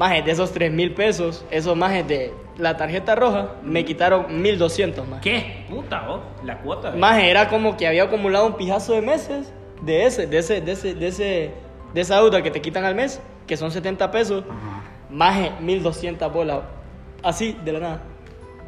Más 0.00 0.24
de 0.24 0.30
esos 0.30 0.50
3 0.52 0.72
mil 0.72 0.94
pesos, 0.94 1.44
esos 1.50 1.76
más 1.76 1.92
de 2.08 2.32
la 2.56 2.74
tarjeta 2.78 3.14
roja, 3.16 3.50
me 3.62 3.84
quitaron 3.84 4.40
1200 4.40 5.06
más. 5.06 5.20
¿qué? 5.20 5.66
Puta, 5.68 6.10
oh, 6.10 6.20
la 6.42 6.56
cuota. 6.62 6.92
Más 6.92 7.22
era 7.22 7.50
como 7.50 7.76
que 7.76 7.86
había 7.86 8.04
acumulado 8.04 8.46
un 8.46 8.56
pijazo 8.56 8.94
de 8.94 9.02
meses 9.02 9.52
de 9.82 10.06
ese, 10.06 10.26
de 10.26 10.38
ese, 10.38 10.62
de 10.62 10.72
ese, 10.72 10.94
de 10.94 11.06
ese, 11.08 11.50
de 11.92 12.00
esa 12.00 12.16
deuda 12.16 12.40
que 12.42 12.50
te 12.50 12.62
quitan 12.62 12.86
al 12.86 12.94
mes, 12.94 13.20
que 13.46 13.58
son 13.58 13.70
70 13.70 14.10
pesos, 14.10 14.42
más 15.10 15.60
1200 15.60 16.32
bolas, 16.32 16.60
así 17.22 17.54
de 17.62 17.72
la 17.74 17.80
nada. 17.80 18.02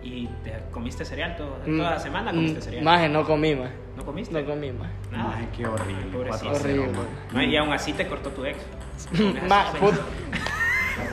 ¿Y 0.02 0.26
te 0.44 0.52
comiste 0.70 1.06
cereal 1.06 1.34
todo- 1.36 1.56
toda 1.64 1.92
la 1.92 1.98
semana? 1.98 2.30
¿Comiste 2.32 2.60
cereal? 2.60 2.82
Mm, 2.82 2.84
Maje, 2.84 3.08
no 3.08 3.24
comí, 3.24 3.54
maje. 3.54 3.72
¿No 3.96 4.04
comiste? 4.04 4.34
No 4.38 4.44
comí, 4.46 4.70
maje. 4.70 4.92
Nada. 5.10 5.24
Maje, 5.30 5.48
qué 5.56 5.66
horrible. 5.66 6.04
Pobrecito. 6.12 6.44
4 6.50 6.50
a 6.50 6.54
0, 6.54 6.82
Horrible. 6.82 6.98
maje. 6.98 7.08
No, 7.32 7.42
Y 7.52 7.56
aún 7.56 7.72
así 7.72 7.94
te 7.94 8.06
cortó 8.06 8.28
tu 8.30 8.44
ex. 8.44 8.58
Ma, 9.48 9.72
puta. 9.80 9.98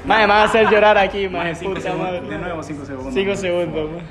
Maje, 0.05 0.21
me 0.21 0.33
va 0.33 0.41
a 0.41 0.43
hacer 0.45 0.67
llorar 0.69 0.97
aquí, 0.97 1.27
cinco 1.55 1.73
Puta 1.75 1.81
segundos. 1.81 1.97
madre. 1.97 2.21
De 2.21 2.37
nuevo, 2.37 2.63
5 2.63 2.85
segundos. 2.85 3.13
5 3.13 3.29
maje. 3.29 3.41
segundos, 3.41 3.91
maje. 3.91 4.05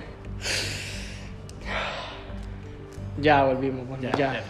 Ya 3.20 3.42
volvimos, 3.44 3.88
maje, 3.88 4.02
Ya, 4.16 4.32
ya. 4.32 4.40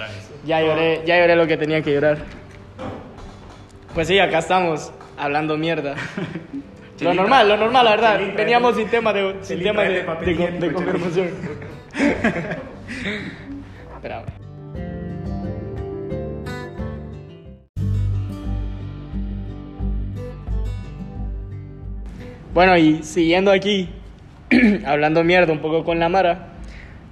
ya 0.45 0.61
lloré, 0.61 1.03
ya 1.07 1.19
lloré 1.21 1.37
lo 1.37 1.47
que 1.47 1.57
tenía 1.57 1.81
que 1.83 1.93
llorar. 1.93 2.19
Pues 3.95 4.07
sí, 4.09 4.19
acá 4.19 4.39
estamos 4.39 4.93
hablando 5.17 5.57
mierda. 5.57 5.95
Lo 7.01 7.05
Chelita. 7.05 7.15
normal, 7.23 7.49
lo 7.49 7.57
normal, 7.57 7.85
la 7.85 7.91
verdad. 7.93 8.19
Chelita, 8.19 8.37
Veníamos 8.39 8.73
eh. 8.73 8.81
sin 8.81 8.89
tema 8.89 9.13
de, 9.13 9.37
sin 9.43 9.63
tema 9.63 9.83
de, 9.83 9.89
de 9.89 10.03
de, 10.03 10.05
de 10.05 10.37
Chelita. 10.37 10.73
confirmación. 10.73 11.29
Espera, 13.95 14.25
Bueno, 22.59 22.77
y 22.77 23.05
siguiendo 23.05 23.53
aquí, 23.53 23.89
hablando 24.85 25.23
mierda 25.23 25.53
un 25.53 25.61
poco 25.61 25.85
con 25.85 26.01
la 26.01 26.09
Mara, 26.09 26.55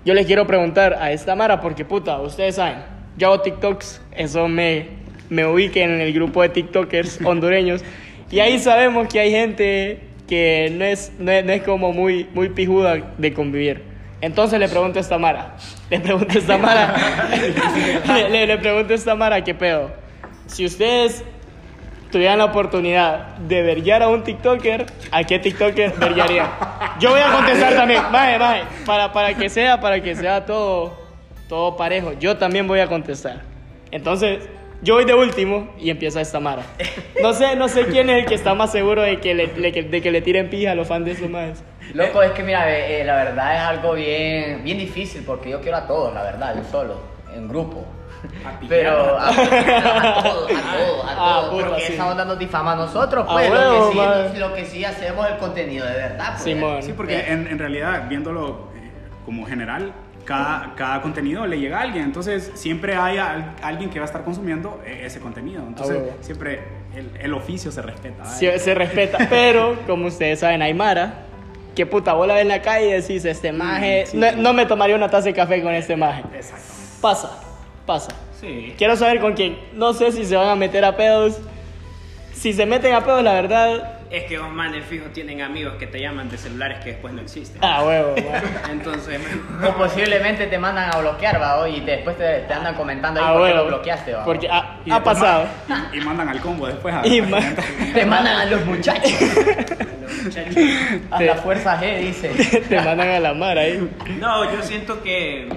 yo 0.04 0.12
les 0.12 0.26
quiero 0.26 0.44
preguntar 0.44 0.94
a 0.94 1.12
esta 1.12 1.36
Mara, 1.36 1.60
porque 1.60 1.84
puta, 1.84 2.20
ustedes 2.20 2.56
saben, 2.56 2.78
yo 3.16 3.28
hago 3.28 3.42
TikToks, 3.42 4.02
eso 4.16 4.48
me, 4.48 4.88
me 5.30 5.46
ubica 5.46 5.78
en 5.78 6.00
el 6.00 6.12
grupo 6.12 6.42
de 6.42 6.48
TikTokers 6.48 7.20
hondureños, 7.24 7.84
y 8.28 8.40
ahí 8.40 8.58
sabemos 8.58 9.06
que 9.06 9.20
hay 9.20 9.30
gente 9.30 10.00
que 10.26 10.72
no 10.76 10.84
es, 10.84 11.12
no 11.20 11.30
es, 11.30 11.44
no 11.44 11.52
es 11.52 11.62
como 11.62 11.92
muy, 11.92 12.26
muy 12.34 12.48
pijuda 12.48 13.14
de 13.16 13.32
convivir. 13.32 13.84
Entonces 14.22 14.58
le 14.58 14.68
pregunto 14.68 14.98
a 14.98 15.02
esta 15.02 15.16
Mara, 15.16 15.54
le 15.90 16.00
pregunto 16.00 16.34
a 16.34 16.38
esta 16.40 16.58
Mara, 16.58 16.92
le, 18.08 18.30
le- 18.30 18.46
le 18.48 18.58
pregunto 18.58 18.94
a 18.94 18.96
esta 18.96 19.14
Mara, 19.14 19.44
¿qué 19.44 19.54
pedo? 19.54 19.92
Si 20.48 20.64
ustedes 20.66 21.22
tuvieran 22.10 22.38
la 22.38 22.46
oportunidad 22.46 23.36
de 23.38 23.62
verguiar 23.62 24.02
a 24.02 24.08
un 24.08 24.22
TikToker, 24.24 24.86
¿a 25.10 25.24
qué 25.24 25.38
TikToker 25.38 25.92
verguiarían? 25.98 26.48
Yo 27.00 27.10
voy 27.10 27.20
a 27.20 27.32
contestar 27.32 27.74
también, 27.74 28.02
maje, 28.10 28.38
maje, 28.38 28.62
para, 28.84 29.12
para 29.12 29.34
que 29.34 29.48
sea, 29.48 29.80
para 29.80 30.00
que 30.02 30.14
sea 30.14 30.46
todo, 30.46 30.98
todo 31.48 31.76
parejo. 31.76 32.12
Yo 32.18 32.36
también 32.36 32.66
voy 32.66 32.80
a 32.80 32.86
contestar. 32.88 33.42
Entonces, 33.90 34.48
yo 34.82 34.94
voy 34.94 35.04
de 35.04 35.14
último 35.14 35.70
y 35.78 35.90
empieza 35.90 36.20
esta 36.20 36.38
Mara. 36.40 36.62
No 37.22 37.32
sé, 37.32 37.56
no 37.56 37.68
sé 37.68 37.86
quién 37.86 38.10
es 38.10 38.20
el 38.22 38.26
que 38.26 38.34
está 38.34 38.54
más 38.54 38.70
seguro 38.72 39.02
de 39.02 39.20
que 39.20 39.34
le, 39.34 39.46
le- 39.56 39.72
de 39.82 40.02
que 40.02 40.10
le 40.10 40.20
tiren 40.20 40.50
pija 40.50 40.72
a 40.72 40.74
los 40.74 40.86
fans 40.86 41.06
de 41.06 41.12
esos 41.12 41.30
majes. 41.30 41.62
Loco, 41.94 42.22
es 42.22 42.32
que 42.32 42.42
mira, 42.42 42.68
eh, 42.76 43.04
la 43.04 43.14
verdad 43.16 43.54
es 43.54 43.60
algo 43.62 43.94
bien, 43.94 44.62
bien 44.64 44.76
difícil 44.78 45.22
porque 45.24 45.50
yo 45.50 45.60
quiero 45.60 45.78
a 45.78 45.86
todos, 45.86 46.12
la 46.12 46.22
verdad, 46.22 46.54
yo 46.56 46.64
solo, 46.70 47.00
en 47.34 47.48
grupo. 47.48 47.86
A. 48.44 48.60
Pero 48.68 49.18
a, 49.18 49.28
a 49.28 49.34
todos, 49.34 50.50
a 50.50 50.76
todos, 50.76 51.04
a 51.04 51.16
Ah, 51.18 51.48
puta, 51.50 51.66
porque 51.68 51.82
sí. 51.86 51.92
esa 51.94 52.08
onda 52.08 52.24
nos 52.24 52.38
difama 52.38 52.72
a 52.72 52.76
nosotros, 52.76 53.26
A 53.28 53.32
pues, 53.32 53.50
huevo, 53.50 53.92
lo, 53.94 54.22
que 54.24 54.28
sí, 54.32 54.38
lo 54.38 54.54
que 54.54 54.64
sí 54.66 54.84
hacemos 54.84 55.26
es 55.26 55.32
el 55.32 55.38
contenido 55.38 55.86
de 55.86 55.92
verdad. 55.94 56.28
Pues. 56.32 56.42
Simón. 56.42 56.82
Sí, 56.82 56.92
porque 56.92 57.20
en, 57.32 57.46
en 57.46 57.58
realidad, 57.58 58.04
viéndolo 58.08 58.68
eh, 58.76 58.90
como 59.24 59.46
general, 59.46 59.92
cada, 60.24 60.74
cada 60.74 61.00
contenido 61.02 61.46
le 61.46 61.58
llega 61.58 61.78
a 61.78 61.82
alguien. 61.82 62.04
Entonces, 62.04 62.50
siempre 62.54 62.96
hay 62.96 63.16
al- 63.18 63.54
alguien 63.62 63.90
que 63.90 63.98
va 64.00 64.04
a 64.04 64.06
estar 64.06 64.24
consumiendo 64.24 64.82
eh, 64.84 65.02
ese 65.04 65.20
contenido. 65.20 65.62
Entonces, 65.66 65.98
siempre 66.20 66.62
el, 66.94 67.10
el 67.20 67.32
oficio 67.34 67.70
se 67.70 67.80
respeta. 67.80 68.24
¿eh? 68.24 68.26
Sí, 68.26 68.58
se 68.58 68.74
respeta, 68.74 69.18
pero 69.30 69.76
como 69.86 70.06
ustedes 70.08 70.40
saben, 70.40 70.62
hay 70.62 70.74
Mara. 70.74 71.22
Que 71.76 71.84
puta, 71.86 72.14
vos 72.14 72.26
la 72.26 72.32
ves 72.34 72.42
en 72.42 72.48
la 72.48 72.62
calle 72.62 72.88
y 72.88 72.92
decís, 72.92 73.24
este 73.26 73.52
maje, 73.52 74.06
sí. 74.06 74.16
no, 74.16 74.32
no 74.32 74.52
me 74.54 74.64
tomaría 74.64 74.96
una 74.96 75.10
taza 75.10 75.26
de 75.26 75.34
café 75.34 75.62
con 75.62 75.74
este 75.74 75.94
maje. 75.94 76.22
Exacto. 76.34 76.64
Pasa, 77.02 77.38
pasa. 77.86 78.10
Sí. 78.40 78.74
Quiero 78.76 78.96
saber 78.96 79.20
con 79.20 79.32
quién. 79.34 79.58
No 79.74 79.92
sé 79.94 80.12
si 80.12 80.24
se 80.24 80.36
van 80.36 80.48
a 80.48 80.56
meter 80.56 80.84
a 80.84 80.96
pedos. 80.96 81.38
Si 82.34 82.52
se 82.52 82.66
meten 82.66 82.92
a 82.94 83.00
pedos, 83.04 83.22
la 83.22 83.32
verdad. 83.32 83.92
Es 84.10 84.24
que 84.24 84.36
los 84.36 84.48
manes 84.50 84.84
fijos 84.86 85.12
tienen 85.12 85.40
amigos 85.42 85.74
que 85.80 85.86
te 85.88 85.98
llaman 86.00 86.28
de 86.28 86.38
celulares 86.38 86.78
que 86.84 86.90
después 86.90 87.12
no 87.12 87.22
existen. 87.22 87.58
Ah, 87.64 87.82
huevo, 87.84 88.14
huevo. 88.16 88.30
Entonces, 88.70 89.20
O 89.66 89.72
posiblemente 89.74 90.46
te 90.46 90.58
mandan 90.58 90.94
a 90.94 90.98
bloquear, 90.98 91.40
va, 91.42 91.68
y 91.68 91.80
después 91.80 92.16
te, 92.16 92.40
te 92.40 92.52
andan 92.54 92.74
comentando 92.76 93.18
ahí 93.18 93.26
Ah, 93.28 93.32
por 93.36 93.48
qué 93.48 93.54
lo 93.54 93.66
bloqueaste, 93.66 94.12
va. 94.12 94.24
Porque 94.24 94.48
ha, 94.48 94.78
Y 94.84 94.90
ha 94.92 94.94
después 94.96 95.18
pasado. 95.18 95.46
Y, 95.92 95.98
y 95.98 96.00
mandan 96.02 96.28
al 96.28 96.40
combo 96.40 96.66
después 96.68 96.94
a. 96.94 97.04
Y 97.06 97.20
ma- 97.22 97.40
Te 97.94 98.06
mandan 98.06 98.36
a 98.36 98.44
los 98.44 98.64
muchachos. 98.66 99.10
los 100.02 100.24
muchachos. 100.24 100.54
A 101.10 101.22
la 101.22 101.34
fuerza 101.36 101.80
G, 101.80 101.98
dice. 102.00 102.60
Te 102.60 102.76
mandan 102.76 103.08
a 103.08 103.18
la 103.18 103.34
mar 103.34 103.58
ahí. 103.58 103.90
No, 104.20 104.52
yo 104.52 104.62
siento 104.62 105.02
que 105.02 105.48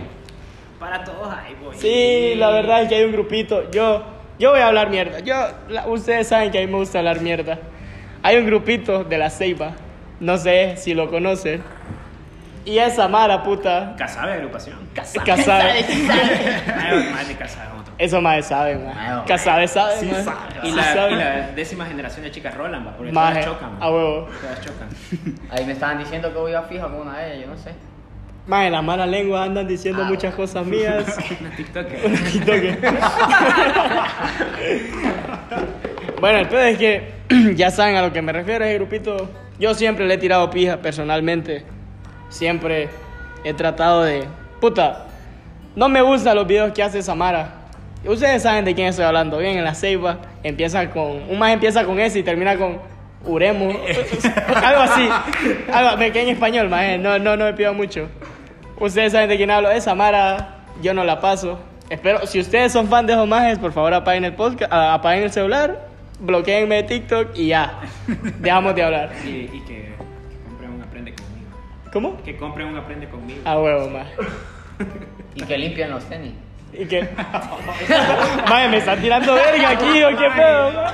para 0.80 1.04
todos 1.04 1.34
hay, 1.34 1.56
voy. 1.56 1.76
Sí, 1.78 2.34
la 2.36 2.50
verdad 2.52 2.84
es 2.84 2.90
que 2.90 2.96
hay 2.96 3.04
un 3.04 3.12
grupito. 3.12 3.70
Yo, 3.72 4.04
yo 4.40 4.52
voy 4.52 4.60
a 4.60 4.68
hablar 4.68 4.90
mierda. 4.90 5.20
Yo, 5.20 5.36
la- 5.68 5.88
ustedes 5.88 6.28
saben 6.28 6.52
que 6.52 6.58
a 6.60 6.62
mí 6.62 6.68
me 6.72 6.78
gusta 6.78 7.00
hablar 7.00 7.22
mierda. 7.22 7.60
Hay 8.24 8.38
un 8.38 8.46
grupito 8.46 9.04
de 9.04 9.18
la 9.18 9.30
Ceiba. 9.30 9.72
No 10.20 10.38
sé 10.38 10.76
si 10.78 10.94
lo 10.94 11.10
conocen. 11.10 11.64
Y 12.66 12.78
esa 12.78 13.08
mara 13.08 13.44
puta. 13.44 13.96
Casabe 13.98 14.34
agrupación. 14.34 14.78
Casabe. 14.94 15.26
Casabe. 15.26 15.86
Ay, 16.76 17.10
más 17.14 17.28
de 17.28 17.36
Casabe. 17.36 17.70
Eso 17.98 18.22
más 18.22 18.46
saben, 18.46 18.86
man. 18.86 19.24
Casabe 19.28 19.68
sabe, 19.68 19.98
Sí 19.98 20.06
man. 20.06 20.24
sabe. 20.24 20.40
Y 20.64 20.70
Sí 20.70 20.76
la, 20.76 20.84
sabe. 20.94 21.12
y 21.12 21.16
la 21.16 21.52
décima 21.52 21.86
generación 21.86 22.24
de 22.24 22.32
chicas 22.32 22.56
Roland, 22.56 22.88
va, 22.88 22.92
porque 22.96 23.12
todas 23.12 23.46
chocan. 23.46 23.72
a 23.82 23.90
huevo. 23.92 24.28
Todas 24.42 24.62
chocan. 24.62 24.88
Ahí 25.52 25.66
me 25.66 25.74
estaban 25.74 25.98
diciendo 26.00 26.32
que 26.32 26.38
voy 26.40 26.54
a 26.54 26.62
fijo 26.64 26.84
con 26.88 27.02
una 27.08 27.18
de 27.20 27.36
ellas, 27.36 27.46
yo 27.48 27.54
no 27.54 27.58
sé. 27.58 27.72
Más 28.50 28.66
en 28.66 28.72
la 28.72 28.82
mala 28.82 29.06
lengua 29.06 29.44
andan 29.44 29.68
diciendo 29.68 30.02
Ah, 30.04 30.10
muchas 30.10 30.34
cosas 30.34 30.66
mías. 30.74 31.06
Una 31.40 31.52
TikToker. 31.56 32.00
TikToker. 32.32 32.80
bueno, 36.20 36.40
el 36.40 36.48
pedo 36.48 36.62
es 36.64 36.78
que 36.80 37.12
ya 37.56 37.70
saben 37.70 37.96
a 37.96 38.02
lo 38.02 38.12
que 38.12 38.24
me 38.24 38.34
refiero, 38.34 38.66
ese 38.66 38.74
grupito. 38.74 39.30
Yo 39.60 39.76
siempre 39.76 40.08
le 40.08 40.16
he 40.16 40.18
tirado 40.18 40.50
pija 40.50 40.78
personalmente. 40.78 41.64
Siempre 42.30 42.90
he 43.44 43.54
tratado 43.54 44.02
de. 44.02 44.24
Puta, 44.60 45.06
no 45.76 45.88
me 45.88 46.02
gustan 46.02 46.36
los 46.36 46.48
videos 46.48 46.74
que 46.74 46.82
hace 46.82 47.04
Samara. 47.04 47.54
Ustedes 48.04 48.42
saben 48.42 48.66
de 48.66 48.74
quién 48.74 48.88
estoy 48.88 49.06
hablando. 49.06 49.38
Bien, 49.38 49.60
en 49.60 49.64
la 49.64 49.76
ceiba 49.76 50.18
empieza 50.42 50.90
con. 50.90 51.22
Un 51.30 51.38
más 51.38 51.52
empieza 51.52 51.86
con 51.86 52.00
ese 52.00 52.18
y 52.18 52.24
termina 52.24 52.58
con. 52.58 52.80
Uremo. 53.26 53.70
algo 54.66 54.82
así. 54.82 55.08
Algo 55.72 56.00
pequeño 56.00 56.32
español, 56.32 56.68
más. 56.68 56.98
No, 56.98 57.20
no, 57.20 57.38
no 57.38 57.46
me 57.46 57.54
pido 57.54 57.76
mucho. 57.76 58.10
Ustedes 58.80 59.12
saben 59.12 59.30
de 59.30 59.38
quién 59.38 59.52
hablo. 59.52 59.70
Esa 59.72 59.94
Mara, 59.96 60.60
yo 60.82 60.94
no 60.94 61.04
la 61.04 61.20
paso. 61.20 61.60
Espero, 61.90 62.26
si 62.26 62.40
ustedes 62.40 62.72
son 62.72 62.88
fan 62.88 63.06
de 63.06 63.14
esos 63.14 63.28
majes, 63.28 63.58
por 63.60 63.74
favor 63.74 63.94
apaguen 63.94 64.24
el 64.24 64.34
podcast, 64.34 64.72
ah, 64.72 64.94
apaguen 64.94 65.24
el 65.24 65.32
celular, 65.32 65.88
bloqueenme 66.20 66.76
de 66.76 66.84
TikTok 66.84 67.30
y 67.36 67.48
ya. 67.48 67.80
Dejamos 68.40 68.76
de 68.76 68.84
hablar. 68.84 69.12
Y, 69.26 69.30
y 69.30 69.64
que, 69.68 69.96
que 70.30 70.38
compren 70.48 70.72
un 70.72 70.82
aprende 70.84 71.14
conmigo. 71.16 71.50
¿Cómo? 71.92 72.24
Que 72.24 72.38
compren 72.38 72.68
un 72.68 72.78
aprende 72.78 73.10
conmigo. 73.10 73.42
A 73.46 73.60
huevo, 73.60 73.90
más. 73.90 74.08
Y 75.36 75.44
que 75.44 75.58
limpian 75.58 75.92
los 75.92 76.04
tenis. 76.06 76.34
¿Y 76.72 76.86
qué? 76.86 77.10
Maje, 78.50 78.70
me 78.70 78.78
están 78.78 79.02
tirando 79.02 79.34
verga 79.34 79.70
aquí, 79.72 80.04
¿o 80.04 80.10
qué 80.10 80.30
pedo? 80.36 80.72
ma? 80.74 80.94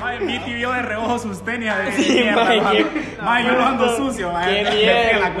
Mae, 0.00 0.18
Viti 0.18 0.54
vio 0.54 0.72
de 0.72 0.82
reojo 0.82 1.18
sus 1.18 1.44
tenis. 1.44 1.72
de 1.76 1.92
Sí, 1.92 2.12
mierda, 2.14 2.48
qué- 2.72 2.86
Mae, 3.22 3.44
yo 3.44 3.52
lo 3.52 3.64
ando 3.64 3.96
sucio, 3.96 4.32
mae. 4.32 4.64
Qué 4.64 4.70
mierda, 4.70 5.34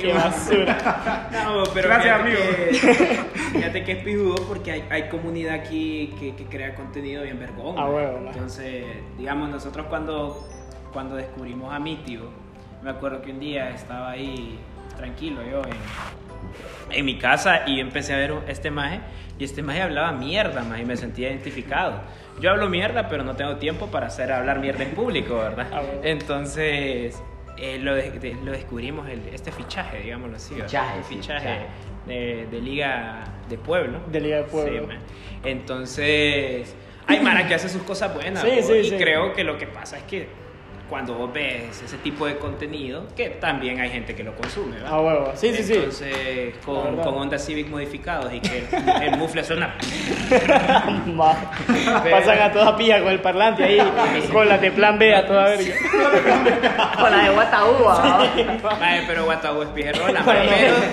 qué 0.00 0.12
basura. 0.12 1.28
No, 1.44 1.62
pero 1.72 1.88
Gracias, 1.88 2.20
fíjate 2.22 2.22
amigo. 2.22 2.40
Que, 2.56 3.58
fíjate 3.58 3.84
que 3.84 3.92
es 3.92 4.04
pijudo 4.04 4.34
porque 4.46 4.72
hay, 4.72 4.84
hay 4.90 5.08
comunidad 5.08 5.54
aquí 5.54 6.14
que, 6.20 6.34
que 6.36 6.44
crea 6.44 6.74
contenido 6.74 7.22
bien 7.22 7.38
vergón. 7.38 7.78
A 7.78 7.82
¿no? 7.82 7.90
huevo, 7.90 8.18
man. 8.18 8.28
Entonces, 8.34 8.84
digamos, 9.18 9.48
nosotros 9.48 9.86
cuando, 9.88 10.46
cuando 10.92 11.16
descubrimos 11.16 11.72
a 11.72 11.78
mi 11.78 11.96
tío, 11.96 12.30
me 12.82 12.90
acuerdo 12.90 13.22
que 13.22 13.30
un 13.30 13.40
día 13.40 13.70
estaba 13.70 14.10
ahí 14.10 14.58
tranquilo 14.96 15.40
yo 15.42 15.62
en, 15.62 15.72
en 16.90 17.04
mi 17.04 17.18
casa 17.18 17.62
y 17.66 17.80
empecé 17.80 18.14
a 18.14 18.16
ver 18.18 18.34
este 18.48 18.70
maje 18.70 19.00
y 19.38 19.44
este 19.44 19.62
maje 19.62 19.82
hablaba 19.82 20.12
mierda, 20.12 20.62
maje, 20.62 20.82
y 20.82 20.84
me 20.84 20.96
sentía 20.96 21.28
identificado. 21.30 22.00
Yo 22.40 22.50
hablo 22.50 22.68
mierda, 22.68 23.08
pero 23.08 23.24
no 23.24 23.34
tengo 23.36 23.56
tiempo 23.56 23.86
para 23.88 24.06
hacer 24.06 24.30
hablar 24.32 24.58
mierda 24.60 24.84
en 24.84 24.90
público, 24.90 25.36
¿verdad? 25.38 25.66
Ah. 25.72 25.82
Entonces, 26.02 27.22
eh, 27.58 27.78
lo, 27.78 27.94
de- 27.94 28.10
de- 28.10 28.34
lo 28.44 28.52
descubrimos, 28.52 29.08
el, 29.08 29.20
este 29.32 29.52
fichaje, 29.52 30.00
digámoslo 30.00 30.36
así. 30.36 30.54
Fichaje, 30.54 31.02
sí, 31.08 31.14
fichaje 31.16 31.40
fichaje. 31.40 31.66
de, 32.06 32.46
de 32.50 32.60
Liga 32.60 33.24
de 33.48 33.58
Pueblo. 33.58 34.00
De 34.10 34.20
Liga 34.20 34.36
de 34.38 34.42
Pueblo. 34.44 34.88
Sí. 34.88 34.96
Entonces, 35.44 36.74
hay 37.06 37.20
Mara 37.20 37.46
que 37.46 37.54
hace 37.54 37.68
sus 37.68 37.82
cosas 37.82 38.14
buenas. 38.14 38.42
Sí, 38.42 38.62
sí, 38.62 38.72
y 38.74 38.90
sí. 38.90 38.96
creo 38.96 39.32
que 39.32 39.44
lo 39.44 39.58
que 39.58 39.66
pasa 39.66 39.96
es 39.98 40.04
que 40.04 40.28
cuando 40.92 41.14
vos 41.14 41.32
ves 41.32 41.80
ese 41.82 41.96
tipo 41.96 42.26
de 42.26 42.36
contenido, 42.36 43.06
que 43.16 43.30
también 43.30 43.80
hay 43.80 43.88
gente 43.88 44.14
que 44.14 44.22
lo 44.22 44.34
consume, 44.36 44.76
¿verdad? 44.76 44.92
A 44.92 45.00
huevo. 45.00 45.32
Sí, 45.34 45.54
sí, 45.54 45.62
sí. 45.62 45.72
Entonces, 45.72 46.54
La 46.54 46.60
con, 46.66 46.96
con 46.98 47.14
Honda 47.14 47.38
Civic 47.38 47.66
modificados 47.68 48.30
y 48.30 48.40
que 48.40 48.58
el, 48.58 49.02
el 49.04 49.16
mufle 49.16 49.42
suena. 49.42 49.74
Pasan 52.10 52.42
a 52.42 52.52
toda 52.52 52.76
pija 52.76 53.00
con 53.00 53.10
el 53.10 53.20
parlante 53.20 53.64
ahí, 53.64 53.78
con 54.30 54.46
las 54.46 54.60
de 54.60 54.70
plan 54.70 54.98
B 54.98 55.14
a 55.14 55.26
toda 55.26 55.44
verga. 55.44 55.74
Con 57.00 57.10
la 57.10 57.24
de 57.24 57.30
Guataúba. 57.30 58.28
Mae, 58.78 59.02
pero 59.06 59.24
Guataú 59.24 59.62
es 59.62 59.68
pijerrona, 59.70 60.22
pero 60.26 60.42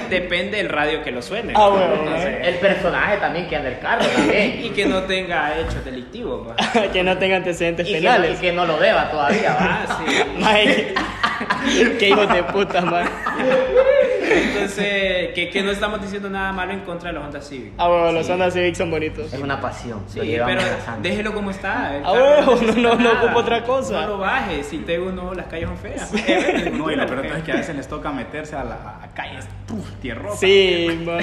depende 0.10 0.58
del 0.58 0.70
radio 0.70 1.04
que 1.04 1.12
lo 1.12 1.22
suene. 1.22 1.52
Ah, 1.58 1.70
Entonces, 2.00 2.48
El 2.48 2.56
personaje 2.56 3.18
también 3.18 3.48
que 3.50 3.56
anda 3.58 3.70
el 3.70 3.80
carro 3.80 4.06
también. 4.06 4.64
y 4.64 4.70
que 4.70 4.86
no 4.86 5.02
tenga 5.04 5.58
hechos 5.60 5.84
delictivos. 5.84 6.48
que 6.94 7.04
no 7.04 7.18
tenga 7.18 7.36
antecedentes 7.38 7.88
Y 7.88 7.94
que, 7.94 8.02
no, 8.02 8.10
y 8.10 8.14
penales. 8.14 8.40
que 8.40 8.52
no 8.54 8.66
lo 8.66 8.78
deba 8.78 9.10
todavía, 9.12 9.54
¿va? 9.60 9.89
Sí. 9.98 10.16
Mae, 10.40 10.94
qué 12.00 12.10
hijos 12.10 12.32
de 12.34 12.44
puta, 12.44 12.82
man. 12.82 13.10
Entonces, 14.32 15.30
que, 15.34 15.50
que 15.52 15.64
no 15.64 15.72
estamos 15.72 16.02
diciendo 16.02 16.30
nada 16.30 16.52
malo 16.52 16.72
en 16.74 16.82
contra 16.82 17.10
de 17.10 17.16
los 17.16 17.26
Honda 17.26 17.42
Civic. 17.42 17.74
Ah, 17.78 17.90
huevo, 17.90 18.12
los 18.12 18.26
Sí. 18.26 18.32
Honda 18.32 18.52
Civic 18.52 18.76
son 18.76 18.92
bonitos. 18.92 19.34
Es 19.34 19.40
una 19.40 19.60
pasión. 19.60 20.04
Sí, 20.08 20.20
lo 20.20 20.24
llevamos 20.26 20.56
pero 20.56 20.68
en 20.72 20.78
la 20.78 20.86
sangre. 20.86 21.10
déjelo 21.10 21.34
como 21.34 21.50
está. 21.52 21.96
el 21.98 22.04
Ah, 22.06 22.12
carro 22.14 22.24
huevo, 22.26 22.46
no- 22.56 22.62
necesita 22.62 22.82
no- 22.90 22.96
no 22.96 23.04
nada. 23.14 23.20
ocupa 23.24 23.40
otra 23.40 23.64
cosa. 23.64 24.02
No 24.02 24.08
lo 24.08 24.18
bajes, 24.20 24.68
si 24.68 24.78
te 24.80 25.00
uno, 25.00 25.34
las 25.34 25.48
calles 25.48 25.68
son 25.70 25.78
feas. 25.78 26.12
No, 26.74 26.92
y 26.92 26.96
lo 26.96 27.06
peor 27.08 27.26
es 27.26 27.44
que 27.44 27.52
a 27.52 27.56
veces 27.56 27.76
les 27.76 27.88
toca 27.88 28.12
meterse 28.12 28.56
a, 28.56 28.64
la, 28.64 28.76
a 29.02 29.08
calles 29.16 29.48
puf, 29.68 29.90
tierrosas. 30.02 30.40
Sí, 30.40 30.88
man. 31.06 31.20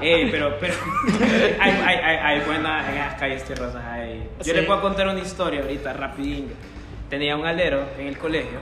Eh, 0.00 0.28
pero, 0.30 0.56
pero 0.58 0.74
hay, 1.60 1.70
hay, 1.70 1.96
hay, 1.96 2.16
hay 2.16 2.40
buenas 2.46 2.88
en 2.88 2.94
las 2.94 3.14
calles 3.20 3.44
tierrosas. 3.44 3.84
Hay. 3.84 4.26
Yo 4.38 4.44
Sí. 4.44 4.52
les 4.54 4.64
puedo 4.64 4.80
contar 4.80 5.08
una 5.08 5.20
historia 5.20 5.60
ahorita, 5.60 5.92
rapidín. 5.92 6.52
Tenía 7.08 7.36
un 7.36 7.46
alero 7.46 7.84
en 7.98 8.06
el 8.06 8.18
colegio 8.18 8.58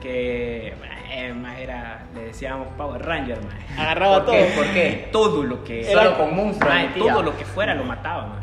que 0.00 0.74
eh, 1.10 1.32
más 1.34 1.58
era, 1.58 2.02
le 2.14 2.24
decíamos 2.26 2.68
Power 2.76 3.00
Ranger, 3.04 3.38
más. 3.44 3.78
Agarraba 3.78 4.24
¿Por 4.24 4.34
qué? 4.34 4.42
todo. 4.44 4.56
¿Por 4.56 4.72
qué? 4.74 5.08
Todo 5.12 5.42
lo 5.44 5.64
que 5.64 5.90
Era- 5.90 6.02
Solo 6.02 6.18
con 6.18 6.36
monstruos. 6.36 6.74
Todo 6.98 7.22
lo 7.22 7.36
que 7.36 7.44
fuera 7.44 7.74
lo 7.74 7.84
mataba, 7.84 8.26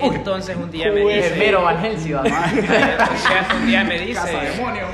mae. 0.00 0.14
Entonces 0.14 0.56
un 0.56 0.70
día 0.70 0.90
me 0.92 1.00
dice. 1.00 1.36
Mero 1.36 1.62
Van 1.62 1.78
Helsing, 1.84 2.14
un 2.16 3.66
día 3.66 3.84
me 3.84 3.98
dice. 3.98 4.14
Casa 4.14 4.40
demonio. 4.40 4.84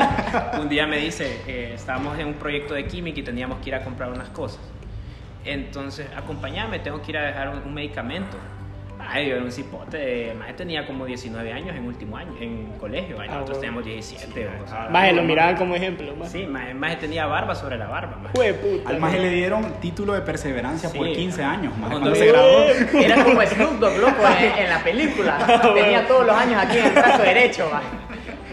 un 0.60 0.68
día 0.68 0.86
me 0.86 0.96
dice, 0.98 1.40
eh, 1.46 1.72
estábamos 1.74 2.18
en 2.18 2.26
un 2.28 2.34
proyecto 2.34 2.74
de 2.74 2.84
química 2.86 3.20
y 3.20 3.22
teníamos 3.22 3.58
que 3.60 3.70
ir 3.70 3.74
a 3.76 3.84
comprar 3.84 4.10
unas 4.10 4.28
cosas. 4.30 4.60
Entonces, 5.44 6.08
acompáñame, 6.16 6.80
tengo 6.80 7.00
que 7.02 7.12
ir 7.12 7.18
a 7.18 7.22
dejar 7.22 7.50
un, 7.50 7.58
un 7.58 7.72
medicamento. 7.74 8.36
Ay, 9.10 9.26
yo 9.26 9.36
era 9.36 9.44
un 9.44 9.50
cipote, 9.50 10.34
más 10.38 10.54
tenía 10.54 10.86
como 10.86 11.06
19 11.06 11.50
años 11.50 11.74
en 11.74 11.86
último 11.86 12.18
año, 12.18 12.32
en 12.38 12.72
colegio, 12.78 13.18
ay, 13.18 13.28
Ah, 13.30 13.36
nosotros 13.36 13.58
bueno. 13.58 13.80
teníamos 13.80 13.84
17. 13.86 14.48
o 14.62 14.68
sea, 14.68 14.88
Maje, 14.90 15.12
lo 15.14 15.22
miraban 15.22 15.56
como 15.56 15.74
ejemplo, 15.74 16.14
man. 16.14 16.28
Sí, 16.28 16.46
más, 16.46 16.74
más 16.74 16.98
tenía 16.98 17.24
barba 17.24 17.54
sobre 17.54 17.78
la 17.78 17.86
barba. 17.86 18.18
maje. 18.22 18.52
Puta. 18.54 18.90
Al 18.90 18.98
maje 19.00 19.18
le 19.18 19.30
dieron 19.30 19.80
título 19.80 20.12
de 20.12 20.20
perseverancia 20.20 20.90
por 20.90 21.06
Sí. 21.06 21.14
15 21.14 21.42
años, 21.42 21.72
maje, 21.78 21.90
Cuando 21.92 22.10
cuando 22.10 22.14
se 22.16 22.26
graduó. 22.26 23.02
Era 23.02 23.24
como 23.24 23.40
Snoop 23.42 23.78
Dogg, 23.80 23.96
loco, 23.98 24.22
en, 24.40 24.64
en 24.64 24.68
la 24.68 24.84
película. 24.84 25.60
Tenía 25.74 26.06
todos 26.06 26.26
los 26.26 26.36
años 26.36 26.62
aquí 26.62 26.76
en 26.76 26.84
el 26.84 26.92
brazo 26.92 27.22
derecho. 27.22 27.70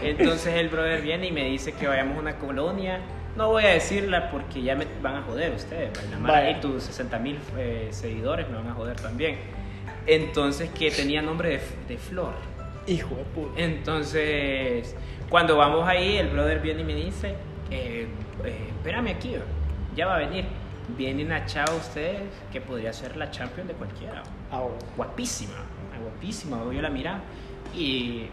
Entonces 0.02 0.54
el 0.54 0.68
brother 0.68 1.02
viene 1.02 1.26
y 1.26 1.32
me 1.32 1.44
dice 1.44 1.72
que 1.72 1.86
vayamos 1.86 2.16
a 2.16 2.20
una 2.20 2.36
colonia. 2.36 3.00
No 3.36 3.48
voy 3.50 3.64
a 3.64 3.68
decirla 3.68 4.30
porque 4.30 4.62
ya 4.62 4.74
me 4.74 4.86
van 5.02 5.16
a 5.16 5.22
joder 5.22 5.52
ustedes. 5.52 5.90
y 6.50 6.54
tus 6.62 6.84
60 6.84 7.18
mil 7.18 7.38
seguidores 7.90 8.48
me 8.48 8.56
van 8.56 8.68
a 8.68 8.72
joder 8.72 8.96
también. 8.96 9.36
Entonces 10.06 10.70
que 10.70 10.90
tenía 10.90 11.22
nombre 11.22 11.48
de, 11.50 11.60
de 11.88 11.98
Flor. 11.98 12.34
Hijo 12.86 13.14
de 13.16 13.24
puta. 13.24 13.60
Entonces 13.60 14.94
cuando 15.28 15.56
vamos 15.56 15.88
ahí 15.88 16.18
el 16.18 16.28
brother 16.28 16.60
viene 16.60 16.82
y 16.82 16.84
me 16.84 16.94
dice, 16.94 17.34
eh, 17.70 18.06
eh, 18.44 18.68
espérame 18.68 19.08
aquí, 19.08 19.34
ya 19.96 20.06
va 20.06 20.16
a 20.16 20.18
venir. 20.18 20.44
Viene 20.96 21.24
una 21.24 21.44
chava 21.46 21.74
ustedes 21.74 22.22
que 22.52 22.60
podría 22.60 22.92
ser 22.92 23.16
la 23.16 23.28
champion 23.32 23.66
de 23.66 23.74
cualquiera. 23.74 24.22
huevo. 24.52 24.78
guapísima, 24.96 25.56
guapísima, 26.00 26.58
yo 26.72 26.80
la 26.80 26.90
miraba 26.90 27.20
y 27.74 28.26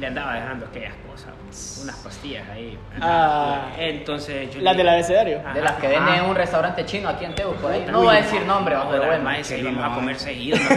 le 0.00 0.06
andaba 0.06 0.34
dejando 0.34 0.66
aquellas 0.66 0.94
cosas, 1.08 1.80
unas 1.82 1.96
pastillas 1.96 2.48
ahí. 2.48 2.78
Ah. 3.00 3.68
Entonces 3.78 4.54
yo 4.54 4.60
Las 4.62 4.76
del 4.76 4.88
abecedario. 4.88 5.42
De 5.54 5.60
las 5.60 5.72
que 5.74 5.88
venden 5.88 6.14
en 6.14 6.24
un 6.24 6.34
restaurante 6.34 6.84
chino 6.86 7.08
aquí 7.08 7.24
en 7.26 7.34
Teu, 7.34 7.52
por 7.56 7.70
ahí. 7.72 7.84
No 7.90 8.00
voy 8.02 8.16
a 8.16 8.22
decir 8.22 8.42
nombre, 8.46 8.74
va, 8.74 8.88
pero 8.90 9.04
bueno. 9.06 9.22
Mae, 9.24 9.44
se 9.44 9.58
íbamos 9.58 9.84
a 9.84 9.94
comer 9.94 10.16
seguido. 10.18 10.56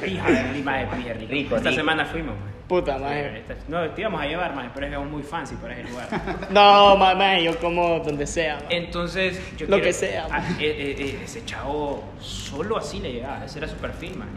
Rico, 0.00 0.90
Rico, 1.28 1.56
Esta 1.56 1.72
semana 1.72 2.04
fuimos. 2.06 2.34
Puta, 2.66 2.98
maje. 2.98 3.44
No, 3.66 3.88
te 3.90 4.00
íbamos 4.02 4.20
a 4.20 4.26
llevar, 4.26 4.54
mae, 4.54 4.68
pero 4.74 4.86
es 4.86 5.10
muy 5.10 5.22
fancy 5.22 5.54
para 5.56 5.74
ese 5.74 5.84
lugar. 5.90 6.06
No, 6.50 6.96
ma- 6.96 7.14
maje, 7.14 7.44
yo 7.44 7.58
como 7.58 7.98
donde 8.00 8.26
sea. 8.26 8.56
man. 8.56 8.64
Entonces, 8.68 9.40
yo 9.56 9.66
Lo 9.66 9.76
quiero- 9.76 9.84
que 9.84 9.92
sea. 9.94 10.26
ah, 10.30 10.42
eh, 10.60 10.64
eh, 10.66 10.96
eh, 10.98 11.20
ese 11.24 11.44
chavo 11.46 12.04
solo 12.20 12.76
así 12.76 13.00
le 13.00 13.12
llegaba, 13.12 13.44
ese 13.44 13.58
era 13.58 13.68
su 13.68 13.76
perfil, 13.76 14.16
man. 14.18 14.28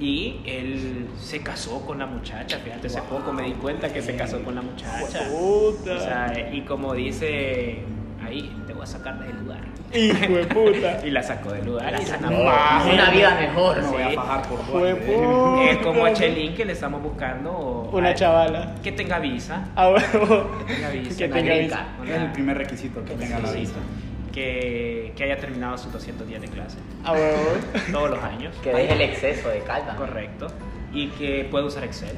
Y 0.00 0.40
él 0.46 1.08
se 1.20 1.40
casó 1.42 1.84
con 1.84 1.98
la 1.98 2.06
muchacha, 2.06 2.58
fíjate, 2.58 2.86
hace 2.86 3.02
poco 3.02 3.32
me 3.32 3.42
di 3.42 3.52
cuenta 3.52 3.92
que 3.92 4.00
se 4.00 4.14
casó 4.14 4.40
con 4.44 4.54
la 4.54 4.62
muchacha. 4.62 5.24
Puta. 5.28 5.94
O 5.96 6.00
sea, 6.00 6.50
y 6.52 6.60
como 6.62 6.94
dice 6.94 7.80
ahí, 8.24 8.52
te 8.66 8.72
voy 8.74 8.82
a 8.84 8.86
sacar 8.86 9.18
del 9.18 9.36
lugar. 9.40 9.60
Hijo 9.92 10.34
de 10.34 10.44
puta. 10.44 11.00
Y 11.06 11.10
la 11.10 11.22
sacó 11.22 11.50
del 11.52 11.64
lugar 11.66 11.94
y 12.00 12.04
se 12.04 12.12
sacó. 12.12 12.30
Maje. 12.30 12.92
Una 12.94 13.10
vida 13.10 13.36
mejor, 13.40 13.80
Me 13.82 13.88
voy 13.88 14.02
a 14.02 14.08
sí. 14.10 14.14
fajar 14.16 14.42
por 14.48 14.60
Hijo 14.60 14.78
de 14.84 14.90
duarte. 14.92 15.12
puta. 15.12 15.70
Es 15.70 15.78
como 15.78 16.04
a 16.04 16.12
Chelín 16.12 16.54
que 16.54 16.64
le 16.64 16.72
estamos 16.74 17.02
buscando 17.02 17.90
Una 17.92 18.10
a- 18.10 18.14
chavala. 18.14 18.74
que 18.82 18.92
tenga 18.92 19.18
visa. 19.18 19.68
A 19.74 19.88
huevo. 19.88 20.62
Tenga 20.66 20.90
visa. 20.90 21.16
Que 21.18 21.28
tenga 21.28 21.54
visa. 21.54 21.86
Es 22.04 22.10
el 22.10 22.32
primer 22.32 22.58
requisito 22.58 23.04
que 23.04 23.14
tenga 23.14 23.38
la 23.40 23.50
visa. 23.50 23.72
Que, 24.32 25.12
que 25.16 25.24
haya 25.24 25.38
terminado 25.38 25.76
sus 25.78 25.92
200 25.92 26.26
días 26.28 26.40
de 26.40 26.48
clase. 26.48 26.78
A 27.04 27.12
huevo. 27.12 27.38
Todos 27.92 28.10
los 28.10 28.22
años. 28.22 28.54
Que 28.62 28.72
deje 28.72 28.92
el 28.92 29.00
exceso 29.00 29.48
de 29.48 29.60
calda. 29.60 29.96
Correcto. 29.96 30.46
Y 30.92 31.08
que 31.08 31.46
pueda 31.50 31.64
usar 31.66 31.84
Excel. 31.84 32.16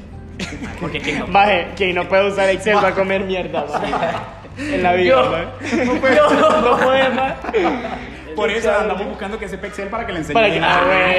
Porque 0.79 0.99
¿quién 0.99 1.19
no? 1.19 1.27
Maje, 1.27 1.67
quien 1.75 1.95
no 1.95 2.07
puede 2.07 2.27
usar 2.29 2.49
Excel 2.49 2.75
va 2.77 2.89
a 2.89 2.95
comer 2.95 3.23
mierda. 3.23 3.65
En 4.57 4.83
la 4.83 4.93
vida, 4.93 5.07
Yo. 5.15 5.85
No 5.85 5.93
puede, 6.01 6.15
no 6.17 6.77
puede. 6.77 8.35
Por 8.35 8.49
eso 8.51 8.69
andamos 8.77 9.07
buscando 9.07 9.39
que 9.39 9.47
sepa 9.47 9.67
Excel 9.67 9.87
para 9.87 10.05
que 10.05 10.11
le 10.11 10.19
enseñe. 10.19 10.33
Para 10.33 10.49
que- 10.51 10.59
Ah, 10.59 10.81
Ah, 10.83 11.13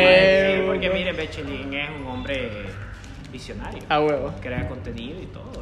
Sí, 0.55 0.63
porque 0.67 0.91
mire, 0.91 1.13
Bechelin 1.13 1.73
es 1.73 1.89
un 1.99 2.07
hombre 2.09 2.51
visionario. 3.33 3.83
A 3.89 4.01
huevo. 4.01 4.35
Crea 4.43 4.69
contenido 4.69 5.21
y 5.21 5.27
todo. 5.27 5.62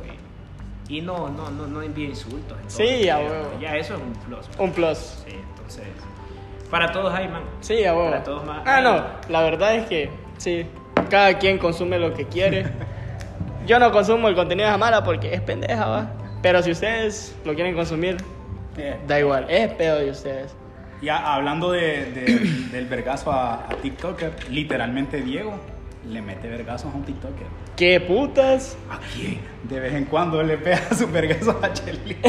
Y, 0.90 1.00
no, 1.00 1.28
no, 1.28 1.50
no, 1.50 1.66
no 1.66 1.82
envía 1.82 2.06
insultos. 2.08 2.58
en 2.62 2.70
Sí, 2.70 3.08
a 3.08 3.18
huevo. 3.18 3.50
Ya 3.60 3.76
eso 3.76 3.94
es 3.94 4.00
un 4.00 4.12
plus. 4.12 4.46
Un 4.58 4.72
plus. 4.72 4.98
Sí, 5.26 5.34
entonces. 5.50 5.84
Para 6.70 6.90
todos 6.92 7.12
hay, 7.14 7.28
man. 7.28 7.42
Sí, 7.60 7.84
a 7.84 7.94
huevo. 7.94 8.10
Para 8.10 8.24
todos 8.24 8.44
más. 8.44 8.62
Ah, 8.66 8.80
no. 8.80 9.04
La 9.32 9.42
verdad 9.42 9.74
es 9.76 9.86
que, 9.88 10.10
sí. 10.38 10.66
Cada 11.08 11.38
quien 11.38 11.58
consume 11.58 11.98
lo 11.98 12.12
que 12.14 12.26
quiere. 12.26 12.66
Yo 13.66 13.78
no 13.78 13.90
consumo 13.92 14.28
el 14.28 14.34
contenido 14.34 14.66
de 14.66 14.72
Jamala 14.72 15.04
porque 15.04 15.32
es 15.34 15.40
pendeja, 15.40 15.86
va. 15.86 16.10
Pero 16.42 16.62
si 16.62 16.70
ustedes 16.72 17.36
lo 17.44 17.54
quieren 17.54 17.74
consumir, 17.74 18.16
Eh, 18.76 18.98
da 19.06 19.18
igual. 19.18 19.46
Es 19.50 19.68
pedo 19.74 19.98
de 19.98 20.10
ustedes. 20.10 20.54
Ya 21.02 21.34
hablando 21.34 21.70
de, 21.72 22.04
de- 22.12 22.68
del 22.72 22.86
vergazo 22.86 23.32
a, 23.32 23.54
a 23.66 23.68
TikToker, 23.82 24.32
literalmente 24.50 25.20
Diego 25.22 25.54
le 26.08 26.22
mete 26.22 26.48
vergazos 26.48 26.92
a 26.92 26.96
un 26.96 27.02
TikToker. 27.04 27.46
¿Qué 27.80 27.98
putas? 27.98 28.76
¿A 28.90 28.98
quién? 29.14 29.40
De 29.62 29.80
vez 29.80 29.94
en 29.94 30.04
cuando 30.04 30.42
le 30.42 30.58
pega 30.58 30.82
sus 30.94 31.10
vergazos 31.10 31.56
a 31.64 31.72
Chelly. 31.72 32.14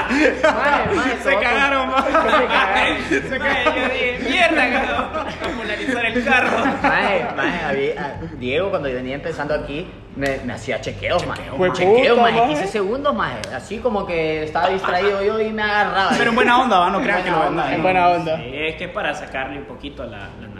Maje, 0.00 1.16
Se 1.22 1.34
cagaron, 1.34 1.90
ma. 1.90 2.02
Se 3.10 3.38
cae, 3.38 3.64
yo 3.66 3.72
dije, 3.92 4.18
mierda, 4.30 4.70
cabrón. 4.70 5.26
A 5.98 6.06
el 6.08 6.24
carro. 6.24 6.58
Maje, 6.82 7.26
maje, 7.36 7.64
había- 7.66 8.00
a- 8.00 8.36
Diego 8.38 8.70
cuando 8.70 8.88
yo 8.88 8.94
venía 8.94 9.16
empezando 9.16 9.52
aquí 9.54 9.86
me, 10.16 10.38
me 10.46 10.54
hacía 10.54 10.80
chequeos, 10.80 11.26
maje. 11.26 11.42
Fue 11.56 11.70
Chequeos, 11.72 12.18
puta, 12.18 12.22
maje, 12.22 12.36
maje. 12.40 12.54
15 12.54 12.66
segundos, 12.68 13.14
maje. 13.14 13.40
Así 13.54 13.78
como 13.80 14.06
que 14.06 14.44
estaba 14.44 14.68
distraído 14.70 15.22
yo 15.22 15.38
y 15.40 15.52
me 15.52 15.62
agarraba. 15.62 16.12
Pero 16.16 16.30
en 16.30 16.36
buena 16.36 16.58
onda, 16.62 16.78
va, 16.78 16.88
no 16.90 17.02
crean 17.02 17.22
que 17.22 17.30
lo 17.30 17.40
vendan. 17.40 17.72
En 17.74 17.82
buena 17.82 18.08
onda. 18.08 18.36
Sí, 18.38 18.50
es 18.54 18.76
que 18.76 18.88
para 18.88 19.14
sacarle 19.14 19.58
un 19.58 19.64
poquito 19.66 20.04
la, 20.04 20.18
la, 20.40 20.59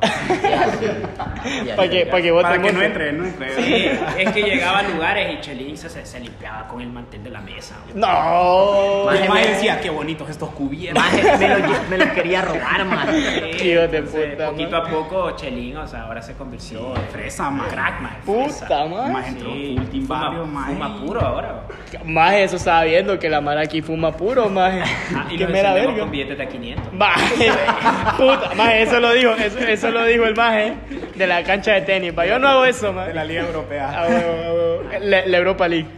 pues. 0.00 0.12
Para 1.76 1.88
que, 1.90 2.06
para 2.06 2.22
que 2.22 2.32
Para 2.32 2.58
no 2.58 2.82
entre, 2.82 3.12
no 3.12 3.24
entre. 3.26 3.50
Sí, 3.62 3.90
es 4.18 4.32
que 4.32 4.42
llegaba 4.42 4.78
a 4.78 4.82
lugares 4.84 5.34
y 5.34 5.40
Chelín 5.40 5.76
se, 5.76 5.88
se 6.06 6.20
limpiaba 6.20 6.66
con 6.68 6.80
el 6.80 6.88
mantel 6.88 7.22
de 7.24 7.30
la 7.30 7.40
mesa. 7.40 7.76
No. 7.94 9.04
Maje 9.06 9.28
me- 9.28 9.46
decía, 9.48 9.80
qué 9.80 9.90
bonitos 9.90 10.28
estos 10.30 10.50
cubiertos. 10.50 11.02
Maje, 11.02 11.36
me 11.38 11.48
los 11.58 11.88
me 11.90 11.98
los 11.98 12.08
quería 12.10 12.42
robar, 12.42 12.84
de 13.88 14.02
puta, 14.02 14.50
Poquito 14.50 14.70
man. 14.70 14.86
a 14.86 14.90
poco 14.90 15.30
Chelín, 15.36 15.76
o 15.76 15.86
sea, 15.86 16.02
ahora 16.02 16.22
se 16.22 16.34
convirtió 16.34 16.94
en 16.94 17.02
Fresa, 17.08 17.50
man. 17.50 17.66
crack, 17.68 18.00
man. 18.00 18.16
fresa. 18.24 18.66
Puta, 18.66 18.84
man. 18.86 19.12
Maje 19.12 19.28
entró 19.30 19.52
Sí, 19.52 19.74
full 19.78 19.86
team 19.90 20.06
fuma, 20.06 20.20
barrio, 20.20 20.46
maje. 20.46 20.72
fuma 20.72 20.96
puro 21.00 21.20
ahora. 21.20 21.62
Maje, 22.04 22.44
eso 22.44 22.56
estaba 22.56 22.84
viendo 22.84 23.18
que 23.18 23.28
la 23.28 23.40
mara 23.40 23.62
aquí 23.62 23.82
fuma 23.82 24.12
puro, 24.12 24.48
maje. 24.48 24.82
Ah, 25.14 25.26
y 25.30 25.36
que 25.36 25.44
lo 25.44 25.50
mera 25.50 25.70
encendemos 25.70 25.92
verga. 25.94 26.00
con 26.02 26.10
billetes 26.10 26.38
de 26.38 26.48
500. 26.48 26.92
Maje, 26.92 27.50
puta, 28.16 28.50
maje, 28.56 28.82
eso 28.82 29.00
lo 29.00 29.12
dijo, 29.12 29.34
eso 29.56 29.90
lo 29.90 30.04
dijo 30.04 30.24
el 30.24 30.34
maje 30.34 30.74
de 31.14 31.26
la 31.26 31.42
cancha 31.44 31.72
de 31.72 31.82
tenis. 31.82 32.12
pa. 32.12 32.26
Yo 32.26 32.38
no 32.38 32.48
hago 32.48 32.64
eso, 32.64 32.86
De 32.88 32.92
man. 32.92 33.14
la 33.14 33.24
Liga 33.24 33.42
Europea. 33.42 33.90
Ah, 33.94 34.06
huevo, 34.08 34.32
ah, 34.44 34.52
huevo. 34.52 34.82
La, 35.00 35.26
la 35.26 35.36
Europa 35.38 35.68
League. 35.68 35.88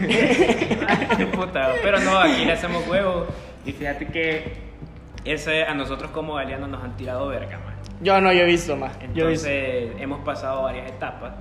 Puta, 1.32 1.72
pero 1.82 2.00
no, 2.00 2.18
aquí 2.18 2.44
le 2.44 2.52
hacemos 2.52 2.86
huevo. 2.88 3.26
Y 3.64 3.72
fíjate 3.72 4.06
que 4.06 4.52
ese 5.24 5.64
a 5.64 5.74
nosotros 5.74 6.10
como 6.10 6.34
galeanos 6.34 6.68
nos 6.68 6.82
han 6.82 6.96
tirado 6.96 7.28
verga, 7.28 7.58
man. 7.58 7.74
Yo 8.00 8.20
no, 8.20 8.32
yo 8.32 8.40
he 8.40 8.46
visto, 8.46 8.76
más. 8.76 8.92
Yo 9.14 9.26
he 9.26 9.30
visto. 9.30 9.48
Entonces 9.48 10.02
hemos 10.02 10.20
pasado 10.24 10.62
varias 10.62 10.88
etapas. 10.88 11.32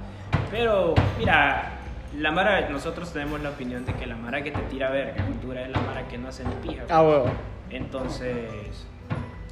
Pero 0.51 0.95
mira, 1.17 1.71
la 2.17 2.31
Mara, 2.31 2.69
nosotros 2.69 3.11
tenemos 3.13 3.39
la 3.41 3.49
opinión 3.51 3.85
de 3.85 3.93
que 3.93 4.05
la 4.05 4.15
Mara 4.15 4.41
que 4.43 4.51
te 4.51 4.61
tira 4.63 4.89
verga 4.89 5.23
Honduras 5.25 5.65
es 5.65 5.71
la 5.71 5.79
Mara 5.81 6.07
que 6.07 6.17
no 6.17 6.27
hace 6.29 6.43
ni 6.43 6.53
pija. 6.55 6.83
Ah, 6.89 7.01
huevo. 7.03 7.29
Entonces 7.69 8.33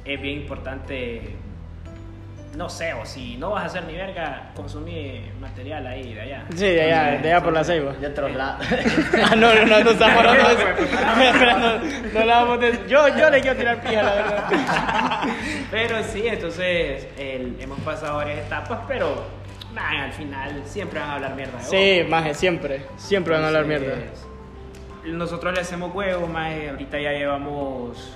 es 0.08 0.20
bien 0.20 0.40
importante, 0.40 1.36
no 2.56 2.68
sé, 2.68 2.92
o 2.94 3.04
si 3.06 3.36
no 3.36 3.50
vas 3.50 3.62
a 3.64 3.66
hacer 3.66 3.84
ni 3.84 3.94
verga, 3.94 4.50
consumir 4.56 5.32
material 5.40 5.86
ahí 5.86 6.14
de 6.14 6.20
allá. 6.20 6.44
Sí, 6.54 6.64
de 6.66 6.82
allá, 6.92 7.18
de 7.20 7.32
allá 7.32 7.42
por 7.44 7.52
la 7.52 7.62
ceiba. 7.62 7.92
De 7.92 8.06
otros 8.06 8.34
lados. 8.34 8.66
Ah, 9.30 9.36
no, 9.36 9.54
no, 9.54 9.64
no, 9.66 9.84
no 9.84 9.90
estamos 9.90 10.24
hablando 10.24 10.48
de 10.48 10.54
no, 12.24 12.62
eso. 12.64 12.86
Yo, 12.88 13.08
yo 13.16 13.30
le 13.30 13.40
quiero 13.40 13.56
tirar 13.56 13.80
pija, 13.80 14.02
la 14.02 14.14
verdad. 14.14 14.44
Pero 15.70 16.02
sí, 16.04 16.26
entonces 16.26 17.06
el- 17.18 17.56
hemos 17.60 17.78
pasado 17.80 18.16
varias 18.16 18.38
etapas, 18.46 18.80
pero 18.88 19.24
man, 19.74 19.96
al 19.96 20.12
final 20.12 20.62
siempre 20.64 20.98
van 20.98 21.10
a 21.10 21.14
hablar 21.16 21.34
mierda. 21.36 21.58
de. 21.58 21.64
Sí, 21.64 22.08
maje, 22.08 22.32
siempre. 22.34 22.82
Siempre 22.96 23.34
van 23.34 23.44
a 23.44 23.48
hablar 23.48 23.66
mierda. 23.66 23.94
Nosotros 25.04 25.54
le 25.54 25.60
hacemos 25.60 25.94
huevo, 25.94 26.26
más 26.26 26.52
ahorita 26.70 26.98
ya 26.98 27.12
llevamos 27.12 28.14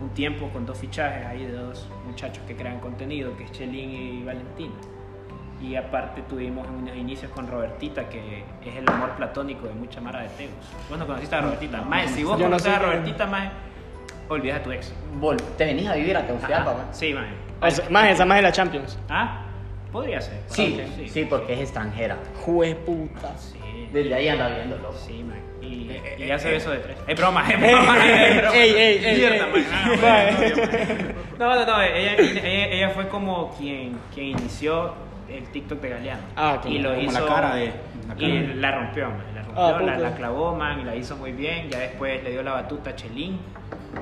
un 0.00 0.10
tiempo 0.10 0.48
con 0.50 0.64
dos 0.66 0.78
fichajes 0.78 1.26
ahí 1.26 1.44
de 1.46 1.52
dos 1.52 1.88
muchachos 2.06 2.42
que 2.46 2.54
crean 2.56 2.78
contenido, 2.80 3.36
que 3.36 3.44
es 3.44 3.52
Chelín 3.52 3.90
y 3.90 4.24
Valentina. 4.24 4.74
Y 5.60 5.74
aparte 5.74 6.22
tuvimos 6.22 6.66
unos 6.68 6.94
inicios 6.96 7.32
con 7.32 7.48
Robertita, 7.48 8.08
que 8.08 8.44
es 8.64 8.76
el 8.76 8.88
amor 8.88 9.10
platónico 9.16 9.66
de 9.66 9.74
mucha 9.74 10.00
mara 10.00 10.22
de 10.22 10.28
Teus. 10.28 10.50
Vos 10.88 10.98
no 10.98 11.06
conociste 11.06 11.34
a 11.34 11.40
Robertita. 11.40 11.82
Más, 11.82 12.10
si 12.10 12.22
vos 12.22 12.38
sé 12.60 12.70
a. 12.70 12.78
Robertita, 12.78 13.26
más, 13.26 13.50
olvidas 14.28 14.60
a 14.60 14.62
tu 14.62 14.70
ex. 14.70 14.92
Vol- 15.20 15.40
Te 15.56 15.64
venís 15.64 15.88
a 15.88 15.94
vivir 15.94 16.16
a 16.16 16.24
Tegucigalpa, 16.26 16.74
man. 16.74 16.86
Sí, 16.92 17.12
sea, 17.72 17.90
maje, 17.90 18.12
esa 18.12 18.24
maje 18.24 18.38
es 18.40 18.44
la 18.44 18.52
Champions. 18.52 18.98
Ah, 19.08 19.46
podría 19.90 20.20
ser. 20.20 20.40
Sí, 20.46 20.80
sí, 21.08 21.24
porque 21.28 21.54
es 21.54 21.60
extranjera. 21.60 22.16
Jue 22.44 22.76
puta. 22.76 23.36
Sí. 23.36 23.58
Desde 23.92 24.14
ahí 24.14 24.28
anda 24.28 24.48
viendo, 24.50 24.76
loco. 24.78 24.94
Sí, 24.96 25.24
man. 25.24 25.37
Y, 25.88 25.92
Eh, 25.92 26.16
y 26.18 26.22
eh, 26.24 26.32
hace 26.32 26.52
eh. 26.52 26.56
eso 26.56 26.70
de 26.70 26.78
tres. 26.78 26.96
Es 27.06 27.16
broma, 27.18 27.48
es 27.50 27.58
broma. 27.72 27.96
Ey, 28.54 28.70
ey, 28.70 29.04
ey, 29.04 29.38
no. 31.38 31.54
No, 31.54 31.66
no. 31.66 31.82
Ella, 31.82 32.14
ella, 32.18 32.66
ella 32.66 32.90
fue 32.90 33.08
como 33.08 33.54
quien, 33.56 33.98
quien 34.14 34.26
inició 34.38 34.94
el 35.28 35.44
TikTok 35.50 35.80
de 35.80 35.88
Galeano. 35.90 36.22
Ah, 36.36 36.54
ok. 36.58 36.66
Y 36.66 36.78
lo 36.78 36.90
Como 36.94 37.02
hizo. 37.02 37.20
la 37.20 37.26
cara 37.34 37.54
de- 37.54 37.72
la 38.08 38.14
cara 38.14 38.26
y 38.28 38.38
de- 38.46 38.54
la 38.54 38.72
rompió, 38.72 39.08
man. 39.08 39.24
La 39.34 39.42
rompió, 39.42 39.64
Ah, 39.64 39.98
la, 39.98 40.14
clavó, 40.16 40.54
man. 40.54 40.80
Y 40.80 40.84
la 40.84 40.96
hizo 40.96 41.16
muy 41.16 41.32
bien. 41.32 41.68
Ya 41.70 41.78
después 41.80 42.22
le 42.24 42.30
dio 42.30 42.42
la 42.42 42.52
batuta 42.52 42.90
a 42.90 42.96
Chelín. 42.96 43.38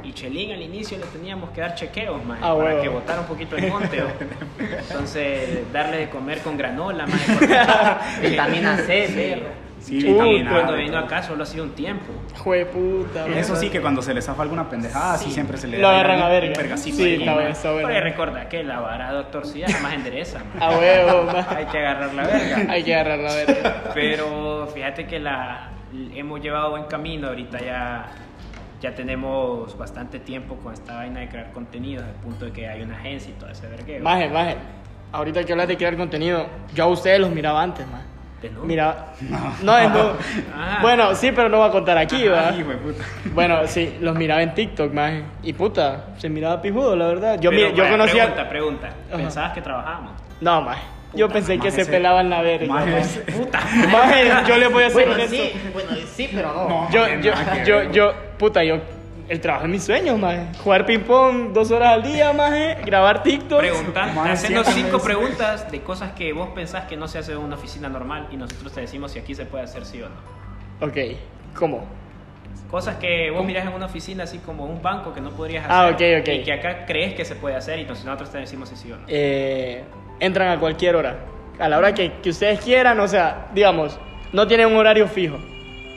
Y 0.03 0.13
Chelín 0.13 0.53
al 0.53 0.63
inicio 0.63 0.99
le 0.99 1.05
teníamos 1.07 1.51
que 1.51 1.61
dar 1.61 1.75
chequeos, 1.75 2.25
man. 2.25 2.39
Ah, 2.43 2.55
para 2.57 2.81
que 2.81 2.89
botara 2.89 3.21
un 3.21 3.27
poquito 3.27 3.57
el 3.57 3.69
monte. 3.69 4.03
¿o? 4.03 4.07
Entonces, 4.61 5.73
darle 5.73 5.99
de 5.99 6.09
comer 6.11 6.41
con 6.41 6.57
granola, 6.57 7.07
man. 7.07 7.19
Vitamina 8.23 8.77
C, 8.79 9.07
Sí. 9.09 9.43
Sí, 9.87 9.99
Uy, 9.99 10.03
vitamina. 10.13 10.51
Cuando 10.51 10.75
vino 10.75 10.99
acá 10.99 11.23
solo 11.23 11.45
ha 11.45 11.47
sido 11.47 11.63
un 11.63 11.71
tiempo. 11.71 12.13
Jue 12.39 12.67
puta. 12.67 13.25
maje. 13.27 13.39
Eso 13.39 13.55
sí, 13.55 13.71
que 13.71 13.81
cuando 13.81 14.03
se 14.03 14.13
le 14.13 14.21
zafa 14.21 14.43
alguna 14.43 14.69
pendejada, 14.69 15.17
sí, 15.17 15.27
Sí. 15.27 15.31
siempre 15.33 15.57
se 15.59 15.69
le 15.69 15.79
Lo 15.79 15.87
da 15.89 16.01
agarran 16.01 16.23
a 16.23 16.29
verga. 16.29 16.55
vergacito 16.57 16.97
Sí, 16.97 17.19
bueno, 17.19 17.41
está 17.43 17.73
Porque 17.73 18.01
recuerda 18.01 18.49
que 18.49 18.65
la 18.65 18.81
vara 18.81 19.13
doctor 19.13 19.47
sí 19.47 19.63
es 19.63 19.81
más 19.83 19.95
endereza, 19.95 20.41
man. 20.41 20.61
A 20.63 20.77
huevo. 20.77 21.31
Hay 21.57 21.67
que 21.67 21.79
agarrar 21.79 22.13
la 22.15 22.23
verga. 22.27 22.73
Hay 22.73 22.83
que 22.83 22.95
agarrar 22.97 23.19
la 23.21 23.33
verga. 23.35 23.85
Pero 23.95 24.67
fíjate 24.75 25.07
que 25.07 25.21
la 25.21 25.71
hemos 26.15 26.41
llevado 26.41 26.71
buen 26.71 26.85
camino. 26.87 27.29
Ahorita 27.29 27.61
ya, 27.61 28.07
ya 28.83 28.93
tenemos 28.93 29.79
bastante 29.79 30.19
tiempo 30.19 30.57
con 30.57 30.73
esta 30.75 30.97
vaina 30.97 31.21
de 31.21 31.29
crear 31.29 31.53
contenido, 31.53 32.03
al 32.05 32.11
punto 32.15 32.47
de 32.47 32.51
que 32.53 32.69
hay 32.69 32.83
una 32.83 32.97
agencia 32.97 33.31
y 33.31 33.35
todo 33.39 33.51
ese 33.51 33.69
vergueo. 33.69 34.03
Maje, 34.03 34.29
maje. 34.31 34.57
Ahorita 35.13 35.45
que 35.45 35.53
hablas 35.53 35.69
de 35.69 35.77
crear 35.77 35.97
contenido, 35.97 36.45
yo 36.75 36.85
a 36.85 36.87
ustedes 36.89 37.21
los 37.21 37.31
miraba 37.31 37.63
antes, 37.63 37.87
maje. 37.87 38.05
¿De 38.47 38.51
nuevo? 38.53 38.67
Mira, 38.67 39.07
no, 39.63 39.79
es 39.79 39.91
no. 39.93 40.13
Ah. 40.55 40.79
Bueno, 40.83 41.15
sí, 41.15 41.33
pero 41.35 41.49
no 41.49 41.59
voy 41.59 41.69
a 41.69 41.73
contar 41.73 41.99
aquí, 41.99 42.29
¿va? 42.29 42.49
Ay, 42.51 42.61
hijo 42.61 42.71
de 42.71 42.77
puta. 42.77 43.05
Bueno, 43.35 43.59
sí, 43.67 43.97
los 44.01 44.15
miraba 44.17 44.43
en 44.43 44.55
TikTok, 44.55 44.93
maje. 44.93 45.23
Y 45.43 45.53
puta, 45.53 46.05
se 46.19 46.29
miraba 46.29 46.63
pijudo, 46.63 46.95
la 46.97 47.07
verdad. 47.09 47.41
Yo, 47.41 47.51
Pero, 47.51 47.71
mi- 47.71 47.75
yo 47.77 47.83
vaya, 47.85 47.91
conocía. 47.97 48.23
Pregunta, 48.27 48.49
pregunta. 48.49 48.87
Ajá. 49.09 49.17
¿Pensabas 49.17 49.53
que 49.53 49.61
trabajábamos? 49.63 50.13
No, 50.41 50.63
maje. 50.63 50.83
Yo 51.15 51.29
pensé 51.31 51.53
que 51.55 51.59
maje, 51.59 51.71
se 51.71 51.81
ese- 51.83 51.91
pelaban 51.91 52.29
la 52.29 52.43
verga. 52.43 52.67
maje, 52.73 52.99
ese- 52.99 53.21
Puta. 53.33 53.59
Maje, 53.91 54.31
yo 54.47 54.57
le 54.59 54.69
voy 54.69 54.85
a 54.85 54.91
ser 54.91 54.95
Bueno, 55.07 55.13
honesto. 55.15 55.37
sí, 55.37 55.53
bueno, 55.73 55.91
sí, 56.15 56.29
pero 56.33 56.53
no. 56.53 56.69
No. 56.69 56.91
Yo, 56.91 57.09
yo, 57.21 57.33
yo, 57.65 57.91
yo, 57.91 58.13
puta, 58.39 58.63
yo. 58.63 58.79
El 59.29 59.41
trabajo 59.41 59.65
es 59.65 59.71
mis 59.71 59.83
sueños, 59.85 60.19
maje. 60.19 60.47
Jugar 60.63 60.87
ping-pong 60.87 61.53
dos 61.53 61.71
horas 61.73 61.95
al 61.95 62.03
día, 62.05 62.33
maje. 62.33 62.77
Grabar 62.85 63.23
TikTok. 63.25 63.59
Preguntar, 63.59 64.15
de 64.29 64.37
siete 64.37 64.61
cinco 64.73 65.01
preguntas 65.01 65.71
de 65.71 65.81
cosas 65.83 66.13
que 66.13 66.33
vos 66.33 66.51
pensás 66.55 66.85
que 66.85 66.97
no 66.97 67.09
se 67.09 67.19
hace 67.19 67.33
en 67.33 67.39
una 67.39 67.57
oficina 67.57 67.89
normal 67.89 68.29
y 68.31 68.37
nosotros 68.37 68.73
te 68.73 68.83
decimos 68.83 69.11
si 69.13 69.19
aquí 69.19 69.35
se 69.35 69.45
puede 69.45 69.65
hacer 69.65 69.85
sí 69.85 70.01
o 70.01 70.09
no. 70.09 70.87
Ok, 70.87 70.97
¿cómo? 71.57 71.85
Cosas 72.71 72.97
que 72.97 73.31
vos 73.31 73.45
mirás 73.45 73.67
en 73.67 73.73
una 73.75 73.87
oficina 73.87 74.25
así 74.25 74.39
como 74.39 74.65
un 74.65 74.81
banco 74.81 75.13
que 75.13 75.21
no 75.21 75.31
podrías 75.31 75.65
hacer 75.65 75.77
Ah, 75.77 75.87
ok, 75.89 76.21
ok. 76.23 76.29
y 76.35 76.43
que 76.45 76.53
acá 76.53 76.87
crees 76.87 77.15
que 77.15 77.25
se 77.25 77.35
puede 77.35 77.57
hacer 77.57 77.79
y 77.79 77.83
entonces 77.83 78.05
nosotros 78.05 78.31
te 78.31 78.39
decimos 78.39 78.69
si 78.69 78.77
sí 78.77 78.93
o 78.93 78.97
no. 78.97 79.05
Eh, 79.09 79.83
entran 80.21 80.49
a 80.49 80.61
cualquier 80.61 80.95
hora. 80.95 81.17
A 81.59 81.69
la 81.69 81.79
hora 81.79 81.93
que, 81.95 82.13
que 82.23 82.31
ustedes 82.31 82.61
quieran, 82.61 83.01
o 83.01 83.09
sea, 83.09 83.49
digamos, 83.55 83.99
no 84.33 84.47
tienen 84.47 84.69
un 84.69 84.77
horario 84.77 85.09
fijo. 85.09 85.39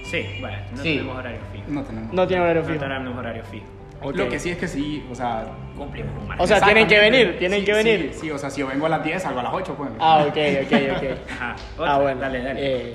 Sí, 0.05 0.25
bueno, 0.39 0.57
no 0.71 0.77
Sí. 0.81 0.93
tenemos 0.95 1.17
horario 1.17 1.39
fijo. 1.39 1.48
No 1.69 1.83
tenemos. 1.83 2.13
No 2.13 2.27
tienen 2.27 2.43
horario 2.43 2.61
No 2.63 2.67
fijo. 2.67 2.79
tenemos 2.79 3.17
horario 3.17 3.43
fijo. 3.45 3.65
Ok. 4.01 4.15
Lo 4.15 4.29
que 4.29 4.39
sí 4.39 4.49
es 4.51 4.57
que 4.57 4.67
sí, 4.67 5.05
o 5.11 5.15
sea. 5.15 5.45
Cumplimos 5.77 6.11
un 6.17 6.23
O 6.23 6.27
margen. 6.27 6.47
sea, 6.47 6.61
tienen 6.61 6.87
que 6.87 6.99
venir, 6.99 7.37
tienen 7.37 7.59
Sí, 7.59 7.65
que 7.65 7.73
venir. 7.73 8.09
Sí, 8.13 8.19
sí, 8.21 8.31
o 8.31 8.37
sea, 8.37 8.49
si 8.49 8.61
yo 8.61 8.67
vengo 8.67 8.85
a 8.85 8.89
las 8.89 9.03
10, 9.03 9.21
salgo 9.21 9.39
a 9.39 9.43
las 9.43 9.53
8, 9.53 9.75
pues. 9.77 9.89
Ah, 9.99 10.25
ok, 10.27 10.37
ok, 10.65 10.73
ok. 10.97 11.31
Ajá. 11.31 11.55
Otra, 11.77 11.93
Ah, 11.93 11.97
bueno. 11.99 12.21
Dale, 12.21 12.43
dale. 12.43 12.59
Eh, 12.61 12.93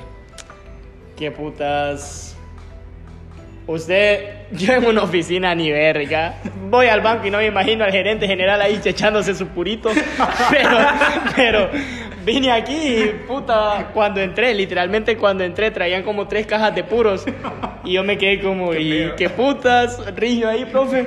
¿Qué 1.17 1.31
putas? 1.31 2.31
Usted, 3.67 4.49
yo 4.53 4.75
en 4.75 4.85
una 4.87 5.03
oficina 5.03 5.55
ni 5.55 5.71
verga. 5.71 6.35
Voy 6.69 6.87
al 6.87 7.01
banco 7.01 7.27
y 7.27 7.31
no 7.31 7.39
me 7.39 7.47
imagino 7.47 7.85
al 7.85 7.93
gerente 7.93 8.27
general 8.27 8.61
ahí 8.61 8.81
echándose 8.85 9.35
su 9.35 9.47
purito. 9.49 9.91
Pero, 10.51 10.79
pero 11.37 11.71
vine 12.25 12.51
aquí 12.53 12.75
y 12.77 13.07
puta, 13.27 13.91
cuando 13.95 14.21
entré, 14.21 14.55
literalmente 14.55 15.17
cuando 15.17 15.45
entré 15.45 15.71
traían 15.71 16.03
como 16.03 16.27
tres 16.29 16.47
cajas 16.47 16.75
de 16.75 16.85
puros. 16.85 17.25
Y 17.85 17.93
yo 17.93 18.05
me 18.05 18.17
quedé 18.19 18.41
como, 18.41 18.75
¿y 18.75 19.13
qué 19.17 19.29
putas? 19.31 20.01
Río 20.17 20.49
ahí, 20.49 20.65
profe. 20.65 21.07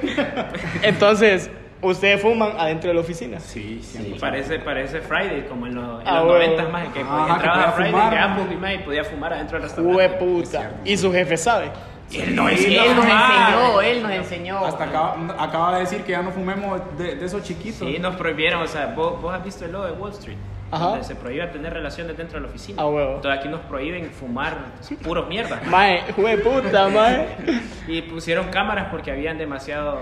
Entonces, 0.84 1.50
¿ustedes 1.82 2.22
fuman 2.22 2.52
adentro 2.58 2.90
de 2.90 2.94
la 2.96 3.02
oficina? 3.02 3.40
Sí, 3.40 3.80
sí. 3.82 4.16
Parece, 4.20 4.60
parece 4.60 5.02
Friday, 5.02 5.46
como 5.50 5.68
en 5.68 5.76
los, 5.76 6.02
en 6.02 6.08
Ah, 6.08 6.22
los 6.22 6.26
huevo. 6.34 6.38
90 6.56 6.70
más, 6.70 6.88
que 6.88 6.94
que 6.94 7.00
entrabas 7.02 7.30
a 7.30 7.36
podía 7.38 7.72
Friday 7.72 7.92
fumar. 7.92 8.18
Apple 8.18 8.46
y, 8.52 8.56
más, 8.58 8.74
y 8.74 8.78
podía 8.80 9.04
fumar 9.04 9.34
adentro 9.34 9.60
del 9.60 9.64
restaurante. 9.70 10.10
puta. 10.20 10.72
Y 10.86 10.98
su 10.98 11.12
jefe 11.12 11.38
sabe. 11.38 11.72
Y 12.10 12.20
él 12.22 12.36
no 12.36 12.48
Él 12.48 12.56
decía 12.56 12.84
nos 12.96 13.06
enseñó, 13.06 13.82
él 13.82 14.04
nos 14.04 14.12
enseñó. 14.14 14.66
Hasta 14.66 14.84
acaba, 14.86 15.18
acaba 15.40 15.74
de 15.76 15.80
decir 15.82 16.04
que 16.04 16.14
ya 16.14 16.22
no 16.22 16.32
fumemos 16.32 16.80
de, 16.98 17.16
de 17.16 17.26
esos 17.26 17.44
chiquitos. 17.44 17.80
Sí, 17.80 17.98
nos 18.00 18.16
prohibieron, 18.16 18.62
o 18.62 18.68
sea, 18.68 18.94
vos, 18.96 19.22
vos 19.22 19.34
has 19.34 19.44
visto 19.44 19.66
el 19.66 19.74
logo 19.74 19.86
de 19.88 19.92
Wall 19.92 20.12
Street, 20.12 20.38
Ajá. 20.72 20.86
donde 20.88 21.04
se 21.06 21.16
prohíbe 21.16 21.48
tener 21.48 21.74
relaciones 21.74 22.18
dentro 22.18 22.38
de 22.40 22.44
la 22.46 22.50
oficina. 22.50 22.82
Ah, 22.82 22.88
huevo. 22.88 23.16
Entonces 23.16 23.40
aquí 23.40 23.50
nos 23.50 23.62
prohíben 23.62 24.10
fumar 24.12 24.58
puros 25.04 25.28
mierda. 25.28 25.62
Mae, 25.68 26.02
jue 26.16 26.38
puta, 26.38 26.88
mae. 26.90 27.28
Y 27.88 28.02
pusieron 28.02 28.48
cámaras 28.50 28.88
porque 28.92 29.12
habían 29.12 29.38
demasiado... 29.38 29.98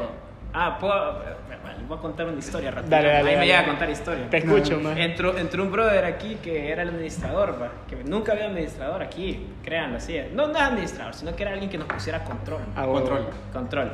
Ah, 0.54 0.78
puedo... 0.80 1.22
bueno, 1.62 1.80
voy 1.88 1.98
a 1.98 2.02
contar 2.02 2.28
una 2.28 2.40
historia 2.40 2.72
rápido. 2.72 2.90
Dale, 2.90 3.10
dale, 3.10 3.18
Ahí 3.18 3.26
me 3.26 3.32
dale. 3.34 3.46
llega 3.48 3.60
a 3.60 3.66
contar 3.66 3.90
historia. 3.90 4.30
Te 4.30 4.38
escucho, 4.38 4.80
mae. 4.80 5.04
Entró, 5.04 5.38
entró 5.38 5.64
un 5.64 5.72
brother 5.72 6.06
aquí 6.06 6.38
que 6.42 6.72
era 6.72 6.82
el 6.84 6.90
administrador, 6.90 7.62
va, 7.62 7.70
que 7.88 7.98
nunca 8.04 8.32
había 8.32 8.46
administrador 8.46 9.04
aquí, 9.04 9.48
créanlo 9.64 9.98
así. 9.98 10.18
No, 10.34 10.48
no 10.48 10.58
administrador, 10.58 11.14
sino 11.14 11.36
que 11.36 11.44
era 11.44 11.52
alguien 11.52 11.70
que 11.70 11.78
nos 11.78 11.88
pusiera 11.88 12.24
control. 12.24 12.62
Ah. 12.76 12.86
Control. 12.86 13.28
Control. 13.54 13.92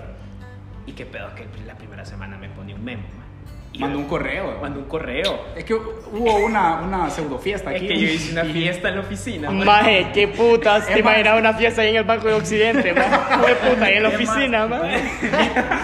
Y 0.86 0.94
qué 0.94 1.06
pedo 1.06 1.34
que 1.36 1.48
la 1.66 1.76
primera 1.76 2.06
semana 2.06 2.38
me 2.38 2.50
ponía 2.50 2.76
un 2.76 2.84
memo, 2.84 3.04
Mandó 3.80 4.00
un 4.00 4.06
correo. 4.06 4.58
Mandó 4.62 4.80
un 4.80 4.86
correo. 4.86 5.46
Es 5.56 5.64
que 5.64 5.74
hubo 5.74 6.36
una, 6.46 6.82
una 6.82 7.10
pseudo 7.10 7.40
fiesta 7.40 7.72
Es 7.72 7.78
aquí. 7.78 7.88
que 7.88 7.98
yo 8.00 8.08
hice 8.08 8.32
una 8.34 8.44
Y- 8.46 8.52
fiesta 8.54 8.90
en 8.90 8.96
la 8.96 9.02
oficina. 9.02 9.50
man. 9.50 9.66
Maje, 9.66 10.08
qué 10.14 10.28
putas. 10.28 10.86
Te 10.88 10.94
Es 10.94 11.00
imaginas 11.00 11.40
una 11.40 11.54
fiesta 11.54 11.82
ahí 11.82 11.90
en 11.90 11.96
el 11.96 12.04
Banco 12.04 12.28
de 12.28 12.34
Occidente. 12.34 12.94
Jue 12.94 13.56
puta, 13.56 13.86
ahí 13.86 13.94
en 13.96 14.04
la 14.04 14.10
Es 14.10 14.16
oficina, 14.16 14.68
mae. 14.68 15.02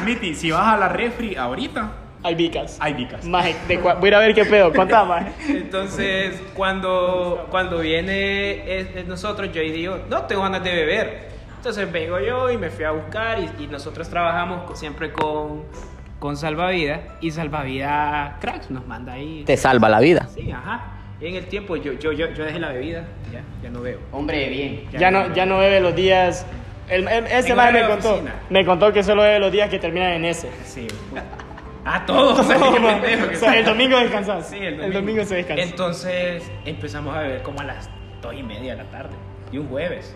Miti, 0.06 0.36
si 0.36 0.52
vas 0.52 0.74
a 0.74 0.78
la 0.78 0.90
refri 0.90 1.36
ahorita, 1.36 1.92
Hay 2.24 2.36
vicas. 2.36 2.78
hay 2.82 2.94
vicas. 2.94 3.24
Maje, 3.26 3.56
de 3.70 3.78
voy 3.78 3.94
a 4.04 4.08
ir 4.08 4.16
a 4.16 4.20
ver 4.20 4.34
qué 4.36 4.44
pedo. 4.46 4.74
Contá, 4.74 5.06
maje. 5.06 5.32
Entonces, 5.48 6.42
cuando, 6.56 7.48
cuando 7.50 7.80
viene 7.80 8.80
es- 8.80 8.96
es 8.96 9.08
nosotros, 9.08 9.50
yo 9.54 9.62
y 9.62 9.72
digo, 9.72 9.98
no 10.10 10.24
tengo 10.24 10.42
ganas 10.44 10.64
de 10.64 10.74
beber. 10.74 11.28
Entonces 11.56 11.92
vengo 11.92 12.20
yo 12.20 12.52
y 12.52 12.58
me 12.58 12.70
fui 12.70 12.84
a 12.86 12.92
buscar 12.92 13.40
y, 13.40 13.64
y 13.64 13.68
nosotros 13.68 14.10
trabajamos 14.10 14.78
siempre 14.78 15.12
con, 15.12 15.64
con 16.20 16.36
salvavidas 16.38 17.02
y 17.22 17.32
salvavidas 17.32 18.36
cracks 18.40 18.70
nos 18.72 18.86
manda 18.88 19.14
ahí. 19.14 19.44
Te 19.46 19.58
salva 19.58 19.90
la 19.90 20.00
vida. 20.00 20.28
Sí, 20.34 20.52
ajá. 20.52 20.94
Y 21.20 21.28
en 21.28 21.36
el 21.36 21.46
tiempo 21.48 21.76
yo, 21.76 21.94
yo, 21.94 22.12
yo, 22.12 22.32
yo 22.34 22.46
dejé 22.46 22.60
la 22.60 22.72
bebida, 22.74 23.06
ya, 23.32 23.42
ya 23.64 23.70
no 23.70 23.82
veo. 23.82 24.00
Hombre, 24.12 24.50
bien. 24.50 24.86
Ya 24.92 25.10
no, 25.12 25.34
ya 25.34 25.46
no 25.46 25.58
bebe 25.60 25.80
los 25.80 25.96
días. 25.96 26.46
El, 26.90 27.08
el- 27.08 27.26
ese 27.28 27.54
man 27.56 27.74
me 27.74 27.86
contó. 27.86 28.10
oficina. 28.12 28.36
Me 28.50 28.66
contó 28.66 28.94
que 28.94 29.04
solo 29.04 29.24
bebe 29.24 29.40
los 29.40 29.52
días 29.52 29.70
que 29.70 29.80
terminan 29.80 30.14
en 30.14 30.26
ese. 30.26 30.50
Sí. 30.64 30.88
Ah, 31.86 32.04
todos. 32.06 32.40
o 32.40 32.44
sea, 32.44 33.56
el 33.60 33.66
domingo 33.66 33.98
descansas. 33.98 34.48
Sí, 34.50 34.58
el 34.58 34.94
domingo. 34.94 35.24
se 35.26 35.36
descansa. 35.36 35.64
Entonces 35.64 36.44
empezamos 36.66 37.16
a 37.16 37.22
beber 37.22 37.42
como 37.44 37.62
a 37.62 37.64
las 37.64 37.90
dos 38.22 38.34
y 38.36 38.44
media 38.44 38.76
de 38.76 38.84
la 38.84 38.90
tarde. 38.90 39.16
Y 39.52 39.58
un 39.58 39.68
jueves. 39.70 40.16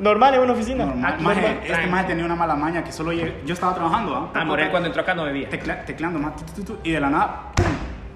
Normal 0.00 0.34
en 0.34 0.40
una 0.40 0.52
oficina. 0.54 0.84
Normal. 0.86 1.12
Aquí, 1.14 1.22
Maje, 1.24 1.40
normal. 1.42 1.60
este 1.70 1.86
maje 1.86 2.04
tenía 2.06 2.24
una 2.24 2.34
mala 2.36 2.56
maña 2.56 2.82
que 2.82 2.90
solo 2.92 3.12
llegué- 3.12 3.42
yo 3.44 3.52
estaba 3.54 3.74
trabajando, 3.74 4.14
¿ah? 4.16 4.30
Ah, 4.34 4.44
Morel 4.44 4.70
cuando 4.70 4.86
entró 4.88 5.02
acá 5.02 5.14
no 5.14 5.24
bebía. 5.24 5.48
Tecla- 5.50 5.84
tecleando 5.84 6.18
más, 6.18 6.36
tu, 6.36 6.62
tu, 6.62 6.74
tu, 6.74 6.78
y 6.82 6.90
de 6.92 7.00
la 7.00 7.10
nada, 7.10 7.52
¡pum! 7.54 7.66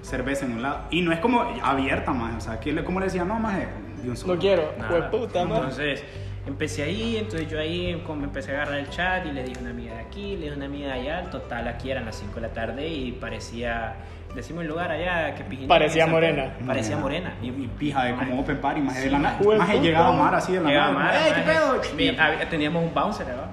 cerveza 0.01 0.45
en 0.45 0.53
un 0.53 0.61
lado. 0.61 0.81
Y 0.89 1.01
no 1.01 1.11
es 1.11 1.19
como 1.19 1.41
abierta, 1.63 2.11
más. 2.11 2.35
O 2.37 2.41
sea, 2.41 2.59
le, 2.63 2.83
como 2.83 2.99
le 2.99 3.05
decía, 3.05 3.23
no, 3.25 3.39
más 3.39 3.57
de 3.57 4.09
un 4.09 4.17
solo. 4.17 4.35
No 4.35 4.39
quiero. 4.39 4.73
Nada. 4.77 4.91
Hueputa, 4.93 5.45
man. 5.45 5.57
Entonces 5.57 6.03
empecé 6.47 6.83
ahí, 6.83 7.17
entonces 7.17 7.49
yo 7.49 7.59
ahí 7.59 8.01
como 8.05 8.23
empecé 8.23 8.51
a 8.51 8.55
agarrar 8.61 8.79
el 8.79 8.89
chat 8.89 9.25
y 9.25 9.31
le 9.31 9.43
dije 9.43 9.57
a 9.57 9.61
una 9.61 9.71
amiga 9.71 9.93
de 9.95 10.01
aquí, 10.01 10.35
le 10.35 10.41
dije 10.43 10.53
a 10.53 10.55
una 10.57 10.65
amiga 10.65 10.87
de 10.93 10.99
allá, 11.01 11.23
total 11.31 11.67
aquí 11.67 11.89
eran 11.89 12.05
las 12.05 12.15
5 12.17 12.35
de 12.35 12.41
la 12.41 12.49
tarde 12.53 12.87
y 12.87 13.11
parecía, 13.13 13.95
decimos 14.35 14.63
el 14.63 14.69
lugar 14.69 14.91
allá 14.91 15.33
que 15.35 15.43
Pijín- 15.45 15.67
Parecía 15.67 16.05
morena. 16.07 16.53
Parecía 16.65 16.97
morena. 16.97 17.33
Y, 17.41 17.47
y 17.47 17.69
pija 17.79 18.03
de 18.03 18.15
como 18.15 18.39
open 18.41 18.57
party, 18.59 18.81
más 18.81 18.95
de 19.01 19.09
la 19.09 19.19
nada. 19.19 19.39
Más 19.57 19.73
llegaba 19.81 20.11
Mar 20.11 20.35
así 20.35 20.53
de 20.53 20.61
la 20.61 20.69
nada. 20.69 20.91
Mara, 20.91 21.27
¡Ey, 21.27 21.33
qué 21.33 21.41
pedo! 21.41 22.45
Teníamos 22.49 22.83
un 22.83 22.93
bouncer, 22.93 23.25
¿verdad? 23.25 23.47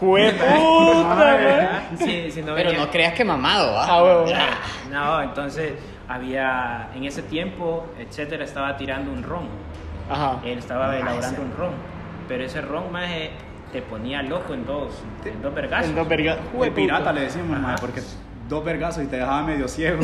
Man. 0.00 1.98
Sí, 1.98 2.30
sí, 2.30 2.40
no 2.40 2.54
Pero 2.54 2.70
venía- 2.70 2.84
no 2.86 2.90
creas 2.90 3.12
que 3.12 3.24
mamado, 3.24 3.78
¿ah? 3.78 3.86
Ah, 3.88 4.02
huevo. 4.02 4.26
No, 4.90 5.22
entonces 5.22 5.74
había, 6.08 6.88
en 6.94 7.04
ese 7.04 7.22
tiempo, 7.22 7.86
etcétera, 7.98 8.44
estaba 8.44 8.76
tirando 8.76 9.12
un 9.12 9.22
ron. 9.22 9.48
Ajá. 10.10 10.38
Él 10.44 10.58
estaba 10.58 10.96
elaborando 10.96 11.42
un 11.42 11.52
ron. 11.56 11.72
Pero 12.28 12.44
ese 12.44 12.60
ron, 12.62 12.90
más 12.90 13.10
te 13.72 13.82
ponía 13.82 14.22
loco 14.22 14.54
en 14.54 14.64
dos, 14.64 15.02
en 15.24 15.42
dos 15.42 15.54
vergazos. 15.54 15.90
En 15.90 15.94
dos 15.96 16.08
Hueputa. 16.54 16.74
pirata 16.74 17.12
le 17.12 17.20
decimos, 17.22 17.58
maje, 17.60 17.76
porque 17.80 18.00
dos 18.50 18.64
vergazos 18.64 19.04
y 19.04 19.06
te 19.06 19.16
dejaba 19.16 19.44
medio 19.44 19.66
ciego. 19.68 20.00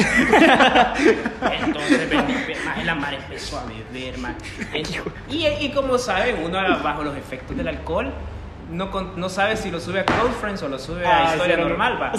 Entonces, 1.65 2.09
más 2.65 2.85
la 2.85 2.95
mar 2.95 3.13
empezó 3.13 3.59
a 3.59 3.65
beber, 3.67 4.17
man. 4.19 4.37
Y, 5.29 5.47
y 5.47 5.73
como 5.75 5.99
saben, 5.99 6.37
uno 6.45 6.59
bajo 6.83 7.03
los 7.03 7.17
efectos 7.17 7.57
del 7.57 7.69
alcohol 7.69 8.13
no, 8.71 8.91
con- 8.91 9.19
no 9.19 9.29
sabe 9.29 9.57
si 9.57 9.71
lo 9.71 9.81
sube 9.81 10.01
a 10.01 10.05
Close 10.05 10.33
Friends 10.41 10.63
o 10.63 10.69
lo 10.69 10.79
sube 10.79 11.07
Ah, 11.07 11.31
a 11.31 11.35
Historia. 11.35 11.57
Normal, 11.57 11.99
va. 12.03 12.13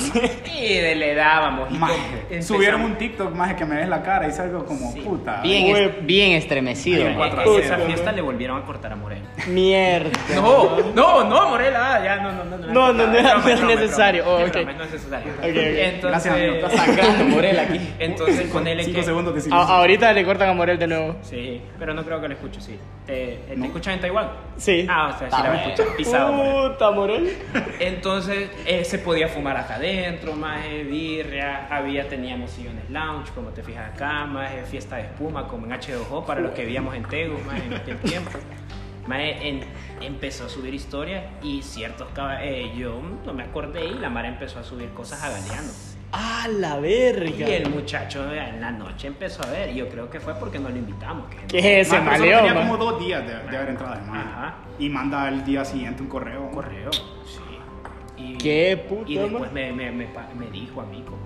Y 0.57 0.73
de- 0.75 0.95
le 0.95 1.13
dábamos. 1.15 1.69
subieron 2.41 2.81
un 2.81 2.95
TikTok, 2.95 3.33
más 3.33 3.53
que 3.55 3.65
me 3.65 3.75
ves 3.77 3.89
la 3.89 4.01
cara 4.03 4.27
y 4.27 4.31
salgo 4.31 4.65
como 4.65 4.91
Sí. 4.91 5.01
puta. 5.01 5.41
Bien, 5.41 5.75
est- 5.75 5.95
bien 6.01 6.31
estremecido. 6.33 7.07
Ay, 7.07 7.31
esa 7.61 7.77
fiesta 7.77 8.11
le 8.11 8.21
volvieron 8.21 8.61
a 8.61 8.65
cortar 8.65 8.93
a 8.93 8.95
Morel. 8.95 9.21
Mierda. 9.47 10.09
No, 10.35 10.77
no, 10.95 11.23
no, 11.23 11.49
Morel, 11.49 11.73
ah, 11.75 12.01
ya 12.03 12.15
no, 12.17 12.31
no, 12.31 12.43
no. 12.45 12.57
No, 12.57 12.93
no, 12.93 13.07
no 13.07 13.17
era 13.17 13.37
necesario. 13.65 14.23
Oh. 14.27 14.39
No 14.39 14.45
es 14.45 14.55
necesario. 14.91 15.33
Ok, 15.33 15.39
ok. 15.39 15.45
Entonces, 15.55 16.01
Gracias, 16.01 16.33
amigo. 16.35 16.53
Está 16.55 16.69
sangrando 16.69 17.23
Morel 17.25 17.59
aquí. 17.59 17.79
Entonces, 17.99 18.49
con 18.49 18.67
él 18.67 18.79
es 18.79 18.87
que... 18.87 19.03
segundos 19.03 19.35
de 19.35 19.53
ahorita 19.53 20.13
le 20.13 20.25
cortan 20.25 20.49
a 20.49 20.53
Morel 20.53 20.77
de 20.79 20.87
nuevo. 20.87 21.15
Sí, 21.21 21.61
pero 21.79 21.93
no 21.93 22.03
creo 22.03 22.19
que 22.21 22.27
lo 22.27 22.33
escuche, 22.33 22.61
sí. 22.61 22.77
¿Te, 23.05 23.39
te 23.47 23.55
No. 23.55 23.65
escuchan 23.65 23.93
en 23.95 24.01
Taiwán? 24.01 24.29
Sí. 24.57 24.85
Ah, 24.89 25.13
o 25.15 25.17
sea, 25.19 25.29
sí 25.29 25.35
Ah, 25.37 25.43
la 25.49 25.63
escuchar. 25.63 25.95
Pisado. 25.95 26.36
Puta, 26.38 26.91
Morel. 26.91 27.38
Entonces 27.79 28.49
eh, 28.65 28.83
se 28.85 28.99
podía 28.99 29.27
fumar 29.27 29.57
acá 29.57 29.75
adentro, 29.75 30.33
más 30.33 30.65
eh, 30.65 30.83
birria, 30.83 31.67
había, 31.69 32.07
teníamos 32.07 32.51
sillones 32.51 32.89
lounge, 32.89 33.31
como 33.33 33.49
te 33.49 33.63
fijas 33.63 33.93
acá, 33.93 34.25
más 34.25 34.51
eh, 34.51 34.63
fiesta 34.69 34.97
de 34.97 35.03
espuma, 35.03 35.47
como 35.47 35.65
en 35.65 35.71
H2O, 35.73 36.25
para 36.25 36.41
los 36.41 36.51
que 36.51 36.61
vivíamos 36.63 36.95
en 36.95 37.03
Tegu, 37.03 37.38
más 37.45 37.59
en 37.61 37.73
aquel 37.73 37.97
tiempo. 37.99 38.31
Eh, 39.13 39.38
en- 39.41 39.61
empezó 40.05 40.45
a 40.45 40.49
subir 40.49 40.73
historias 40.73 41.23
y 41.41 41.61
ciertos 41.61 42.07
eh, 42.41 42.71
yo 42.77 43.01
no 43.25 43.33
me 43.33 43.43
acordé 43.43 43.85
y 43.85 43.93
la 43.95 44.09
Mara 44.09 44.27
empezó 44.27 44.59
a 44.59 44.63
subir 44.63 44.89
cosas 44.89 45.23
a 45.23 45.29
Galeano. 45.29 45.69
Ah, 46.12 46.47
la 46.49 46.78
Y 46.78 46.82
verga. 46.82 47.47
el 47.47 47.70
muchacho 47.70 48.32
en 48.34 48.62
la 48.62 48.72
noche 48.72 49.08
empezó 49.08 49.43
a 49.43 49.47
ver, 49.47 49.70
y 49.72 49.76
yo 49.76 49.89
creo 49.89 50.10
que 50.10 50.20
fue 50.20 50.34
porque 50.36 50.58
no 50.60 50.70
lo 50.70 50.78
invitamos. 50.78 51.28
que- 51.30 51.45
¿Qué 51.47 51.82
es 51.82 51.88
ese 51.88 51.99
maleo, 51.99 52.38
tenía 52.39 52.53
man? 52.53 52.68
como 52.68 52.78
dos 52.78 52.99
días 52.99 53.26
de, 53.28 53.34
de 53.51 53.58
haber 53.58 53.70
entrado, 53.70 53.99
maje. 54.05 54.20
Ajá. 54.30 54.55
Y 54.80 54.89
manda 54.89 55.28
el 55.28 55.43
día 55.43 55.66
siguiente 55.66 56.01
un 56.03 56.10
correo. 56.10 56.43
Un 56.43 56.53
correo, 56.53 56.91
sí. 56.93 57.41
Y, 58.18 58.38
Qué 58.38 58.86
puta, 58.88 59.10
Y 59.12 59.18
después 59.18 59.51
me, 59.51 59.72
me, 59.74 59.91
me, 59.91 60.08
me 60.38 60.47
dijo 60.51 60.82
a 60.82 60.86
mí 60.86 61.03
como, 61.03 61.18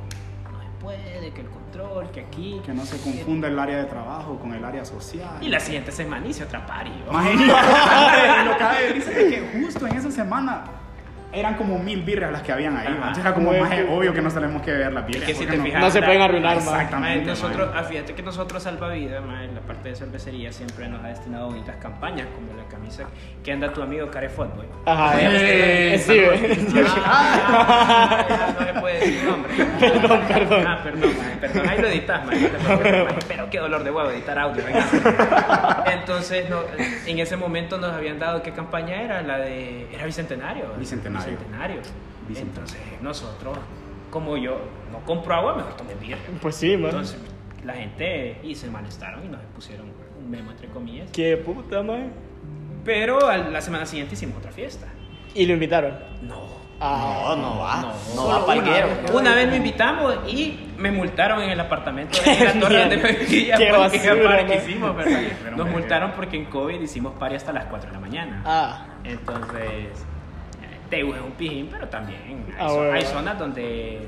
no 0.51 0.61
se 0.61 0.67
puede, 0.81 1.31
que 1.31 1.41
el 1.41 1.47
control, 1.49 2.09
que 2.11 2.21
aquí... 2.21 2.59
Que 2.65 2.73
no 2.73 2.83
se 2.85 2.97
confunda 2.99 3.47
el 3.47 3.57
área 3.59 3.77
de 3.77 3.85
trabajo 3.85 4.37
con 4.39 4.53
el 4.53 4.65
área 4.65 4.83
social. 4.83 5.37
Y 5.41 5.47
la 5.49 5.59
siguiente 5.59 5.91
semana 5.91 6.27
hice 6.27 6.43
otra. 6.43 6.65
Maje, 7.11 7.33
y 7.35 8.45
lo 8.45 8.57
que 8.57 8.93
risa 8.93 9.11
es 9.11 9.17
que 9.35 9.59
justo 9.61 9.87
en 9.87 9.95
esa 9.95 10.11
semana 10.11 10.63
eran 11.33 11.55
como 11.55 11.79
mil 11.79 12.01
birras 12.03 12.31
las 12.31 12.41
que 12.41 12.51
habían 12.51 12.77
ahí. 12.77 12.87
Man. 12.87 12.97
Entonces 12.97 13.23
era 13.25 13.33
como 13.33 13.53
más 13.53 13.71
obvio 13.89 14.13
que 14.13 14.21
nos 14.21 14.33
tenemos 14.33 14.61
que 14.61 14.71
ver 14.71 14.91
las 14.93 15.05
birras. 15.05 15.23
que 15.23 15.33
si 15.33 15.45
porque 15.45 15.57
te 15.57 15.63
fijas... 15.63 15.81
No 15.81 15.91
se 15.91 16.01
pueden 16.01 16.21
arruinar, 16.21 16.55
man. 16.57 16.75
Exactamente. 16.75 17.25
Nosotros, 17.29 17.69
man. 17.69 17.77
ah, 17.77 17.83
fíjate 17.83 18.13
que 18.13 18.23
nosotros 18.23 18.63
Salvavidas, 18.63 19.23
mae, 19.23 19.47
la 19.51 19.61
parte 19.61 19.89
de 19.89 19.95
cervecería 19.95 20.51
siempre 20.51 20.87
nos 20.87 21.03
ha 21.03 21.07
destinado 21.07 21.47
bonitas 21.47 21.75
campañas, 21.77 22.27
como 22.35 22.53
la 22.53 22.67
camisa 22.69 23.05
que 23.43 23.51
anda 23.51 23.71
tu 23.73 23.81
amigo 23.81 24.09
Care 24.11 24.29
Footboy. 24.29 24.65
Ajá, 24.85 25.19
Eh, 25.21 25.95
eh, 25.95 25.97
sí, 25.97 26.21
güey. 26.21 26.85
Ah, 27.05 28.53
no 28.59 28.65
le 28.65 28.79
puede 28.79 28.99
decir 28.99 29.23
nombre. 29.23 29.51
Perdón, 29.79 30.21
perdón. 30.27 30.67
Ah, 30.67 30.79
perdón, 30.83 31.11
perdón. 31.39 31.69
Ahí 31.69 31.81
lo 31.81 31.87
editas, 31.87 32.25
no 32.25 32.31
mae. 32.31 33.05
Pero 33.27 33.49
qué 33.49 33.59
dolor 33.59 33.83
de 33.83 33.91
huevo 33.91 34.09
editar 34.11 34.37
audio. 34.37 34.63
venga. 34.63 35.83
Entonces, 35.93 36.49
no, 36.49 36.61
en 37.05 37.19
ese 37.19 37.37
momento 37.37 37.77
nos 37.77 37.93
habían 37.93 38.19
dado 38.19 38.41
qué 38.41 38.51
campaña 38.51 39.01
era, 39.01 39.21
la 39.21 39.37
de. 39.39 39.87
Era 39.93 40.05
Bicentenario. 40.05 40.73
Bicentenario. 40.77 41.20
Bicentenario. 41.25 41.81
Bicentenario. 42.27 42.41
Entonces, 42.41 42.79
nosotros, 43.01 43.57
como 44.09 44.37
yo 44.37 44.59
no 44.91 44.99
compro 45.05 45.33
agua, 45.35 45.55
mejor 45.55 45.73
tomé 45.75 45.95
birra. 45.95 46.19
Pues 46.41 46.55
sí, 46.55 46.75
man. 46.77 46.91
Entonces, 46.91 47.17
la 47.63 47.73
gente 47.73 48.39
y 48.43 48.55
se 48.55 48.69
molestaron 48.69 49.23
y 49.25 49.27
nos 49.27 49.41
pusieron 49.55 49.87
un 50.19 50.29
memo 50.29 50.51
entre 50.51 50.67
comillas. 50.67 51.09
Qué 51.11 51.37
puta, 51.37 51.81
man. 51.83 52.11
Pero 52.83 53.27
a 53.27 53.37
la 53.37 53.61
semana 53.61 53.85
siguiente 53.85 54.15
hicimos 54.15 54.37
otra 54.37 54.51
fiesta. 54.51 54.87
Y 55.33 55.45
lo 55.45 55.53
invitaron. 55.53 55.97
No. 56.21 56.61
Ah, 56.83 57.35
No, 57.35 57.35
no 57.35 57.59
va. 57.59 57.81
No, 57.81 58.15
No, 58.15 58.27
va 58.27 58.45
palguero. 58.45 58.87
Una 59.13 59.35
vez 59.35 59.47
lo 59.49 59.55
invitamos 59.55 60.15
y 60.27 60.59
me 60.77 60.91
multaron 60.91 61.43
en 61.43 61.51
el 61.51 61.59
apartamento 61.59 62.17
de 62.25 62.43
la 62.43 62.53
torre 62.59 62.79
donde 62.79 62.97
me 62.97 63.11
vivía 63.11 63.55
Qué 63.55 63.69
porque 63.71 64.55
hicimos, 64.55 64.95
Nos 65.55 65.69
multaron 65.69 66.11
porque 66.13 66.37
en 66.37 66.45
COVID 66.45 66.81
hicimos 66.81 67.13
party 67.19 67.35
hasta 67.35 67.53
las 67.53 67.65
4 67.65 67.87
de 67.87 67.93
la 67.93 67.99
mañana. 67.99 68.41
Ah, 68.45 68.85
Entonces, 69.03 69.89
Tegu 70.91 71.13
es 71.15 71.21
un 71.21 71.31
pijín, 71.31 71.67
pero 71.71 71.87
también 71.87 72.19
hay, 72.27 72.37
Ah, 72.59 72.67
zo- 72.67 72.91
hay 72.93 73.01
zonas 73.03 73.39
donde 73.39 73.99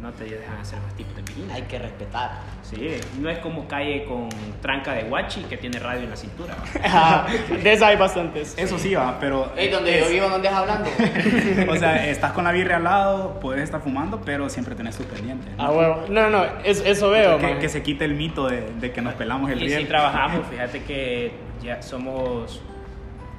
no 0.00 0.12
te 0.12 0.24
dejan 0.24 0.58
hacer 0.58 0.78
los 0.84 0.92
tipos 0.94 1.16
de 1.16 1.22
pijín. 1.22 1.50
Hay 1.50 1.62
que 1.62 1.78
respetar. 1.78 2.32
Sí, 2.62 2.90
no 3.18 3.30
es 3.30 3.38
como 3.38 3.66
calle 3.66 4.04
con 4.04 4.28
tranca 4.60 4.92
de 4.92 5.04
guachi 5.04 5.40
que 5.44 5.56
tiene 5.56 5.78
radio 5.78 6.02
en 6.02 6.10
la 6.10 6.16
cintura. 6.16 6.54
ajá. 6.82 7.26
De 7.62 7.72
esas 7.72 7.88
hay 7.88 7.96
bastantes. 7.96 8.54
Eso 8.58 8.78
sí 8.78 8.94
va, 8.94 9.18
pero. 9.18 9.50
Ey, 9.56 9.70
donde 9.70 9.98
yo 10.00 10.08
vivo, 10.10 10.28
¿dónde 10.28 10.48
estás 10.48 10.60
hablando? 10.62 10.90
O 11.72 11.76
sea, 11.76 12.06
estás 12.06 12.32
con 12.32 12.44
la 12.44 12.52
birria 12.52 12.76
al 12.76 12.84
lado, 12.84 13.40
puedes 13.40 13.62
estar 13.64 13.80
fumando, 13.80 14.20
pero 14.22 14.50
siempre 14.50 14.74
tenés 14.74 14.94
tus 14.98 15.06
pendientes. 15.06 15.56
¿no? 15.56 15.64
Ah, 15.64 15.70
huevo. 15.72 16.04
No, 16.10 16.28
no, 16.28 16.44
es- 16.64 16.82
eso 16.84 17.08
veo, 17.08 17.38
que, 17.38 17.68
se 17.70 17.82
quite 17.82 18.04
el 18.04 18.12
mito 18.14 18.46
de, 18.48 18.60
de 18.80 18.92
que 18.92 19.00
nos 19.00 19.14
pelamos 19.14 19.50
el 19.50 19.62
Y 19.62 19.68
riel. 19.68 19.80
si 19.82 19.86
trabajamos, 19.88 20.46
fíjate 20.50 20.82
que 20.82 21.32
ya 21.62 21.80
somos, 21.80 22.60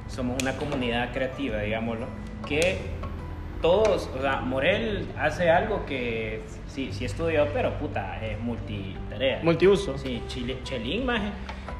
somos 0.07 0.41
una 0.41 0.55
comunidad 0.57 1.11
creativa, 1.13 1.59
digámoslo, 1.59 2.07
que 2.47 2.77
todos, 3.61 4.09
o 4.17 4.21
sea, 4.21 4.41
Morel 4.41 5.07
hace 5.17 5.49
algo 5.49 5.85
que 5.85 6.41
sí, 6.67 6.89
sí 6.91 7.05
estudió, 7.05 7.47
pero 7.53 7.73
puta, 7.79 8.23
es 8.23 8.39
multitarea. 8.39 9.39
Multiuso. 9.43 9.97
Sí, 9.97 10.21
Chile, 10.27 10.57
Chelín, 10.63 11.05
maje, 11.05 11.29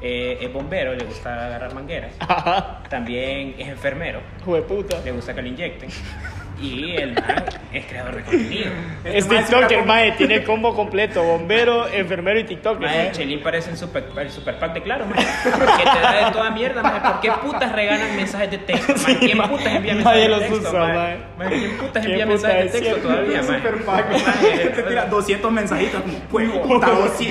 eh, 0.00 0.38
es 0.40 0.52
bombero, 0.52 0.94
le 0.94 1.04
gusta 1.04 1.46
agarrar 1.46 1.74
mangueras. 1.74 2.12
Ajá. 2.18 2.82
También 2.90 3.54
es 3.58 3.68
enfermero, 3.68 4.20
Jueputa. 4.44 5.00
le 5.04 5.12
gusta 5.12 5.34
que 5.34 5.42
le 5.42 5.48
inyecten. 5.50 5.90
Y 6.60 6.96
el 6.96 7.12
man 7.12 7.44
es 7.72 7.84
creador 7.86 8.16
de 8.16 8.22
contenido. 8.22 8.70
Este 9.04 9.18
Es 9.18 9.28
man 9.28 9.36
es 9.38 9.46
TikToker, 9.46 9.84
mae. 9.86 10.12
Tiene 10.12 10.36
el 10.36 10.44
combo 10.44 10.74
completo. 10.74 11.22
Bombero, 11.22 11.86
enfermero 11.88 12.40
y 12.40 12.44
TikToker. 12.44 12.86
Mae. 12.86 13.12
Chelín 13.12 13.42
parece 13.42 13.70
el 13.70 13.76
super, 13.76 14.04
el 14.18 14.30
super 14.30 14.58
pack 14.58 14.72
de 14.74 14.82
claro, 14.82 15.06
maje. 15.06 15.26
Que 15.44 15.82
te 15.82 16.00
da 16.00 16.26
de 16.26 16.32
toda 16.32 16.50
mierda, 16.50 16.82
maje. 16.82 17.00
¿Por 17.00 17.20
qué 17.20 17.30
putas 17.46 17.72
regalan 17.72 18.16
mensajes 18.16 18.50
de 18.50 18.58
texto? 18.58 18.92
maje? 18.92 19.06
Sí, 19.16 19.18
¿Quién 19.20 19.38
putas 19.48 19.74
envía 19.74 19.94
mensajes 19.94 20.22
de 20.22 20.28
los 20.28 20.40
texto? 20.40 20.72
Maje, 20.72 21.18
¿Quién 21.48 21.76
putas 21.76 22.04
¿Quién 22.04 22.20
envía 22.20 22.36
puta 22.36 22.48
mensajes 22.48 22.72
de 22.72 22.80
texto 22.80 22.80
cierto? 22.80 23.08
todavía, 23.08 23.42
maje? 23.42 23.56
Super 23.56 23.84
pack, 23.84 24.26
Maje, 24.26 24.68
Te 24.70 24.82
tira 24.82 25.04
200 25.06 25.52
mensajitos 25.52 26.02
como, 26.02 26.18
pues, 26.30 26.50
puta, 26.50 26.88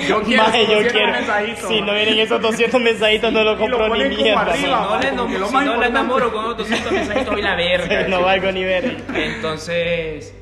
yo 0.07 0.23
quiero 0.23 0.43
Mae, 0.43 0.65
yo 0.67 0.83
200 0.83 0.91
quiero. 0.91 1.67
Si 1.67 1.81
no 1.81 1.93
vienen 1.93 2.19
esos 2.19 2.41
200 2.41 2.81
mensajitos, 2.81 3.33
no 3.33 3.43
lo 3.43 3.57
compro 3.57 3.95
ni 3.95 4.15
mierda. 4.15 4.53
Si 4.55 4.67
mae. 4.67 5.11
no, 5.11 5.77
le, 5.77 5.87
enamoro 5.87 6.31
con 6.31 6.45
otros 6.45 6.69
200 6.69 6.91
mensajitos, 6.91 7.33
voy 7.33 7.41
la 7.41 7.55
verga. 7.55 8.07
No 8.07 8.21
valgo 8.21 8.51
ni 8.51 8.63
ver. 8.63 8.95
Entonces, 9.15 10.33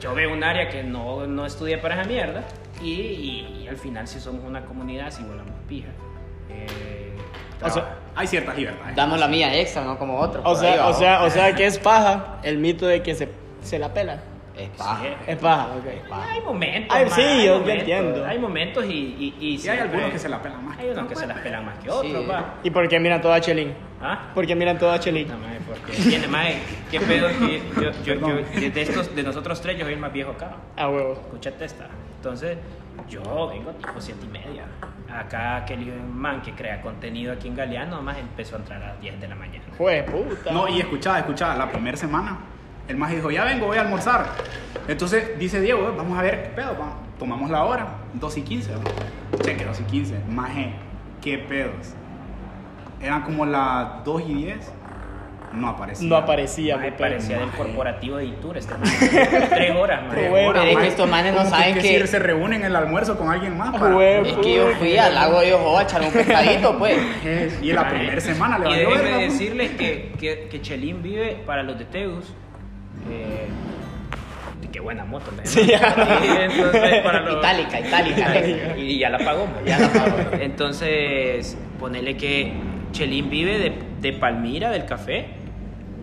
yo 0.00 0.14
veo 0.14 0.32
un 0.32 0.42
área 0.44 0.68
que 0.68 0.82
no, 0.82 1.26
no 1.26 1.46
estudia 1.46 1.80
para 1.80 2.00
esa 2.00 2.04
mierda 2.08 2.44
y, 2.82 2.90
y- 2.92 3.60
y 3.64 3.68
al 3.68 3.76
final 3.76 4.08
si 4.08 4.18
somos 4.20 4.42
una 4.44 4.64
comunidad, 4.64 5.10
si 5.10 5.22
volamos 5.22 5.52
pija. 5.68 5.88
Eh, 6.48 7.12
O 7.62 7.68
sea. 7.70 7.96
Hay 8.16 8.26
ciertas 8.26 8.56
libertades. 8.56 8.96
Damos 8.96 9.20
la 9.20 9.28
mía 9.28 9.54
extra, 9.54 9.84
no 9.84 9.96
como 9.98 10.18
otros. 10.18 10.42
O 10.46 10.54
sea, 10.56 10.88
o 10.88 10.92
sea, 10.94 11.22
o 11.24 11.30
sea 11.30 11.54
que 11.54 11.66
es 11.66 11.78
paja 11.78 12.38
el 12.42 12.58
mito 12.58 12.86
de 12.86 13.02
que 13.02 13.14
se, 13.14 13.28
se 13.62 13.78
la 13.78 13.92
pela. 13.94 14.18
Es 14.56 14.68
paja. 14.70 15.02
Sí. 15.02 15.08
Es 15.28 15.36
paja, 15.38 15.68
ok. 15.76 16.12
Hay 16.12 16.40
momentos. 16.42 16.96
Ay, 16.96 17.06
sí, 17.10 17.20
hay 17.22 17.46
yo 17.46 17.52
momentos, 17.60 17.78
entiendo. 17.78 18.26
Hay 18.26 18.38
momentos 18.38 18.84
y. 18.84 19.34
y, 19.38 19.46
y 19.46 19.58
Sí, 19.58 19.68
hay 19.68 19.78
algunos 19.78 20.10
que 20.10 20.18
se 20.18 20.28
la 20.28 20.42
pelan 20.42 20.64
más. 20.66 20.78
Hay 20.78 20.88
unos 20.90 21.06
que 21.06 21.16
se 21.16 21.26
las 21.26 21.38
pelan 21.38 21.64
más 21.64 21.78
que 21.78 21.90
otros, 21.90 22.12
Sí. 22.22 22.26
va. 22.28 22.54
¿Y 22.64 22.70
por 22.70 22.88
qué 22.88 22.98
miran 22.98 23.20
todo 23.22 23.32
a 23.32 23.40
Chelín? 23.40 23.72
¿Ah? 24.02 24.30
¿Por 24.34 24.46
qué 24.46 24.54
miran 24.54 24.78
todo 24.78 24.90
a 24.92 24.98
Chelín? 24.98 25.28
No, 25.28 25.36
mae, 25.38 25.58
porque 25.66 25.92
tiene, 25.92 26.26
mae, 26.26 26.58
qué 26.90 27.00
pedo 27.00 27.28
que 27.38 27.62
yo, 27.80 27.90
yo, 28.02 28.14
yo, 28.14 28.36
de, 28.60 28.70
de 28.70 28.82
estos, 28.82 29.14
de 29.14 29.22
nosotros 29.22 29.60
tres, 29.60 29.76
yo 29.78 29.84
soy 29.84 29.94
el 29.94 30.00
más 30.00 30.12
viejo 30.12 30.30
acá. 30.30 30.56
A 30.76 30.88
huevo. 30.88 31.12
Escúchate 31.12 31.64
esta. 31.66 31.86
Entonces, 32.16 32.56
yo 33.08 33.48
vengo 33.48 33.70
tipo 33.72 34.00
siete 34.00 34.24
y 34.24 34.28
media. 34.28 34.64
Acá 35.12 35.56
aquel 35.56 35.84
man 36.02 36.40
que 36.40 36.52
crea 36.52 36.80
contenido 36.80 37.32
aquí 37.32 37.48
en 37.48 37.56
Galeano, 37.56 38.00
más 38.00 38.16
empezó 38.16 38.56
a 38.56 38.60
entrar 38.60 38.82
a 38.82 38.86
las 38.88 39.00
10 39.00 39.20
de 39.20 39.28
la 39.28 39.34
mañana. 39.34 39.64
Jue 39.76 40.02
puta. 40.04 40.50
No, 40.52 40.68
y 40.68 40.78
escuchá, 40.80 41.18
escuchá, 41.18 41.56
la 41.56 41.70
primera 41.70 41.96
semana, 41.96 42.38
el 42.88 42.96
maje 42.96 43.16
dijo, 43.16 43.30
ya 43.30 43.44
vengo, 43.44 43.66
voy 43.66 43.76
a 43.78 43.82
almorzar. 43.82 44.26
Entonces 44.88 45.38
dice 45.38 45.60
Diego, 45.60 45.88
"Eh, 45.88 45.94
vamos 45.96 46.18
a 46.18 46.22
ver 46.22 46.42
qué 46.44 46.48
pedo, 46.50 46.76
va. 46.78 46.94
tomamos 47.18 47.50
la 47.50 47.64
hora, 47.64 47.86
2 48.14 48.38
y 48.38 48.42
15. 48.42 48.72
¿va? 48.76 48.80
Cheque, 49.42 49.64
2 49.64 49.80
y 49.80 49.84
15. 49.84 50.20
Maje, 50.28 50.72
qué 51.20 51.36
pedos. 51.38 51.94
Eran 53.02 53.22
como 53.22 53.46
las 53.46 54.04
2 54.04 54.22
y 54.28 54.34
10, 54.34 54.72
no 55.54 55.68
aparecía. 55.68 56.08
No 56.08 56.16
aparecía, 56.16 56.78
perro. 56.78 56.96
parecía 56.98 57.38
del 57.38 57.48
corporativo 57.50 58.18
de 58.18 58.26
Itur 58.26 58.56
este 58.58 58.74
man. 58.74 58.82
Tres 59.50 59.74
horas. 59.76 60.00
Qué 60.14 60.28
bueno. 60.28 60.52
Pero 60.52 60.62
es 60.64 60.68
que 60.68 60.74
maje, 60.74 60.88
estos 60.88 61.08
manes 61.10 61.34
no 61.34 61.44
saben 61.48 61.74
que, 61.74 61.80
que- 61.80 62.00
si 62.02 62.06
se 62.06 62.18
reúnen 62.18 62.60
en 62.60 62.66
el 62.66 62.76
almuerzo 62.76 63.16
con 63.18 63.30
alguien 63.30 63.56
más. 63.56 63.70
para- 63.76 63.96
Huevo. 63.96 64.26
Es 64.26 64.32
que 64.36 64.54
yo 64.54 64.68
fui 64.78 64.96
al 64.98 65.14
lago 65.14 65.40
de 65.40 65.54
Ojo 65.54 65.78
a 65.78 65.82
echar 65.82 66.02
un 66.02 66.10
pescadito, 66.12 66.76
pues. 66.78 66.98
Y 67.62 67.70
en 67.70 67.76
la 67.76 67.88
primera 67.88 68.20
semana 68.20 68.58
le 68.58 68.66
Y 68.66 68.68
valió 68.68 68.88
déjenme 68.90 69.02
verga, 69.02 69.16
pues. 69.18 69.32
decirles 69.38 69.70
que, 69.72 70.12
que, 70.20 70.48
que 70.50 70.60
Chelín 70.62 71.02
vive 71.02 71.42
para 71.46 71.62
los 71.62 71.78
de 71.78 71.84
Teus. 71.86 72.26
Eh, 73.10 73.48
qué 74.70 74.78
buena 74.78 75.04
moto, 75.04 75.32
¿no? 75.36 75.40
Sí. 75.44 75.62
Y 75.62 75.72
entonces, 75.72 77.02
para 77.02 77.20
los- 77.22 77.38
Itálica, 77.38 77.80
itálica. 77.80 78.76
Y 78.76 78.98
ya 79.00 79.10
la 79.10 79.18
pagó, 79.18 79.46
man. 79.46 79.64
Ya 79.64 79.78
la 79.80 79.88
pagó. 79.88 80.16
Entonces, 80.38 81.58
ponele 81.80 82.16
que 82.16 82.52
Chelín 82.92 83.30
vive 83.30 83.58
de, 83.58 83.72
de 84.00 84.12
Palmira, 84.12 84.70
del 84.70 84.84
café, 84.84 85.26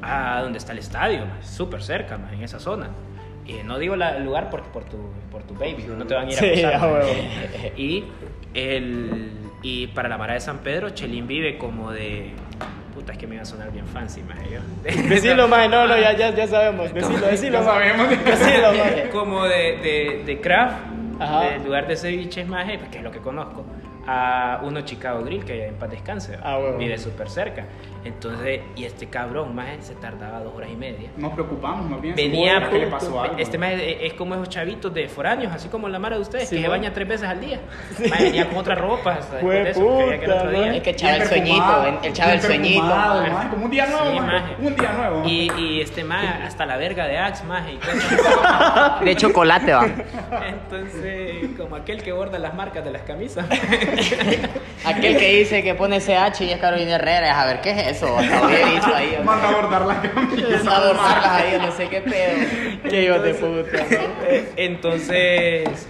a 0.02 0.42
donde 0.42 0.58
está 0.58 0.72
el 0.74 0.80
estadio, 0.80 1.22
súper 1.42 1.82
cerca, 1.84 2.18
man, 2.18 2.34
en 2.34 2.44
esa 2.44 2.60
zona. 2.60 2.90
Y 3.46 3.54
no 3.64 3.78
digo 3.80 3.96
la- 3.96 4.18
el 4.18 4.26
lugar 4.26 4.50
porque 4.50 4.68
por 4.70 4.84
tu, 4.84 4.98
por 5.32 5.44
tu 5.44 5.54
baby, 5.54 5.86
no 5.98 6.06
te 6.06 6.14
van 6.16 6.28
a 6.28 6.32
ir 6.32 6.38
a 6.38 6.40
Sí, 6.40 6.48
acusar, 6.64 6.80
man. 6.82 6.92
huevo. 6.94 7.10
Y, 7.78 8.04
el, 8.54 9.32
y 9.62 9.88
para 9.88 10.10
la 10.10 10.18
Mara 10.18 10.34
de 10.34 10.40
San 10.42 10.60
Pedro, 10.60 10.90
Chelín 10.92 11.28
vive 11.28 11.58
como 11.58 11.92
de... 11.92 12.32
Puta, 12.94 13.12
es 13.12 13.20
que 13.20 13.28
me 13.28 13.36
iba 13.36 13.44
a 13.44 13.46
sonar 13.46 13.72
bien 13.72 13.86
fancy, 13.86 14.22
man. 14.24 14.38
yo. 14.52 14.60
Decilo, 15.10 15.48
maje. 15.48 15.70
No, 15.70 15.88
no, 15.88 15.96
ya, 15.98 16.14
ya, 16.18 16.34
ya 16.34 16.48
sabemos. 16.48 16.92
Decilo, 16.94 17.28
decilo, 17.28 17.60
Ya 17.60 17.66
maje. 17.66 17.90
sabemos. 17.92 18.10
Decilo, 18.26 18.74
maje. 18.74 19.10
como 19.12 19.44
de, 19.46 19.78
de, 19.78 20.24
de 20.26 20.42
craft, 20.42 20.76
del 21.52 21.64
lugar 21.64 21.88
de 21.88 21.96
ceviches 21.96 22.48
más, 22.48 22.66
que 22.92 22.98
es 22.98 23.04
lo 23.04 23.12
que 23.12 23.20
conozco, 23.20 23.66
a 24.08 24.62
uno 24.64 24.82
Chicago 24.82 25.22
Grill, 25.24 25.43
que 25.43 25.68
en 25.68 25.76
paz 25.76 25.89
descanse, 25.89 26.38
Ah, 26.41 26.58
huevo. 26.58 26.78
vive 26.78 26.97
súper 26.97 27.30
cerca. 27.30 27.66
Entonces, 28.05 28.62
y 28.78 28.86
este 28.86 29.08
cabrón 29.08 29.53
más 29.53 29.68
se 29.82 29.93
tardaba 29.95 30.39
dos 30.39 30.55
horas 30.55 30.70
y 30.72 30.78
media. 30.78 31.10
Nos 31.18 31.34
preocupamos, 31.34 31.89
más 31.89 31.99
bien. 31.99 32.16
Venía, 32.16 32.53
¿Será 32.53 32.70
que 32.70 32.80
le 32.80 32.88
pasó 32.88 33.22
algo? 33.22 33.36
este 33.38 33.58
más 33.58 33.72
es, 33.74 33.97
es 34.01 34.14
como 34.14 34.34
esos 34.36 34.47
chavitos 34.47 34.93
de 34.93 35.10
foráneos, 35.10 35.51
así 35.53 35.68
como 35.68 35.89
la 35.89 35.99
mara 35.99 36.16
de 36.16 36.22
ustedes, 36.22 36.47
Sí, 36.47 36.55
que 36.55 36.62
se 36.62 36.68
bueno. 36.70 36.84
baña 36.84 36.93
tres 36.93 37.08
veces 37.08 37.28
al 37.28 37.41
día. 37.41 37.60
Más 38.10 38.20
venía 38.22 38.47
con 38.47 38.60
otra 38.60 38.76
ropa, 38.76 39.14
hasta 39.16 39.36
después 39.38 39.41
Jue 39.43 39.64
de 39.64 39.70
eso, 39.72 39.97
creía 39.97 40.20
que 40.20 40.26
era 40.26 40.36
otro 40.36 40.47
puta, 40.47 40.58
día. 40.60 40.68
¿no? 40.68 40.74
Es 40.78 40.82
que 40.84 40.89
echaba 40.91 41.16
el 41.18 41.26
sueñito, 41.28 41.86
el 41.86 42.10
echaba 42.10 42.34
el 42.34 42.41
sueñito. 42.41 43.49
como 43.51 43.66
un 43.66 43.72
día 43.72 43.86
nuevo, 43.88 44.08
Sí, 44.12 44.66
un 44.68 44.76
día 44.76 44.93
nuevo. 44.93 45.24
Y, 45.26 45.51
y 45.58 45.82
este 45.82 46.03
más, 46.05 46.43
hasta 46.45 46.66
la 46.66 46.78
verga 46.78 47.08
de 47.08 47.18
Axe, 47.18 47.43
más. 47.43 47.66
De 49.03 49.16
chocolate, 49.18 49.74
va. 49.74 49.86
Entonces, 50.47 51.49
como 51.58 51.76
aquel 51.76 52.01
que 52.03 52.14
borda 52.14 52.39
las 52.39 52.53
marcas 52.53 52.86
de 52.86 52.91
las 52.91 53.01
camisas. 53.01 53.45
Aquel 54.86 55.18
que 55.18 55.38
dice 55.39 55.64
que 55.64 55.76
pone 55.76 56.00
CH 56.00 56.41
y 56.41 56.52
es 56.52 56.60
Carolina 56.60 56.95
Herrera, 56.95 57.41
a 57.41 57.45
ver, 57.45 57.62
¿qué 57.62 57.72
es 57.72 57.88
eso? 57.98 58.18
Hasta 58.18 58.45
había 58.45 58.66
dicho 58.68 58.95
ahí. 58.95 59.08
o 59.10 59.12
sea, 59.16 59.22
Manda 59.24 59.50
a 59.50 59.52
bordar 59.52 59.86
las 59.86 59.98
camisas. 60.08 60.68
A 60.68 60.76
adornarlas 60.78 61.28
ahí, 61.28 61.58
no 61.60 61.72
sé 61.72 61.89
qué 61.89 62.02
pedo. 62.02 62.82
Qué 62.89 63.04
hijos 63.04 63.24
de 63.24 63.34
puta, 63.34 63.78
¿no? 63.78 64.26
Eh, 64.30 64.52
Entonces, 64.56 65.88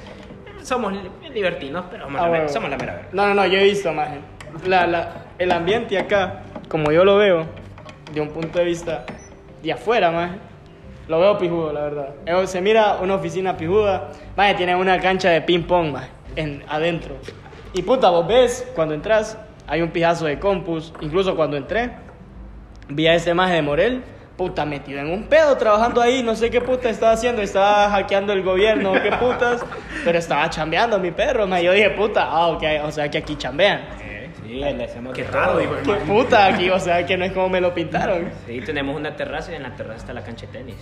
somos 0.64 0.93
li- 0.93 1.30
libertinos, 1.34 1.86
pero 1.91 2.05
somos, 2.05 2.20
Ah, 2.22 2.26
la, 2.26 2.32
mera- 2.32 2.49
somos 2.49 2.70
la 2.70 2.78
mera 2.78 2.93
verga. 2.93 3.10
No, 3.12 3.28
no, 3.28 3.34
no, 3.36 3.45
yo 3.45 3.60
he 3.60 3.64
visto, 3.66 3.93
maje. 3.93 4.18
La, 4.66 4.88
la, 4.88 5.12
el 5.38 5.51
ambiente 5.51 5.97
acá, 5.99 6.41
como 6.68 6.91
yo 6.91 7.05
lo 7.05 7.18
veo, 7.18 7.45
de 8.14 8.22
un 8.22 8.30
punto 8.30 8.58
de 8.60 8.66
vista 8.66 9.05
de 9.62 9.72
afuera, 9.74 10.10
maje, 10.12 10.36
lo 11.08 11.20
veo 11.20 11.38
pijudo, 11.38 11.72
la 11.72 11.82
verdad. 11.82 12.08
Eh, 12.26 12.47
Se 12.47 12.62
mira 12.62 12.95
una 13.01 13.16
oficina 13.16 13.55
pijuda, 13.55 14.10
maje, 14.36 14.55
tiene 14.55 14.76
una 14.76 14.99
cancha 14.99 15.30
de 15.30 15.41
ping-pong, 15.41 15.95
en, 16.36 16.64
adentro. 16.68 17.16
Y 17.74 17.82
puta, 17.82 18.09
vos 18.09 18.28
ves, 18.28 18.68
cuando 18.76 18.93
entras, 18.93 19.38
hay 19.68 19.82
un 19.82 19.91
pijazo 19.91 20.26
de 20.26 20.39
compus. 20.39 20.93
Incluso 21.01 21.36
cuando 21.36 21.57
entré, 21.57 21.91
vi 22.89 23.07
a 23.07 23.15
ese 23.15 23.34
maje 23.34 23.55
de 23.55 23.61
Morel, 23.61 24.03
puta, 24.38 24.65
metido 24.65 24.99
en 24.99 25.11
un 25.11 25.24
pedo 25.24 25.57
trabajando 25.57 26.01
ahí, 26.01 26.24
no 26.24 26.36
sé 26.36 26.49
qué 26.49 26.61
puta 26.61 26.89
estaba 26.89 27.13
haciendo, 27.13 27.41
estaba 27.41 27.89
hackeando 27.89 28.34
el 28.34 28.43
gobierno, 28.43 28.93
qué 28.93 29.11
putas, 29.11 29.65
pero 30.05 30.18
estaba 30.18 30.49
chambeando 30.49 30.99
mi 30.99 31.11
perro, 31.11 31.47
maje. 31.47 31.65
Yo 31.65 31.72
dije, 31.74 31.89
puta, 31.91 32.24
ah, 32.24 32.47
ok, 32.47 32.63
o 32.86 32.91
sea 32.91 33.09
que 33.09 33.18
aquí 33.18 33.36
chambean. 33.36 33.82
Sí, 34.43 34.53
le 34.53 34.84
hacemos 34.84 35.13
Qué 35.13 35.26
raro, 35.26 35.59
el 35.59 35.68
Qué 35.84 35.93
puta 36.05 36.45
aquí, 36.45 36.70
o 36.70 36.80
sea 36.80 37.05
que 37.05 37.18
no 37.18 37.26
es 37.26 37.34
como 37.34 37.49
me 37.49 37.59
lo 37.59 37.74
pintaron. 37.74 38.30
Sí, 38.45 38.61
tenemos 38.61 38.95
una 38.95 39.15
terraza 39.15 39.51
y 39.51 39.55
en 39.55 39.63
la 39.63 39.76
terraza 39.76 39.97
está 39.97 40.13
la 40.13 40.24
cancha 40.24 40.45
de 40.45 40.53
tenis. 40.53 40.78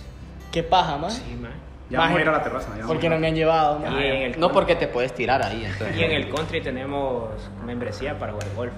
Qué 0.52 0.62
paja, 0.62 0.96
man. 0.96 1.10
Sí, 1.10 1.36
man. 1.40 1.52
Ya 1.88 2.00
vamos 2.00 2.18
a 2.18 2.20
ir 2.20 2.28
a 2.28 2.32
la 2.32 2.42
terraza. 2.42 2.68
ya 2.78 2.86
Porque 2.86 3.08
no 3.08 3.18
me 3.18 3.28
han 3.28 3.34
llevado, 3.34 3.78
man. 3.78 3.92
Y 3.92 4.04
en 4.04 4.22
el, 4.22 4.40
No 4.40 4.50
porque 4.50 4.74
te 4.74 4.88
puedes 4.88 5.14
tirar 5.14 5.42
ahí, 5.42 5.64
entonces. 5.64 5.96
y 5.96 6.02
en 6.02 6.10
el 6.12 6.28
country 6.30 6.60
tenemos 6.60 7.30
membresía 7.64 8.18
para 8.18 8.32
jugar 8.32 8.48
golf. 8.56 8.72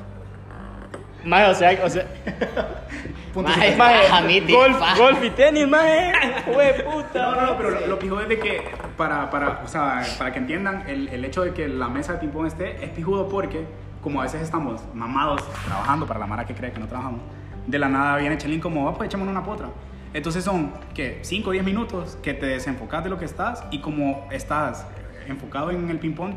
Maje, 1.25 1.51
o 1.51 1.55
sea, 1.55 1.85
o 1.85 1.91
sea, 1.91 2.07
Punto 3.35 3.51
Maje, 3.51 3.77
maje, 4.13 4.53
golf, 4.53 4.79
golf 4.97 5.25
y 5.25 5.31
tenis, 5.31 5.67
maje. 5.67 6.13
Hue 6.47 6.75
puta. 6.85 7.23
No, 7.23 7.35
no, 7.35 7.47
no, 7.47 7.57
pero 7.57 7.71
lo, 7.71 7.87
lo 7.87 7.99
pijudo 7.99 8.21
es 8.23 8.29
de 8.29 8.39
que, 8.39 8.63
para, 8.97 9.29
para, 9.31 9.61
o 9.65 9.69
sea, 9.69 10.03
para 10.17 10.33
que 10.33 10.39
entiendan, 10.39 10.85
el, 10.89 11.09
el 11.09 11.25
hecho 11.25 11.43
de 11.43 11.53
que 11.53 11.67
la 11.67 11.89
mesa 11.89 12.13
de 12.15 12.19
ping-pong 12.21 12.47
esté 12.47 12.85
es 12.85 12.91
pijudo 12.91 13.29
porque, 13.29 13.65
como 14.03 14.21
a 14.21 14.25
veces 14.25 14.43
estamos 14.43 14.81
mamados 14.95 15.43
trabajando 15.67 16.07
para 16.07 16.21
la 16.21 16.27
mara 16.27 16.47
que 16.47 16.55
cree 16.55 16.73
que 16.73 16.79
no 16.79 16.87
trabajamos, 16.87 17.21
de 17.67 17.79
la 17.79 17.89
nada 17.89 18.17
viene 18.17 18.39
Chelín 18.39 18.61
como, 18.61 18.89
ah, 18.89 18.95
pues 18.95 19.09
echémonos 19.09 19.33
una 19.33 19.45
potra. 19.45 19.69
Entonces 20.15 20.45
son, 20.45 20.73
que 20.95 21.19
5 21.23 21.49
o 21.51 21.53
10 21.53 21.65
minutos 21.65 22.17
que 22.23 22.35
te 22.35 22.47
desenfocas 22.47 23.05
de 23.05 23.11
lo 23.11 23.19
que 23.19 23.25
estás 23.25 23.63
y 23.71 23.81
como 23.81 24.27
estás 24.31 24.87
enfocado 25.27 25.71
en 25.71 25.89
el 25.91 25.99
ping-pong, 25.99 26.33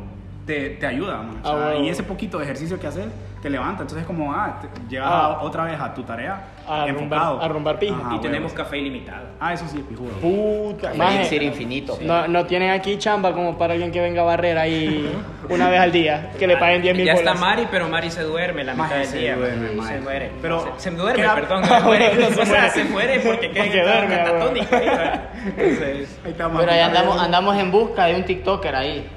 te, 0.46 0.70
te 0.70 0.86
ayuda. 0.86 1.24
O 1.44 1.48
Ah, 1.56 1.74
y 1.76 1.88
ese 1.88 2.02
poquito 2.02 2.38
de 2.38 2.44
ejercicio 2.44 2.78
que 2.78 2.86
haces 2.86 3.06
te 3.40 3.48
levanta. 3.48 3.82
Entonces, 3.82 4.06
como, 4.06 4.32
ah, 4.32 4.60
llegas 4.88 5.08
Ah. 5.10 5.38
otra 5.42 5.64
vez 5.64 5.80
a 5.80 5.94
tu 5.94 6.02
tarea 6.02 6.44
A 6.68 6.86
enfocado. 6.86 7.38
rumbar- 7.38 7.44
a 7.44 7.48
rumbar 7.48 7.78
pija. 7.78 7.96
Ajá, 7.96 8.14
y 8.16 8.18
tenemos 8.20 8.52
café 8.52 8.78
ilimitado. 8.78 9.26
Ah, 9.40 9.52
eso 9.52 9.66
sí 9.68 9.78
es 9.78 9.84
pijudo. 9.84 10.10
Puta, 10.20 10.92
Maje. 10.94 11.16
Elixir 11.16 11.42
infinito. 11.42 11.98
No, 12.00 12.28
no 12.28 12.46
tienen 12.46 12.70
aquí 12.70 12.96
chamba 12.98 13.32
como 13.32 13.58
para 13.58 13.72
alguien 13.72 13.90
que 13.90 14.00
venga 14.00 14.22
a 14.22 14.24
barrer 14.24 14.56
ahí 14.58 15.12
una 15.48 15.68
vez 15.68 15.80
al 15.80 15.90
día, 15.90 16.30
que 16.38 16.46
le 16.46 16.56
paguen 16.56 16.80
10 16.82 16.96
mil 16.96 17.04
Ya 17.06 17.14
está. 17.14 17.34
Mari, 17.34 17.66
pero 17.70 17.88
Mari 17.88 18.10
se 18.10 18.22
duerme 18.22 18.62
la 18.64 18.74
mitad 18.74 18.90
del 18.96 19.06
se 19.06 19.18
día. 19.18 19.36
duerme, 19.36 19.70
maje, 19.72 19.94
se 19.94 20.00
muere. 20.00 20.30
Pero- 20.40 20.74
se, 20.76 20.90
se 20.90 20.96
duerme, 20.96 21.22
queda- 21.22 21.34
perdón, 21.34 21.64
se 21.66 21.80
muere. 21.80 22.14
No 22.14 22.26
se 22.30 22.40
o 22.40 22.46
sea, 22.46 22.46
muere. 22.46 22.70
se 22.70 22.84
muere 22.84 23.20
porque 23.20 23.50
queda 23.50 23.64
Porque 23.64 23.82
duerme, 23.82 24.14
huevo. 24.16 24.26
catatónico. 24.32 24.76
Entonces, 24.76 26.18
Ahí 26.24 26.30
está, 26.30 26.48
Pero 26.56 26.72
ahí 26.72 26.80
andamos, 26.80 27.20
andamos 27.20 27.56
en 27.58 27.70
busca 27.72 28.04
de 28.06 28.14
un 28.16 28.24
TikToker 28.24 28.74
ahí. 28.76 29.08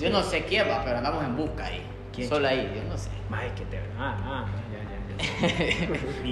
Yo 0.00 0.10
no 0.10 0.22
sé 0.22 0.44
quién 0.44 0.68
va, 0.68 0.82
pero 0.84 0.98
andamos 0.98 1.24
en 1.24 1.36
busca 1.36 1.64
ahí. 1.66 1.82
¿Quién? 2.14 2.28
Solo 2.28 2.46
ahí, 2.48 2.70
yo 2.74 2.88
no 2.88 2.96
sé. 2.96 3.10
Maje, 3.28 3.48
que 3.56 3.64
te. 3.64 3.78
Ah, 3.98 4.14
ah, 4.24 4.44
ya, 4.72 4.78
ya. 4.78 4.93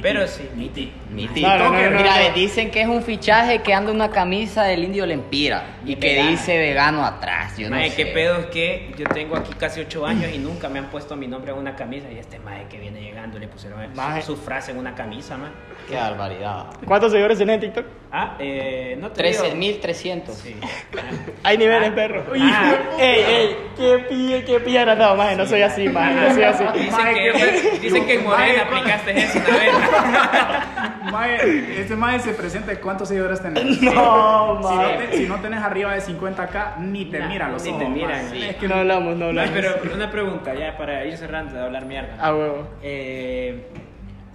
Pero 0.03 0.27
sí, 0.27 0.49
Miti. 0.57 0.93
Mi 1.11 1.25
No, 1.27 1.29
no, 1.31 1.35
no, 1.35 1.35
TikToker. 1.35 1.93
no, 1.93 1.99
Mira, 1.99 2.29
no. 2.29 2.35
dicen 2.35 2.71
que 2.71 2.81
es 2.83 2.89
un 2.89 3.03
fichaje 3.03 3.61
que 3.63 3.73
anda 3.73 3.93
una 3.93 4.11
camisa 4.11 4.65
del 4.65 4.85
indio 4.85 5.07
Lempira 5.07 5.65
y 5.85 5.93
Y 5.93 5.97
que 5.97 6.23
dice 6.25 6.59
vegano 6.59 7.05
atrás. 7.05 7.57
Yo 7.59 7.71
no 7.71 7.77
Maje, 7.77 7.91
sé. 7.91 7.97
qué 7.97 8.07
pedo 8.07 8.39
es 8.39 8.47
que 8.47 8.93
yo 8.99 9.05
tengo 9.07 9.37
aquí 9.37 9.53
casi 9.55 9.81
8 9.81 10.07
años 10.07 10.33
y 10.35 10.39
nunca 10.39 10.69
me 10.69 10.79
han 10.79 10.87
puesto 10.91 11.17
mi 11.17 11.27
nombre 11.27 11.53
en 11.53 11.59
una 11.59 11.77
camisa. 11.77 12.07
Y 12.11 12.19
este 12.19 12.39
maje 12.39 12.65
que 12.71 12.79
viene 12.79 13.01
llegando 13.01 13.39
le 13.39 13.49
pusieron 13.49 13.79
Maje. 13.95 14.23
su 14.23 14.37
frase 14.37 14.73
en 14.73 14.79
una 14.79 14.95
camisa, 14.95 15.37
man. 15.37 15.53
Qué 15.93 15.99
barbaridad. 16.01 16.65
¿Cuántos 16.87 17.11
seguidores 17.13 17.39
tenés 17.39 17.55
en 17.55 17.61
TikTok? 17.61 17.87
Ah, 18.15 18.37
eh, 18.39 18.97
no 19.01 19.11
te 19.11 19.23
digo. 19.23 19.43
13.300. 19.45 20.31
Sí. 20.33 20.57
Hay 21.45 21.57
niveles, 21.59 21.91
Ah. 21.91 21.95
perro. 21.95 22.25
Ah. 22.41 22.75
Ey, 22.99 23.21
ey, 23.27 23.57
qué 23.77 23.99
pilla, 24.09 24.45
qué 24.45 24.61
pilla 24.61 24.85
no, 24.85 24.95
no, 24.97 25.17
maje, 25.17 25.37
no 25.37 25.47
soy 25.47 25.63
así, 25.63 25.89
maje, 25.89 26.15
no 26.15 26.35
soy 26.35 26.43
así. 26.45 26.65
Dicen 26.75 27.15
que, 27.15 27.33
qué- 27.33 27.79
dicen 27.81 28.07
que 28.07 28.15
en 28.15 28.25
Morena 28.25 28.63
aplicaste 28.63 29.19
eso 29.19 29.39
una 29.39 29.57
vez. 29.59 29.73
Mae, 31.13 31.81
este 31.81 31.97
mae 31.97 32.21
se 32.21 32.33
presenta, 32.33 32.75
¿cuántos 32.81 33.09
seguidores 33.09 33.43
tenés? 33.43 33.65
No, 33.65 33.71
Si 33.81 33.85
no, 33.87 34.61
maje. 34.63 34.99
te- 35.11 35.17
si 35.19 35.27
no 35.27 35.41
tenés 35.41 35.61
arriba 35.61 35.93
de 35.95 36.01
50k, 36.01 36.79
ni 36.79 37.07
te 37.07 37.19
Nah, 37.19 37.29
miran 37.29 37.53
los 37.53 37.63
ni 37.65 37.71
te 37.71 37.85
ojos. 37.85 37.89
miran, 37.97 38.31
sí. 38.31 38.43
Es 38.45 38.57
que 38.57 38.69
No 38.69 38.77
hablamos, 38.77 39.17
no 39.17 39.33
No, 39.33 39.41
hablamos. 39.41 39.51
pero 39.53 39.95
una 39.95 40.11
pregunta, 40.11 40.55
ya 40.55 40.77
para 40.77 41.05
ir 41.05 41.17
cerrando 41.19 41.55
de 41.55 41.61
hablar 41.65 41.85
mierda. 41.87 42.17
Ah, 42.21 42.33
huevo. 42.35 42.67
Eh, 42.83 43.63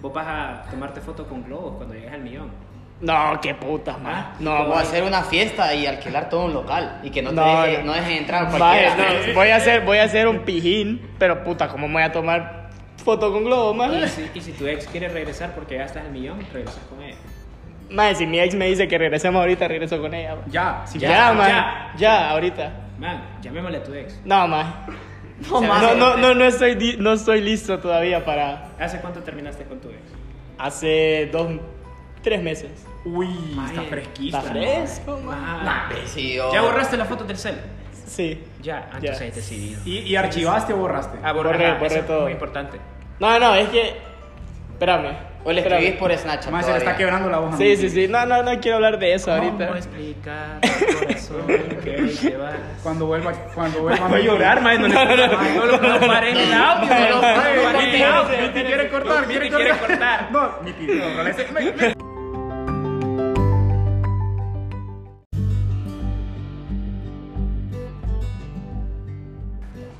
¿Vos 0.00 0.12
vas 0.12 0.26
a 0.26 0.62
tomarte 0.70 1.00
fotos 1.00 1.26
con 1.26 1.42
globos 1.44 1.76
cuando 1.76 1.94
llegues 1.94 2.12
al 2.12 2.20
millón? 2.20 2.50
No, 3.00 3.38
qué 3.40 3.54
putas, 3.54 3.94
Ah, 3.96 4.02
maje. 4.02 4.26
No, 4.40 4.50
Vamos 4.52 4.78
a 4.78 4.80
hacer 4.80 5.04
una 5.04 5.22
fiesta 5.22 5.72
y 5.74 5.86
alquilar 5.86 6.28
todo 6.28 6.46
un 6.46 6.52
local 6.54 7.00
y 7.02 7.10
que 7.10 7.22
no, 7.22 7.30
te 7.30 7.36
No, 7.36 7.62
deje- 7.62 7.78
no. 7.78 7.84
no 7.86 7.92
dejen 7.94 8.12
entrar 8.18 8.48
cualquiera. 8.48 8.96
no, 8.96 9.04
voy 9.34 9.48
a 9.48 9.56
hacer, 9.56 9.84
voy 9.84 9.98
a 9.98 10.04
hacer 10.04 10.26
un 10.28 10.40
pijín, 10.40 11.08
pero 11.18 11.44
puta, 11.44 11.68
¿cómo 11.68 11.86
me 11.86 11.94
voy 11.94 12.02
a 12.02 12.12
tomar 12.12 12.68
foto 13.04 13.32
con 13.32 13.44
globo, 13.44 13.72
Y 13.72 13.76
maje? 13.76 14.08
si, 14.08 14.30
y 14.34 14.40
si 14.40 14.52
tu 14.52 14.66
ex 14.66 14.86
quiere 14.88 15.08
regresar 15.08 15.54
porque 15.54 15.76
ya 15.76 15.84
estás 15.84 16.04
al 16.04 16.10
millón, 16.10 16.40
regresas 16.52 16.82
con 16.88 17.00
ella. 17.02 17.16
Maje, 17.90 18.16
si 18.16 18.26
mi 18.26 18.38
ex 18.40 18.54
me 18.54 18.66
dice 18.66 18.86
que 18.88 18.98
regresemos 18.98 19.40
ahorita, 19.40 19.66
regreso 19.68 20.00
con 20.00 20.12
ella. 20.12 20.36
Ya, 20.48 20.82
si 20.84 20.98
Ya, 20.98 21.08
Ya, 21.08 21.32
maje. 21.32 21.50
ya. 21.50 21.92
Ya, 21.96 22.30
ahorita. 22.30 22.72
Man, 22.98 23.22
llamémosle 23.40 23.78
a 23.78 23.82
tu 23.84 23.94
ex. 23.94 24.20
No, 24.24 24.46
maje. 24.48 24.72
No, 25.50 25.60
No, 25.60 25.94
no, 25.94 26.16
no, 26.16 26.34
no 26.34 26.44
estoy, 26.44 26.96
no 26.98 27.12
estoy 27.12 27.40
listo 27.40 27.78
todavía 27.78 28.24
para... 28.24 28.70
¿Hace 28.78 29.00
cuánto 29.00 29.20
terminaste 29.20 29.64
con 29.64 29.80
tu 29.80 29.88
ex? 29.90 29.98
Hace 30.58 31.28
dos, 31.32 31.48
tres 32.22 32.42
meses. 32.42 32.70
Uy, 33.04 33.28
está 33.68 33.80
Mae, 33.80 33.88
fresquita. 33.88 34.38
Está 34.38 34.50
fresco. 34.50 35.20
Ah, 35.30 35.88
¿Ya 36.52 36.62
borraste 36.62 36.96
las 36.96 37.08
fotos 37.08 37.28
del 37.28 37.38
cel? 37.38 37.56
Sí. 38.06 38.42
Ya, 38.62 38.88
ah, 38.92 38.98
Ya. 39.00 39.10
entonces 39.12 39.28
es 39.28 39.34
decidido. 39.36 39.80
¿Y, 39.84 39.98
y 39.98 40.16
archivaste 40.16 40.72
o 40.72 40.78
borraste? 40.78 41.18
Ah, 41.22 41.32
borré, 41.32 41.74
Borré, 41.78 42.02
todo. 42.02 42.22
muy 42.22 42.32
importante. 42.32 42.78
No, 43.20 43.38
no, 43.38 43.54
es 43.54 43.68
que... 43.68 43.96
Espérame. 44.72 45.27
O 45.44 45.52
le 45.52 45.60
escribís 45.60 45.92
por 45.92 46.16
Snapchat. 46.16 46.62
Se 46.62 46.72
le 46.72 46.78
está 46.78 46.96
quebrando 46.96 47.30
la 47.30 47.40
hoja. 47.40 47.56
Sí, 47.56 47.76
sí, 47.76 47.88
sí. 47.88 48.08
No, 48.08 48.26
no, 48.26 48.42
no 48.42 48.60
quiero 48.60 48.76
hablar 48.76 48.98
de 48.98 49.14
eso 49.14 49.30
¿Cómo 49.30 49.42
ahorita. 49.42 49.78
explicar 49.78 50.60
al 50.62 50.94
corazón 50.98 51.46
que 51.82 51.96
hoy 51.96 52.14
te 52.14 52.36
vas? 52.36 52.54
Cuando 52.82 53.06
vuelva, 53.06 53.32
cuando 53.54 53.82
vuelva 53.82 54.08
Voy 54.08 54.20
a 54.20 54.24
llorar, 54.24 54.60
man. 54.62 54.82
No, 54.82 54.88
no, 54.88 55.04
no, 55.04 55.16
no, 55.16 55.78
no, 55.78 55.98
no 56.00 56.06
paren 56.06 56.36
el 56.36 56.52
audio. 56.52 56.88
No, 56.88 57.22
no, 57.22 57.22
no, 57.22 57.54
no, 57.54 57.62
paren 57.62 57.94
el 57.94 58.00
no, 58.00 58.06
audio. 58.06 58.36
no, 58.36 58.46
Miti 58.48 58.62
quiere 58.64 58.88
cortar, 58.88 59.26
Miti 59.26 59.50
quiere 59.50 59.78
cortar. 59.78 60.32
No, 60.32 60.52
Miti, 60.62 60.86
no, 60.86 62.08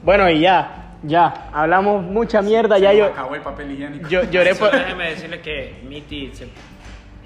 Bueno, 0.03 0.31
y 0.31 0.41
ya, 0.41 0.78
ya. 1.03 1.49
Hablamos 1.53 2.03
mucha 2.03 2.43
mierda. 2.43 2.79
Ya 2.79 2.91
se 2.91 2.99
yo, 2.99 3.05
acabó 3.07 3.35
el 3.35 3.41
papel 3.43 3.73
higiénico. 3.73 4.09
yo 4.09 4.25
lloré 4.25 4.55
por... 4.55 4.71
Déjeme 4.73 5.11
decirle 5.11 5.41
que 5.41 5.81
Miti 5.89 6.31
se 6.35 6.49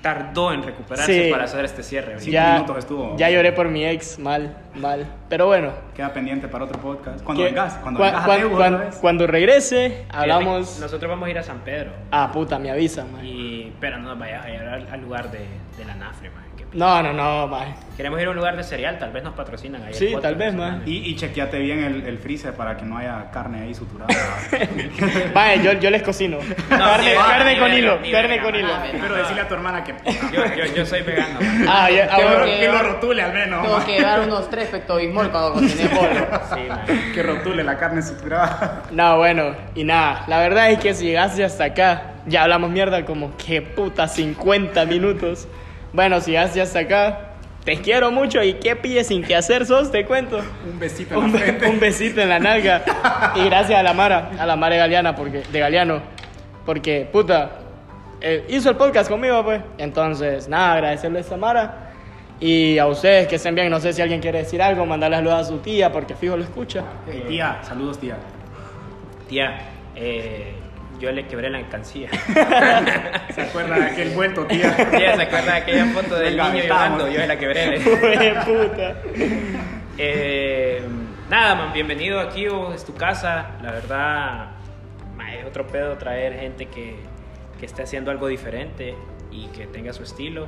tardó 0.03 0.53
en 0.53 0.65
recuperarse 0.65 1.27
Sí. 1.27 1.31
para 1.31 1.45
hacer 1.45 1.65
este 1.65 1.83
cierre. 1.85 2.19
Sí. 2.19 2.33
Ya, 2.33 2.55
minutos 2.55 2.79
estuvo. 2.79 3.17
ya 3.17 3.31
lloré 3.31 3.53
por 3.53 3.69
mi 3.69 3.85
ex. 3.87 4.19
Mal, 4.19 4.57
mal. 4.75 5.07
Pero 5.29 5.47
bueno. 5.47 5.71
Queda 5.95 6.13
pendiente 6.13 6.49
para 6.49 6.65
otro 6.65 6.81
podcast. 6.81 7.23
Cuando 7.23 7.45
vengas, 7.45 7.75
cuando 7.75 8.01
cua- 8.01 8.07
vengas 8.07 8.25
a 8.29 8.37
Tegu 8.37 9.01
cuando 9.01 9.27
regrese, 9.29 10.05
hablamos... 10.11 10.81
Nosotros 10.81 11.09
vamos 11.09 11.29
a 11.29 11.31
ir 11.31 11.39
a 11.39 11.43
San 11.45 11.61
Pedro. 11.61 11.93
Ah, 12.11 12.31
puta, 12.33 12.59
me 12.59 12.71
avisan, 12.73 13.13
man. 13.13 13.25
Y, 13.25 13.73
pero 13.79 13.99
no 13.99 14.09
nos 14.09 14.19
vayas 14.19 14.45
a 14.45 14.49
llevar 14.49 14.69
al, 14.75 14.89
al 14.91 15.01
lugar 15.01 15.31
de, 15.31 15.39
de 15.79 15.85
la 15.87 15.95
Nafre, 15.95 16.31
man. 16.31 16.43
Que- 16.73 16.79
No, 16.79 17.03
no, 17.03 17.13
no, 17.13 17.47
man. 17.49 17.75
Queremos 17.97 18.21
ir 18.21 18.27
a 18.27 18.31
un 18.31 18.37
lugar 18.37 18.57
de 18.57 18.65
cereal, 18.65 18.99
tal 18.99 19.13
vez 19.13 19.23
nos 19.23 19.35
patrocinan 19.35 19.83
ahí. 19.83 19.89
el 19.91 19.95
Sí, 19.95 20.07
podcast 20.07 20.23
tal 20.25 20.35
vez, 20.37 20.55
man. 20.55 20.83
Y, 20.87 21.11
y 21.11 21.15
chequeate 21.15 21.59
bien 21.59 21.85
el, 21.85 22.07
el 22.07 22.19
freezer 22.19 22.55
para 22.55 22.77
que 22.77 22.85
no 22.87 22.97
haya 22.97 23.31
carne 23.31 23.61
ahí 23.63 23.75
suturada. 23.75 24.13
Vaya, 25.35 25.63
yo, 25.63 25.73
yo 25.75 25.91
les 25.91 26.03
cocino. 26.03 26.39
carne, 26.69 27.11
ni 27.11 27.17
carne 27.17 27.59
con 27.59 27.73
hilo, 27.73 27.99
carne 28.11 28.41
con 28.43 28.55
hilo. 28.55 28.69
man. 28.69 28.83
Pero 29.01 29.15
decirle 29.15 29.43
a 29.43 29.49
tu 29.49 29.55
hermana 29.55 29.85
que, 29.85 29.95
Yo, 30.33 30.45
yo, 30.57 30.75
yo 30.75 30.87
soy 30.87 31.03
vegano. 31.03 31.41
man. 31.41 31.67
Ah, 31.69 31.91
ya, 31.91 32.09
ah, 32.11 32.17
bueno. 32.23 32.45
que- 32.47 32.61
que 32.61 32.69
lo 32.69 32.79
rotule 32.79 33.23
al 33.23 33.33
menos. 33.35 33.63
Tengo 33.63 33.85
que 33.85 33.93
llevar 33.99 34.21
unos 34.21 34.51
tres 34.51 34.69
pectobismol 34.69 35.31
cuando 35.31 35.53
cocine 35.55 35.89
pollo. 35.91 36.27
Sí, 36.55 36.61
man. 36.69 37.13
Que 37.15 37.23
rotule 37.23 37.63
la 37.65 37.77
carne 37.79 38.03
suturada. 38.03 38.83
No, 38.91 39.19
bueno, 39.19 39.55
y 39.75 39.85
nada, 39.85 40.25
la 40.29 40.39
verdad 40.39 40.71
es 40.71 40.79
que 40.79 40.95
si 40.95 41.05
llegaste 41.07 41.45
hasta 41.45 41.65
acá, 41.65 42.03
ya 42.27 42.43
hablamos 42.43 42.71
mierda 42.71 43.05
como 43.05 43.37
que 43.37 43.63
puta 43.63 44.09
50 44.09 44.85
minutos. 44.87 45.47
Bueno, 45.93 46.21
si 46.21 46.31
llegaste 46.31 46.61
hasta 46.61 46.81
acá, 46.81 47.33
te 47.65 47.77
quiero 47.81 48.11
mucho 48.11 48.43
y 48.43 48.55
qué 48.55 48.75
pille 48.77 49.05
sin 49.05 49.23
que 49.23 49.37
hacer 49.37 49.67
sos, 49.67 49.91
te 49.91 50.05
cuento. 50.07 50.41
Un 50.71 50.79
besito 50.79 51.15
en 51.15 51.21
Un, 51.25 51.33
la 51.33 51.39
frente. 51.39 51.67
un 51.69 51.81
besito 51.81 52.21
en 52.21 52.29
la 52.29 52.39
nalga. 52.39 52.83
Y 53.37 53.45
gracias 53.45 53.79
a 53.79 53.83
la 53.83 53.93
Mara, 53.93 54.31
a 54.39 54.47
la 54.47 54.57
Mara 54.57 54.75
de 54.75 54.81
Galeana, 54.81 55.15
porque, 55.15 55.43
de 55.51 55.61
Galeano, 55.61 56.01
porque 56.67 57.09
puta, 57.11 57.59
eh, 58.21 58.45
hizo 58.49 58.71
el 58.71 58.77
podcast 58.77 59.09
conmigo, 59.11 59.43
pues. 59.45 59.63
Entonces, 59.79 60.49
nada, 60.49 60.75
agradecerle 60.75 61.19
a 61.19 61.21
esta 61.21 61.37
Mara. 61.37 61.89
Y 62.41 62.79
a 62.79 62.87
ustedes 62.89 63.29
que 63.29 63.37
estén 63.37 63.55
bien, 63.55 63.71
no 63.71 63.79
sé 63.79 63.93
si 63.93 64.03
alguien 64.03 64.21
quiere 64.21 64.39
decir 64.39 64.61
algo, 64.61 64.85
mandarle 64.85 65.17
saludos 65.19 65.41
a 65.41 65.45
su 65.45 65.59
tía, 65.59 65.93
porque 65.93 66.17
fijo 66.17 66.37
lo 66.37 66.43
escucha. 66.43 66.83
Hey, 67.07 67.25
tía, 67.29 67.59
saludos 67.63 67.99
tía. 68.01 68.17
Tía, 69.29 69.61
eh, 69.95 70.55
yo 71.03 71.11
le 71.11 71.27
quebré 71.27 71.51
la 71.51 71.59
alcancía. 71.59 72.09
¿Se 73.35 73.43
acuerda 73.43 73.77
de 73.77 73.87
aquel 73.87 74.11
vuelto, 74.11 74.47
tía? 74.47 74.77
Tía, 74.91 75.17
¿se 75.17 75.23
acuerda 75.23 75.55
de 75.55 75.59
aquella 75.59 75.87
foto 75.87 76.15
del 76.15 76.37
Venga, 76.37 76.49
niño 76.51 76.63
estamos. 76.63 76.99
llorando? 76.99 77.09
Yo 77.09 77.27
la 77.27 77.39
quebré. 77.39 77.81
Puta. 78.47 79.03
Eh, 79.99 80.81
nada, 81.29 81.57
man, 81.57 81.73
bienvenido 81.73 82.21
aquí, 82.21 82.47
vos, 82.47 82.77
es 82.77 82.85
tu 82.85 82.95
casa. 82.95 83.51
La 83.63 83.73
verdad, 83.73 84.51
es 85.37 85.45
otro 85.45 85.67
pedo 85.67 85.97
traer 85.99 86.39
gente 86.39 86.67
que, 86.67 86.95
que 87.59 87.67
esté 87.67 87.83
haciendo 87.83 88.13
algo 88.13 88.29
diferente 88.29 88.95
y 89.33 89.47
que 89.49 89.67
tenga 89.67 89.93
su 89.93 90.05
estilo. 90.05 90.47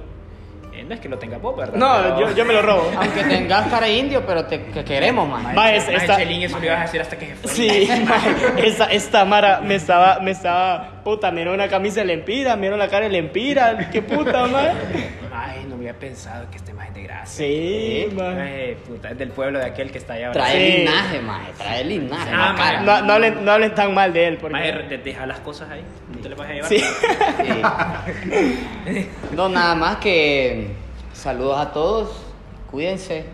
Eh, 0.76 0.84
no 0.84 0.94
es 0.94 1.00
que 1.00 1.08
lo 1.08 1.18
tenga 1.18 1.38
¿verdad? 1.38 1.74
No, 1.76 1.94
Pero- 2.02 2.20
yo, 2.30 2.36
yo 2.36 2.44
me 2.44 2.52
lo 2.52 2.60
robo. 2.62 2.90
Aunque 2.98 3.22
tengas 3.24 3.68
cara 3.68 3.88
indio, 3.88 4.24
pero 4.26 4.44
te 4.46 4.60
que 4.64 4.84
queremos, 4.84 5.28
man. 5.28 5.54
Ma, 5.54 5.72
es- 5.72 5.86
Ma, 5.86 5.94
esta- 5.94 6.16
Chelín, 6.16 6.42
eso 6.42 6.58
lo 6.58 6.64
ibas 6.66 6.78
a 6.78 6.82
decir 6.82 7.00
hasta 7.00 7.16
que 7.16 7.26
se 7.26 7.34
fue. 7.36 7.50
Sí, 7.50 7.88
ma, 8.08 8.16
esta, 8.60 8.84
esta 8.86 9.24
Mara 9.24 9.60
me 9.60 9.76
estaba, 9.76 10.18
me 10.20 10.32
estaba, 10.32 11.02
puta, 11.04 11.30
miró 11.30 11.54
una 11.54 11.68
camisa 11.68 12.00
de 12.00 12.06
Lempira, 12.06 12.56
miró 12.56 12.76
la 12.76 12.88
cara 12.88 13.04
de 13.04 13.10
Lempira, 13.10 13.88
qué 13.92 14.02
puta, 14.02 14.46
ma. 14.46 14.72
Ay, 15.46 15.66
no 15.68 15.74
había 15.74 15.92
pensado 15.98 16.48
que 16.50 16.56
este 16.56 16.72
más 16.72 16.88
es 16.88 16.94
de 16.94 17.02
gracia. 17.02 17.46
Sí, 17.46 18.06
ma. 18.14 18.30
Ay, 18.30 18.76
puta, 18.86 19.10
es 19.10 19.18
del 19.18 19.30
pueblo 19.30 19.58
de 19.58 19.66
aquel 19.66 19.90
que 19.90 19.98
está 19.98 20.14
allá. 20.14 20.32
Trae 20.32 20.52
Sí. 20.72 20.78
linaje, 20.78 21.20
man. 21.20 21.42
Trae 21.58 21.80
el 21.82 21.88
linaje. 21.88 22.30
Ah, 22.32 22.50
la 22.50 22.54
cara. 22.56 22.80
No, 22.82 23.02
no, 23.02 23.12
hablen, 23.12 23.44
no 23.44 23.52
hablen 23.52 23.74
tan 23.74 23.92
mal 23.92 24.12
de 24.12 24.28
él, 24.28 24.38
porque... 24.38 24.56
de- 24.56 24.98
deja 24.98 25.26
las 25.26 25.40
cosas 25.40 25.68
ahí. 25.70 25.82
No 26.14 26.18
te 26.20 26.28
le 26.30 26.34
vas 26.34 26.48
a 26.48 26.52
llevar. 26.52 26.68
Sí. 26.68 26.78
Sí. 26.78 27.62
No, 29.34 29.48
nada 29.48 29.74
más 29.74 29.96
que 29.96 30.68
saludos 31.12 31.58
a 31.60 31.72
todos, 31.72 32.24
cuídense 32.70 33.24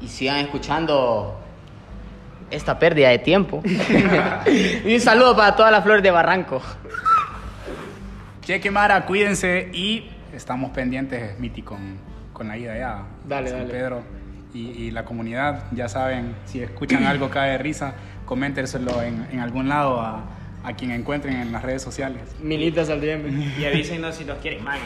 y 0.00 0.08
sigan 0.08 0.38
escuchando 0.38 1.40
esta 2.50 2.78
pérdida 2.78 3.08
de 3.08 3.18
tiempo. 3.18 3.62
y 4.84 4.94
un 4.94 5.00
saludo 5.00 5.34
para 5.36 5.56
todas 5.56 5.72
las 5.72 5.82
flores 5.82 6.02
de 6.02 6.10
Barranco. 6.10 6.60
Cheque 8.42 8.70
Mara, 8.70 9.06
cuídense 9.06 9.70
y 9.72 10.10
estamos 10.34 10.70
pendientes, 10.70 11.38
Miti, 11.38 11.62
con, 11.62 11.98
con 12.32 12.48
la 12.48 12.58
ida 12.58 12.74
allá. 12.74 13.02
Dale, 13.26 13.50
San 13.50 13.60
dale. 13.60 13.70
Pedro 13.70 14.02
y, 14.52 14.70
y 14.70 14.90
la 14.90 15.04
comunidad, 15.04 15.64
ya 15.72 15.88
saben, 15.88 16.34
si 16.44 16.60
escuchan 16.60 17.04
algo 17.06 17.30
cae 17.30 17.52
de 17.52 17.58
risa, 17.58 17.94
coméntenselo 18.24 19.02
en, 19.02 19.26
en 19.32 19.40
algún 19.40 19.68
lado 19.68 20.00
a, 20.00 20.24
a 20.64 20.72
quien 20.74 20.90
encuentren 20.92 21.36
en 21.36 21.52
las 21.52 21.62
redes 21.62 21.82
sociales. 21.82 22.22
Militas 22.40 22.88
al 22.88 23.00
DM. 23.00 23.60
Y 23.60 23.64
avísenos 23.66 24.14
si 24.16 24.24
nos 24.24 24.38
quieren, 24.38 24.64
man, 24.64 24.78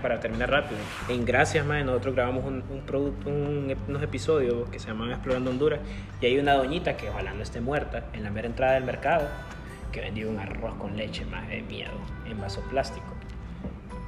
para 0.00 0.18
terminar 0.18 0.50
rápido. 0.50 0.80
En 1.08 1.24
Gracias, 1.26 1.66
man, 1.66 1.84
nosotros 1.84 2.14
grabamos 2.14 2.44
un, 2.44 2.62
un 2.70 2.80
producto, 2.86 3.28
un 3.28 3.74
unos 3.86 4.02
episodios 4.02 4.68
que 4.70 4.78
se 4.78 4.88
llaman 4.88 5.10
Explorando 5.10 5.50
Honduras. 5.50 5.80
Y 6.20 6.26
hay 6.26 6.38
una 6.38 6.54
doñita 6.54 6.96
que 6.96 7.10
ojalá 7.10 7.34
no 7.34 7.42
esté 7.42 7.60
muerta 7.60 8.06
en 8.14 8.22
la 8.22 8.30
mera 8.30 8.46
entrada 8.46 8.74
del 8.74 8.84
mercado 8.84 9.28
que 9.92 10.00
vendió 10.00 10.28
un 10.28 10.38
arroz 10.38 10.74
con 10.74 10.96
leche, 10.96 11.24
más 11.24 11.48
de 11.48 11.62
miedo, 11.62 11.92
en 12.28 12.38
vaso 12.40 12.60
plástico. 12.68 13.15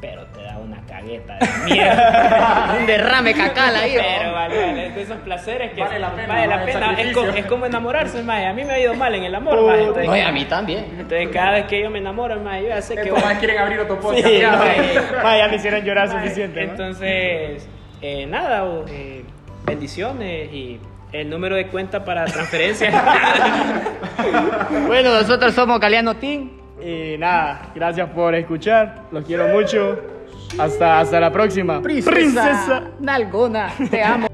Pero 0.01 0.25
te 0.27 0.43
da 0.45 0.57
una 0.59 0.81
cagueta 0.87 1.39
de 1.41 1.75
miedo. 1.75 1.91
Un 2.79 2.87
derrame 2.87 3.35
cacal 3.35 3.75
ahí. 3.75 3.97
Pero 3.97 4.33
vale, 4.33 4.57
vale, 4.67 4.87
es 4.87 4.95
de 4.95 5.03
esos 5.03 5.17
placeres 5.19 5.73
que 5.73 5.81
Vale 5.81 5.99
la 5.99 6.11
pena, 6.15 6.29
vale 6.35 6.47
la 6.47 6.65
pena. 6.65 6.93
Es, 6.93 7.13
co- 7.13 7.25
es 7.27 7.47
como 7.47 7.67
enamorarse, 7.67 8.23
más. 8.23 8.45
A 8.45 8.53
mí 8.53 8.65
me 8.65 8.75
ha 8.75 8.79
ido 8.79 8.95
mal 8.95 9.13
en 9.17 9.25
el 9.25 9.35
amor. 9.35 9.59
Entonces, 9.77 10.07
No, 10.07 10.17
y 10.17 10.21
a 10.21 10.31
mí 10.31 10.45
también. 10.45 10.85
entonces, 11.01 11.29
cada 11.33 11.51
vez 11.51 11.67
que 11.67 11.83
yo 11.83 11.91
me 11.91 11.99
enamoro, 11.99 12.39
más, 12.41 12.61
yo 12.63 12.69
ya 12.69 12.81
sé 12.81 12.95
que 12.95 13.11
más 13.11 13.39
quieren 13.39 13.59
abrir 13.59 13.81
otro 13.81 13.97
Sí, 13.97 14.03
podcast. 14.03 14.29
ya, 14.29 15.21
ma, 15.21 15.37
ya 15.39 15.49
me 15.49 15.57
hicieron 15.57 15.81
llorar 15.83 16.09
Mae, 16.09 16.23
suficiente. 16.23 16.65
¿no? 16.65 16.71
Entonces, 16.71 17.69
eh, 18.01 18.27
nada, 18.29 18.65
eh, 18.89 19.25
bendiciones 19.65 20.53
y 20.53 20.79
el 21.11 21.29
número 21.29 21.57
de 21.57 21.67
cuenta 21.67 22.05
para 22.05 22.25
transferencia. 22.27 22.93
Bueno, 24.87 25.13
nosotros 25.15 25.55
somos 25.55 25.79
Galeano 25.81 26.15
Team. 26.17 26.51
Y 26.81 27.17
nada, 27.19 27.73
gracias 27.75 28.09
por 28.11 28.35
escuchar. 28.35 29.05
Los 29.11 29.25
quiero 29.25 29.49
mucho. 29.49 29.99
Hasta, 30.59 31.01
hasta 31.01 31.21
la 31.21 31.33
próxima. 31.33 31.83
Princesa, 31.83 32.91
Nalgona, 33.01 33.73
te 33.91 34.03
amo. 34.03 34.29